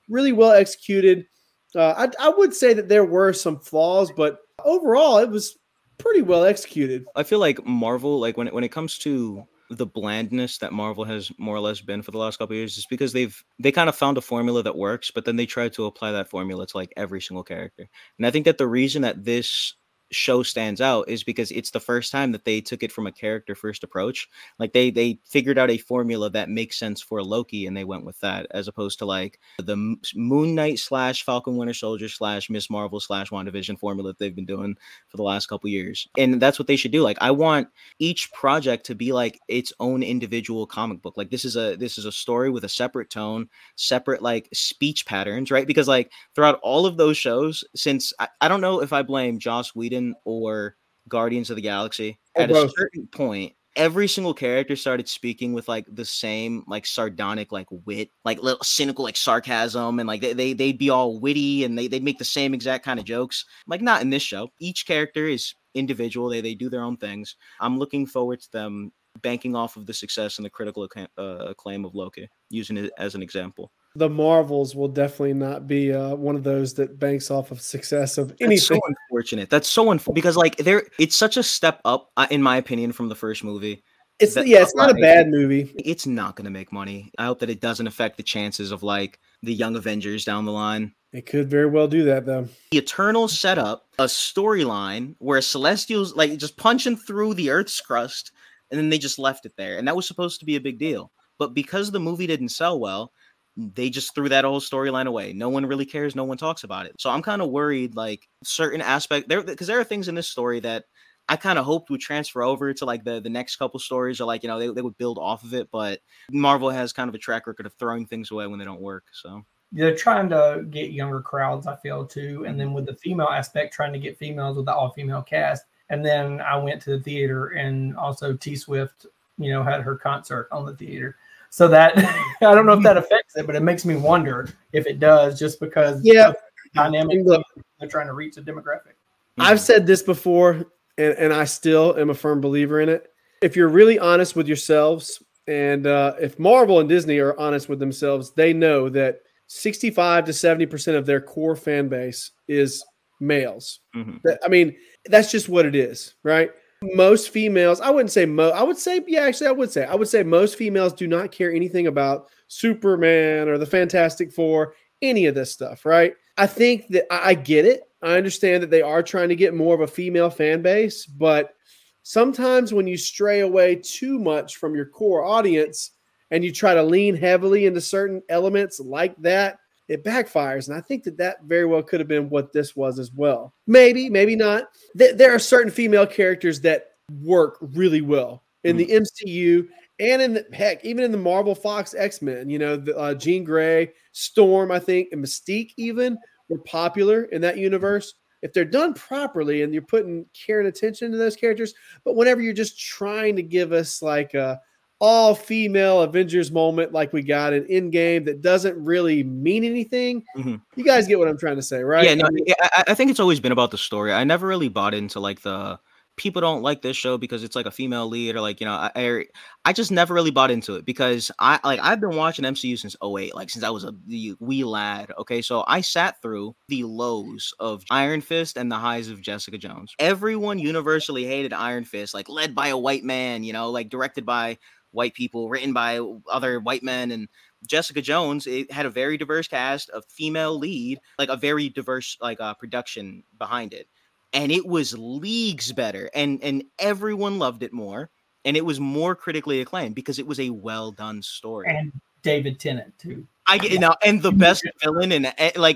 really 0.09 0.33
well 0.33 0.53
executed. 0.53 1.27
Uh, 1.75 2.07
I, 2.18 2.27
I 2.27 2.29
would 2.31 2.55
say 2.55 2.73
that 2.73 2.88
there 2.88 3.05
were 3.05 3.33
some 3.35 3.59
flaws, 3.59 4.11
but 4.11 4.38
overall, 4.64 5.18
it 5.18 5.29
was 5.29 5.59
pretty 5.99 6.23
well 6.23 6.45
executed. 6.45 7.05
I 7.14 7.25
feel 7.25 7.38
like 7.40 7.64
Marvel, 7.66 8.18
like 8.21 8.37
when 8.38 8.47
it, 8.47 8.55
when 8.55 8.64
it 8.64 8.71
comes 8.73 8.99
to 9.01 9.42
the 9.79 9.87
blandness 9.87 10.59
that 10.59 10.73
Marvel 10.73 11.05
has 11.05 11.31
more 11.39 11.57
or 11.57 11.61
less 11.61 11.81
been 11.81 12.03
for 12.03 12.11
the 12.11 12.19
last 12.19 12.39
couple 12.39 12.55
of 12.55 12.59
years, 12.59 12.79
is 12.79 12.87
because 12.87 13.13
they've 13.13 13.43
they 13.59 13.73
kind 13.73 13.89
of 13.89 13.97
found 13.97 14.19
a 14.19 14.23
formula 14.23 14.63
that 14.63 14.77
works, 14.77 15.11
but 15.11 15.25
then 15.25 15.37
they 15.37 15.47
try 15.47 15.69
to 15.71 15.87
apply 15.87 16.13
that 16.13 16.29
formula 16.31 16.67
to 16.67 16.77
like 16.77 16.93
every 16.97 17.21
single 17.21 17.45
character. 17.45 17.89
And 18.19 18.27
I 18.27 18.31
think 18.31 18.45
that 18.45 18.59
the 18.59 18.67
reason 18.67 19.03
that 19.03 19.25
this 19.25 19.75
show 20.12 20.42
stands 20.42 20.81
out 20.81 21.09
is 21.09 21.25
because 21.25 21.51
it's 21.51 21.70
the 21.70 21.81
first 21.81 22.12
time 22.12 22.33
that 22.33 22.44
they 22.44 22.61
took 22.61 22.83
it 22.83 22.92
from 22.92 23.07
a 23.07 23.12
character 23.12 23.55
first 23.55 23.83
approach. 23.83 24.29
Like 24.59 24.72
they 24.72 24.90
they 24.90 25.18
figured 25.25 25.59
out 25.59 25.70
a 25.70 25.79
formula 25.79 26.31
that 26.31 26.51
makes 26.51 26.79
sense 26.79 27.01
for 27.01 27.22
Loki, 27.22 27.66
and 27.66 27.77
they 27.77 27.85
went 27.85 28.05
with 28.05 28.20
that, 28.20 28.46
as 28.51 28.68
opposed 28.68 28.98
to 29.01 29.07
like 29.07 29.40
the 29.59 29.96
Moon 30.14 30.55
Knight 30.55 30.79
slash 30.79 31.25
Falcon 31.25 31.57
Winter 31.57 31.75
Soldier 31.75 32.09
slash 32.09 32.51
Ms. 32.51 32.70
Marvel 32.70 33.01
slash 33.01 33.31
WandaVision 33.31 33.79
formula 33.79 34.11
that 34.11 34.18
they've 34.18 34.37
been 34.37 34.46
doing 34.46 34.77
for 35.09 35.16
the 35.16 35.22
last 35.22 35.46
couple 35.46 35.70
years. 35.70 36.07
And 36.18 36.40
that's 36.40 36.59
what 36.59 36.68
they 36.68 36.77
should 36.77 36.92
do. 36.92 37.03
Like 37.03 37.18
I 37.20 37.31
want 37.31 37.68
each 37.98 38.31
project 38.33 38.87
to 38.87 38.94
be 38.94 39.12
like 39.12 39.40
its 39.48 39.72
own 39.81 40.03
individual 40.03 40.66
comic 40.66 41.03
book. 41.03 41.16
Like 41.16 41.31
this 41.31 41.44
is 41.44 41.57
a 41.57 41.77
this 41.77 41.98
is 41.98 42.05
a 42.05 42.12
story 42.12 42.51
with 42.51 42.64
a 42.64 42.68
separate 42.68 43.11
tone, 43.11 43.48
separate 43.77 44.22
like 44.22 44.48
speech 44.53 45.07
patterns, 45.07 45.51
right? 45.51 45.66
Because 45.66 45.88
like 45.88 46.12
throughout 46.35 46.61
all 46.62 46.87
of 46.87 46.96
those 46.96 47.16
shows, 47.16 47.64
since 47.75 48.12
I, 48.18 48.29
I 48.40 48.48
don't 48.48 48.61
know 48.61 48.83
if 48.83 48.92
I 48.92 49.03
blame 49.03 49.38
Joss 49.38 49.75
Whedon 49.75 50.02
or 50.25 50.77
Guardians 51.09 51.51
of 51.51 51.57
the 51.57 51.62
Galaxy, 51.62 52.19
Or 52.37 52.43
at 52.43 52.51
a 52.51 52.71
certain 52.77 53.07
point, 53.09 53.55
every 53.77 54.09
single 54.09 54.35
character 54.35 54.77
started 54.77 55.09
speaking 55.09 55.53
with 55.53 55.69
like 55.69 55.87
the 55.88 56.05
same 56.05 56.65
like 56.67 56.87
sardonic 56.87 57.53
like 57.53 57.67
wit, 57.71 58.11
like 58.25 58.43
little 58.43 58.62
cynical 58.62 59.05
like 59.05 59.17
sarcasm, 59.17 59.99
and 59.99 60.07
like 60.07 60.21
they, 60.21 60.33
they 60.33 60.53
they'd 60.53 60.79
be 60.79 60.91
all 60.91 61.21
witty 61.21 61.65
and 61.65 61.77
they 61.77 61.88
they'd 61.88 62.05
make 62.05 62.19
the 62.19 62.25
same 62.25 62.55
exact 62.55 62.85
kind 62.85 62.99
of 62.99 63.07
jokes. 63.07 63.45
Like 63.67 63.83
not 63.83 64.03
in 64.03 64.11
this 64.11 64.23
show. 64.23 64.49
Each 64.59 64.87
character 64.87 65.27
is 65.27 65.55
individual. 65.75 66.29
They 66.29 66.41
they 66.41 66.55
do 66.55 66.71
their 66.71 66.83
own 66.83 66.97
things. 66.97 67.37
I'm 67.61 67.79
looking 67.79 68.07
forward 68.07 68.41
to 68.41 68.53
them 68.53 68.93
banking 69.21 69.55
off 69.55 69.77
of 69.77 69.87
the 69.87 69.95
success 69.95 70.38
and 70.38 70.45
the 70.45 70.51
critical 70.51 70.88
uh, 71.19 71.23
acclaim 71.23 71.85
of 71.85 71.95
Loki, 71.95 72.29
using 72.51 72.77
it 72.77 72.93
as 72.99 73.15
an 73.15 73.23
example. 73.23 73.71
The 73.94 74.09
Marvels 74.09 74.74
will 74.74 74.88
definitely 74.88 75.35
not 75.35 75.66
be 75.66 75.92
uh, 75.92 76.14
one 76.14 76.35
of 76.35 76.44
those 76.44 76.72
that 76.74 76.98
banks 76.98 77.31
off 77.31 77.50
of 77.50 77.61
success 77.61 78.16
of 78.16 78.28
That's 78.28 78.40
anything. 78.40 78.76
so 78.76 78.81
unfortunate. 78.87 79.50
That's 79.50 79.68
so 79.68 79.90
unfortunate 79.90 80.14
because 80.14 80.37
like 80.37 80.57
there, 80.57 80.85
it's 80.98 81.16
such 81.16 81.37
a 81.37 81.42
step 81.42 81.81
up, 81.85 82.11
uh, 82.16 82.26
in 82.31 82.42
my 82.42 82.57
opinion, 82.57 82.92
from 82.92 83.09
the 83.09 83.14
first 83.14 83.44
movie. 83.44 83.83
It's 84.18 84.35
That- 84.35 84.46
yeah, 84.46 84.62
it's 84.62 84.74
not 84.74 84.90
a 84.90 84.94
bad 84.94 85.28
movie. 85.28 85.74
It's 85.85 86.07
not 86.07 86.37
going 86.37 86.44
to 86.44 86.50
make 86.50 86.72
money. 86.72 87.11
I 87.18 87.24
hope 87.26 87.40
that 87.40 87.50
it 87.50 87.61
doesn't 87.61 87.87
affect 87.87 88.16
the 88.16 88.22
chances 88.22 88.70
of 88.70 88.83
like 88.83 89.18
the 89.42 89.52
Young 89.52 89.76
Avengers 89.76 90.24
down 90.24 90.44
the 90.44 90.52
line. 90.52 90.94
It 91.12 91.26
could 91.26 91.50
very 91.50 91.66
well 91.66 91.88
do 91.88 92.05
that 92.05 92.24
though. 92.24 92.48
The 92.70 92.78
Eternals 92.78 93.38
set 93.38 93.59
up 93.59 93.88
a 93.98 94.05
storyline 94.05 95.16
where 95.18 95.40
Celestials 95.42 96.14
like 96.16 96.38
just 96.38 96.57
punching 96.57 96.96
through 96.96 97.35
the 97.35 97.50
Earth's 97.50 97.81
crust, 97.81 98.33
and 98.70 98.78
then 98.78 98.88
they 98.88 98.98
just 98.98 99.18
left 99.18 99.44
it 99.44 99.52
there, 99.59 99.76
and 99.76 99.87
that 99.87 99.96
was 99.96 100.07
supposed 100.07 100.40
to 100.40 100.46
be 100.46 100.57
a 100.57 100.61
big 100.61 100.78
deal. 100.78 101.12
But 101.38 101.52
because 101.52 101.90
the 101.90 102.00
movie 102.00 102.26
didn't 102.26 102.50
sell 102.50 102.78
well, 102.81 103.12
they 103.57 103.91
just 103.91 104.15
threw 104.15 104.29
that 104.31 104.45
whole 104.45 104.61
storyline 104.61 105.07
away. 105.07 105.33
No 105.33 105.49
one 105.49 105.67
really 105.67 105.85
cares. 105.85 106.17
No 106.17 106.25
one 106.25 106.38
talks 106.38 106.65
about 106.65 106.87
it. 106.87 106.95
So 106.99 107.11
I'm 107.11 107.23
kind 107.23 107.43
of 107.43 107.51
worried, 107.51 107.95
like 107.95 108.27
certain 108.43 108.81
aspect 108.81 109.29
there, 109.29 109.43
because 109.43 109.67
there 109.67 109.79
are 109.79 109.85
things 109.85 110.09
in 110.09 110.15
this 110.15 110.29
story 110.29 110.61
that 110.61 110.85
I 111.29 111.37
kind 111.37 111.59
of 111.59 111.65
hoped 111.65 111.91
would 111.91 112.01
transfer 112.01 112.43
over 112.43 112.75
to 112.75 112.85
like 112.85 113.05
the 113.05 113.21
the 113.21 113.31
next 113.31 113.57
couple 113.57 113.79
stories, 113.79 114.21
or 114.21 114.25
like 114.25 114.43
you 114.43 114.49
know 114.49 114.59
they, 114.59 114.69
they 114.69 114.83
would 114.83 114.99
build 114.99 115.19
off 115.19 115.45
of 115.45 115.55
it. 115.55 115.69
But 115.71 116.01
Marvel 116.31 116.71
has 116.71 116.93
kind 116.93 117.09
of 117.09 117.15
a 117.15 117.19
track 117.19 117.47
record 117.47 117.67
of 117.67 117.75
throwing 117.75 118.07
things 118.07 118.31
away 118.31 118.47
when 118.47 118.59
they 118.59 118.65
don't 118.65 118.81
work. 118.81 119.05
So 119.12 119.45
They're 119.71 119.95
trying 119.97 120.29
to 120.31 120.67
get 120.71 120.93
younger 120.93 121.21
crowds, 121.21 121.67
I 121.67 121.77
feel 121.77 122.07
too, 122.07 122.45
and 122.47 122.59
then 122.59 122.73
with 122.73 122.87
the 122.87 122.95
female 122.95 123.29
aspect, 123.29 123.73
trying 123.73 123.93
to 123.93 123.99
get 123.99 124.19
females 124.19 124.57
with 124.57 124.67
the 124.67 124.75
all 124.75 124.91
female 124.91 125.23
cast. 125.23 125.65
And 125.91 126.05
then 126.05 126.41
I 126.41 126.57
went 126.57 126.83
to 126.83 126.97
the 126.97 127.03
theater, 127.03 127.49
and 127.49 127.97
also 127.97 128.35
T 128.35 128.57
Swift, 128.57 129.07
you 129.38 129.53
know, 129.53 129.62
had 129.62 129.83
her 129.83 129.97
concert 129.97 130.49
on 130.51 130.67
the 130.67 130.75
theater. 130.75 131.17
So 131.53 131.69
that 131.69 131.93
I 132.41 132.55
don't 132.55 132.65
know 132.67 132.73
if 132.73 132.83
that 132.83 132.97
affects 132.97 133.37
it, 133.37 133.47
but 133.47 133.55
it 133.55 133.62
makes 133.62 133.85
me 133.85 133.95
wonder 133.95 134.49
if 134.73 134.87
it 134.87 134.99
does, 134.99 135.38
just 135.38 135.61
because 135.61 136.01
Yeah. 136.03 136.31
of 136.31 136.37
dynamic 136.75 137.19
look, 137.25 137.45
they're 137.79 137.88
trying 137.88 138.07
to 138.07 138.15
reach 138.15 138.38
a 138.38 138.43
demographic. 138.43 138.95
I've 139.38 139.61
said 139.61 139.87
this 139.87 140.03
before, 140.03 140.65
and, 140.97 141.15
and 141.15 141.33
I 141.33 141.45
still 141.45 141.97
am 141.99 142.09
a 142.11 142.15
firm 142.15 142.41
believer 142.41 142.81
in 142.81 142.88
it. 142.88 143.11
If 143.43 143.55
you're 143.55 143.69
really 143.69 143.99
honest 143.99 144.35
with 144.35 144.47
yourselves, 144.49 145.23
and 145.47 145.87
uh, 145.87 146.15
if 146.21 146.38
Marvel 146.38 146.81
and 146.81 146.88
Disney 146.88 147.19
are 147.19 147.38
honest 147.38 147.69
with 147.69 147.79
themselves, 147.79 148.33
they 148.33 148.55
know 148.55 148.88
that 148.88 149.21
65 149.49 150.25
to 150.25 150.33
70% 150.33 150.97
of 150.97 151.05
their 151.05 151.21
core 151.21 151.57
fan 151.57 151.88
base 151.88 152.31
is 152.49 152.83
males. 153.21 153.81
Mhm. 153.95 154.21
I 154.43 154.49
mean, 154.49 154.75
that's 155.05 155.31
just 155.31 155.51
what 155.51 155.67
it 155.67 155.75
is, 155.75 156.15
right? 156.23 156.51
Most 156.83 157.31
females, 157.31 157.81
I 157.81 157.90
wouldn't 157.90 158.11
say 158.11 158.27
mo, 158.27 158.51
I 158.51 158.62
would 158.62 158.77
say, 158.77 159.01
yeah, 159.07 159.23
actually, 159.23 159.47
I 159.49 159.53
would 159.53 159.71
say, 159.71 159.85
I 159.85 159.95
would 159.95 160.09
say 160.09 160.23
most 160.23 160.57
females 160.57 160.92
do 160.92 161.07
not 161.07 161.33
care 161.33 161.53
anything 161.53 161.87
about 161.87 162.29
Superman 162.49 163.49
or 163.49 163.59
the 163.59 163.66
Fantastic 163.66 164.33
Four, 164.33 164.75
any 165.01 165.27
of 165.27 165.35
this 165.35 165.53
stuff, 165.53 165.85
right? 165.85 166.14
I 166.37 166.47
think 166.47 166.88
that 166.88 167.12
I, 167.12 167.31
I 167.31 167.35
get 167.35 167.64
it. 167.64 167.83
I 168.03 168.16
understand 168.16 168.62
that 168.62 168.71
they 168.71 168.83
are 168.83 169.03
trying 169.03 169.29
to 169.29 169.37
get 169.37 169.55
more 169.55 169.75
of 169.75 169.81
a 169.81 169.87
female 169.87 170.31
fan 170.31 170.61
base, 170.61 171.07
but 171.07 171.55
sometimes 172.03 172.75
when 172.75 172.87
you 172.87 172.97
stray 172.97 173.40
away 173.40 173.77
too 173.77 174.18
much 174.18 174.57
from 174.57 174.75
your 174.75 174.87
core 174.87 175.25
audience 175.25 175.92
and 176.31 176.42
you 176.45 176.53
try 176.53 176.75
to 176.75 176.83
lean 176.83 177.14
heavily 177.14 177.66
into 177.66 177.81
certain 177.81 178.23
elements 178.29 178.81
like 178.81 179.16
that, 179.18 179.59
it 179.92 180.05
backfires. 180.05 180.68
And 180.68 180.76
I 180.76 180.81
think 180.81 181.05
that 181.05 181.18
that 181.18 181.44
very 181.44 181.66
well 181.66 181.83
could 181.83 182.00
have 182.00 182.09
been 182.09 182.31
what 182.31 182.52
this 182.52 182.74
was 182.74 182.98
as 182.98 183.12
well. 183.12 183.55
Maybe, 183.66 184.09
maybe 184.09 184.35
not. 184.35 184.64
Th- 184.96 185.14
there 185.14 185.35
are 185.35 185.38
certain 185.38 185.70
female 185.70 186.07
characters 186.07 186.61
that 186.62 186.92
work 187.22 187.59
really 187.61 188.00
well 188.00 188.44
in 188.64 188.76
the 188.76 188.87
MCU 188.87 189.68
and 190.00 190.22
in 190.22 190.33
the 190.33 190.46
heck, 190.52 190.85
even 190.85 191.05
in 191.05 191.12
the 191.12 191.18
Marvel 191.18 191.55
Fox 191.55 191.94
X 191.94 192.22
Men. 192.22 192.48
You 192.48 192.59
know, 192.59 192.76
the, 192.76 192.96
uh, 192.96 193.14
Jean 193.14 193.44
Grey, 193.44 193.92
Storm, 194.12 194.72
I 194.72 194.78
think, 194.78 195.11
and 195.12 195.22
Mystique 195.22 195.72
even 195.76 196.16
were 196.48 196.59
popular 196.59 197.24
in 197.24 197.42
that 197.42 197.59
universe. 197.59 198.14
If 198.40 198.52
they're 198.52 198.64
done 198.64 198.94
properly 198.94 199.62
and 199.62 199.72
you're 199.72 199.83
putting 199.83 200.26
care 200.33 200.59
and 200.59 200.68
attention 200.68 201.12
to 201.12 201.18
those 201.18 201.37
characters, 201.37 201.74
but 202.05 202.16
whenever 202.16 202.40
you're 202.40 202.52
just 202.55 202.81
trying 202.81 203.37
to 203.37 203.42
give 203.42 203.72
us 203.72 204.02
like 204.02 204.35
a 204.35 204.61
all 205.05 205.35
female 205.35 206.01
Avengers 206.03 206.53
moment 206.53 206.93
like 206.93 207.12
we 207.12 207.23
got 207.23 207.53
an 207.53 207.67
in 207.67 207.91
Endgame 207.91 208.25
that 208.27 208.41
doesn't 208.41 208.83
really 208.83 209.25
mean 209.25 209.65
anything, 209.65 210.23
Mhm. 210.37 210.62
you 210.77 210.85
guys 210.85 211.09
get 211.09 211.19
what 211.19 211.27
I'm 211.27 211.37
trying 211.37 211.57
to 211.57 211.62
say, 211.62 211.83
right? 211.83 212.05
Yeah, 212.07 212.15
no, 212.15 212.29
I- 212.62 212.85
I 212.88 212.95
think 212.95 213.11
it's 213.11 213.19
always 213.21 213.41
been 213.41 213.51
about 213.53 213.73
the 213.73 213.79
story. 213.79 214.12
I 214.12 214.23
never 214.23 214.47
really 214.47 214.69
bought 214.69 214.95
into 214.95 215.19
like 215.19 215.43
the 215.43 215.81
people 216.17 216.41
don't 216.43 216.62
like 216.62 216.83
this 216.83 216.97
show 216.97 217.17
because 217.19 217.43
it's 217.43 217.57
like 217.57 217.65
a 217.67 217.71
female 217.71 218.07
lead 218.07 218.37
or 218.37 218.41
like 218.43 218.61
you 218.61 218.67
know 218.67 218.75
I 218.75 218.91
I, 218.95 219.25
I 219.65 219.73
just 219.73 219.91
never 219.91 220.12
really 220.15 220.31
bought 220.31 220.51
into 220.53 220.75
it 220.77 220.85
because 220.85 221.33
I 221.41 221.59
like 221.65 221.81
I've 221.83 222.01
been 222.01 222.15
watching 222.17 222.45
MCU 222.45 222.77
since 222.79 222.95
08, 223.03 223.35
like 223.35 223.51
since 223.51 223.65
I 223.65 223.71
was 223.71 223.83
a 223.85 223.95
wee 224.38 224.62
lad. 224.62 225.11
Okay, 225.19 225.43
so 225.43 225.65
I 225.67 225.81
sat 225.81 226.23
through 226.23 226.55
the 226.69 226.85
lows 226.85 227.53
of 227.59 227.83
Iron 227.91 228.21
Fist 228.21 228.57
and 228.57 228.71
the 228.71 228.77
highs 228.77 229.09
of 229.09 229.21
Jessica 229.21 229.59
Jones. 229.59 229.95
Everyone 229.99 230.61
universally 230.61 231.25
hated 231.25 231.53
Iron 231.53 231.85
Fist, 231.85 232.15
like 232.15 232.29
led 232.29 232.55
by 232.55 232.69
a 232.69 232.79
white 232.79 233.03
man, 233.03 233.43
you 233.43 233.53
know, 233.53 233.71
like 233.71 233.88
directed 233.88 234.25
by 234.25 234.59
white 234.92 235.14
people, 235.14 235.48
written 235.48 235.72
by 235.72 236.00
other 236.31 236.61
white 236.61 236.83
men 236.83 237.11
and 237.11 237.28
Jessica 237.66 238.02
Jones, 238.02 238.46
it 238.46 238.72
had 238.72 238.87
a 238.87 238.90
very 238.90 239.16
diverse 239.16 239.48
cast, 239.48 239.90
a 239.90 240.02
female 240.02 240.59
lead, 240.59 240.98
like 241.18 241.28
a 241.28 241.37
very 241.37 241.68
diverse 241.68 242.16
like 242.20 242.40
uh, 242.40 242.55
production 242.55 243.24
behind 243.38 243.72
it, 243.72 243.88
and 244.33 244.50
it 244.50 244.66
was 244.66 244.96
leagues 244.96 245.72
better, 245.72 246.11
and 246.14 246.42
and 246.42 246.64
everyone 246.78 247.38
loved 247.38 247.62
it 247.62 247.72
more, 247.72 248.11
and 248.44 248.57
it 248.57 248.64
was 248.64 248.81
more 248.81 249.14
critically 249.14 249.61
acclaimed 249.61 249.94
because 249.94 250.18
it 250.18 250.26
was 250.26 250.40
a 250.40 250.50
well 250.50 250.90
done 250.92 251.22
story. 251.22 251.68
And 251.68 251.92
David 252.22 252.59
Tennant 252.59 252.98
too. 252.98 253.26
I 253.46 253.59
get 253.59 253.81
now, 253.81 253.96
and 254.05 254.22
the 254.22 254.33
best 254.33 254.64
villain, 254.83 255.12
and 255.12 255.35
eh, 255.37 255.74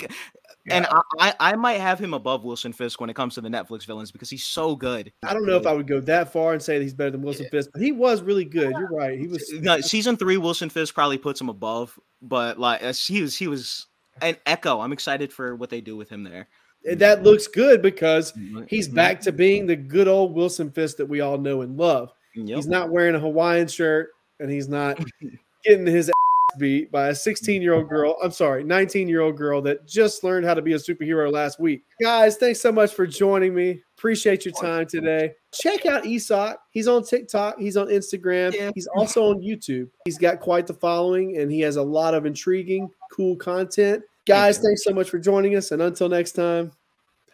and 0.68 0.86
I, 0.86 1.00
I 1.18 1.34
I 1.52 1.56
might 1.56 1.80
have 1.80 1.98
him 1.98 2.14
above 2.14 2.44
Wilson 2.44 2.72
Fisk 2.72 3.00
when 3.00 3.10
it 3.10 3.14
comes 3.16 3.34
to 3.34 3.40
the 3.40 3.48
Netflix 3.48 3.86
villains 3.86 4.10
because 4.12 4.30
he's 4.30 4.44
so 4.44 4.74
good. 4.76 5.12
I 5.22 5.32
don't 5.34 5.46
know 5.46 5.56
if 5.56 5.66
I 5.66 5.72
would 5.72 5.86
go 5.86 6.00
that 6.00 6.32
far 6.32 6.52
and 6.52 6.62
say 6.62 6.78
that 6.78 6.82
he's 6.84 6.94
better 6.94 7.10
than 7.12 7.22
Wilson 7.22 7.46
Fisk, 7.50 7.70
but 7.72 7.82
he 7.82 7.92
was 7.92 8.22
really 8.22 8.44
good. 8.44 8.70
You're 8.70 8.88
right. 8.88 9.18
He 9.18 9.26
was 9.26 9.52
No, 9.54 9.80
season 9.80 10.16
three, 10.16 10.36
Wilson 10.36 10.68
Fisk 10.70 10.94
probably 10.94 11.18
puts 11.18 11.40
him 11.40 11.48
above, 11.48 11.98
but 12.22 12.58
like 12.58 12.80
he 12.94 13.22
was, 13.22 13.36
he 13.36 13.48
was 13.48 13.86
an 14.22 14.36
Echo. 14.46 14.80
I'm 14.80 14.92
excited 14.92 15.32
for 15.32 15.54
what 15.56 15.70
they 15.70 15.80
do 15.80 15.96
with 15.96 16.08
him 16.08 16.24
there. 16.24 16.48
that 16.94 17.22
looks 17.24 17.48
good 17.48 17.82
because 17.82 18.32
he's 18.68 18.88
Mhm. 18.88 18.94
back 18.94 19.20
to 19.22 19.32
being 19.32 19.66
the 19.66 19.74
good 19.76 20.06
old 20.08 20.34
Wilson 20.34 20.70
Fisk 20.70 20.98
that 20.98 21.06
we 21.06 21.20
all 21.20 21.36
know 21.38 21.62
and 21.62 21.76
love. 21.76 22.12
Yep. 22.36 22.56
He's 22.56 22.68
not 22.68 22.90
wearing 22.90 23.14
a 23.14 23.18
Hawaiian 23.18 23.66
shirt 23.66 24.10
and 24.38 24.50
he's 24.50 24.68
not 24.68 24.98
getting 25.64 25.86
his 25.86 26.10
beat 26.58 26.90
by 26.90 27.08
a 27.08 27.14
16 27.14 27.62
year 27.62 27.74
old 27.74 27.88
girl. 27.88 28.16
I'm 28.22 28.30
sorry, 28.30 28.64
19 28.64 29.08
year 29.08 29.20
old 29.20 29.36
girl 29.36 29.60
that 29.62 29.86
just 29.86 30.24
learned 30.24 30.46
how 30.46 30.54
to 30.54 30.62
be 30.62 30.72
a 30.74 30.76
superhero 30.76 31.30
last 31.32 31.58
week. 31.60 31.84
Guys, 32.00 32.36
thanks 32.36 32.60
so 32.60 32.72
much 32.72 32.92
for 32.94 33.06
joining 33.06 33.54
me. 33.54 33.82
Appreciate 33.98 34.44
your 34.44 34.54
time 34.54 34.86
today. 34.86 35.32
Check 35.52 35.86
out 35.86 36.04
E_Sock. 36.04 36.56
He's 36.70 36.86
on 36.88 37.02
TikTok, 37.04 37.58
he's 37.58 37.76
on 37.76 37.88
Instagram, 37.88 38.52
Yeah. 38.54 38.70
he's 38.74 38.86
also 38.88 39.30
on 39.30 39.40
YouTube. 39.40 39.88
He's 40.04 40.18
got 40.18 40.40
quite 40.40 40.66
the 40.66 40.74
following 40.74 41.38
and 41.38 41.50
he 41.50 41.60
has 41.60 41.76
a 41.76 41.82
lot 41.82 42.14
of 42.14 42.26
intriguing, 42.26 42.88
cool 43.12 43.36
content. 43.36 44.02
Guys, 44.26 44.58
thanks 44.58 44.84
so 44.84 44.92
much 44.92 45.08
for 45.08 45.18
joining 45.18 45.56
us. 45.56 45.70
And 45.70 45.80
until 45.80 46.08
next 46.08 46.32
time, 46.32 46.72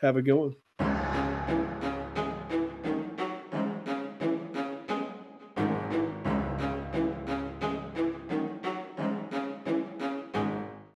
have 0.00 0.16
a 0.16 0.22
good 0.22 0.34
one. 0.34 0.61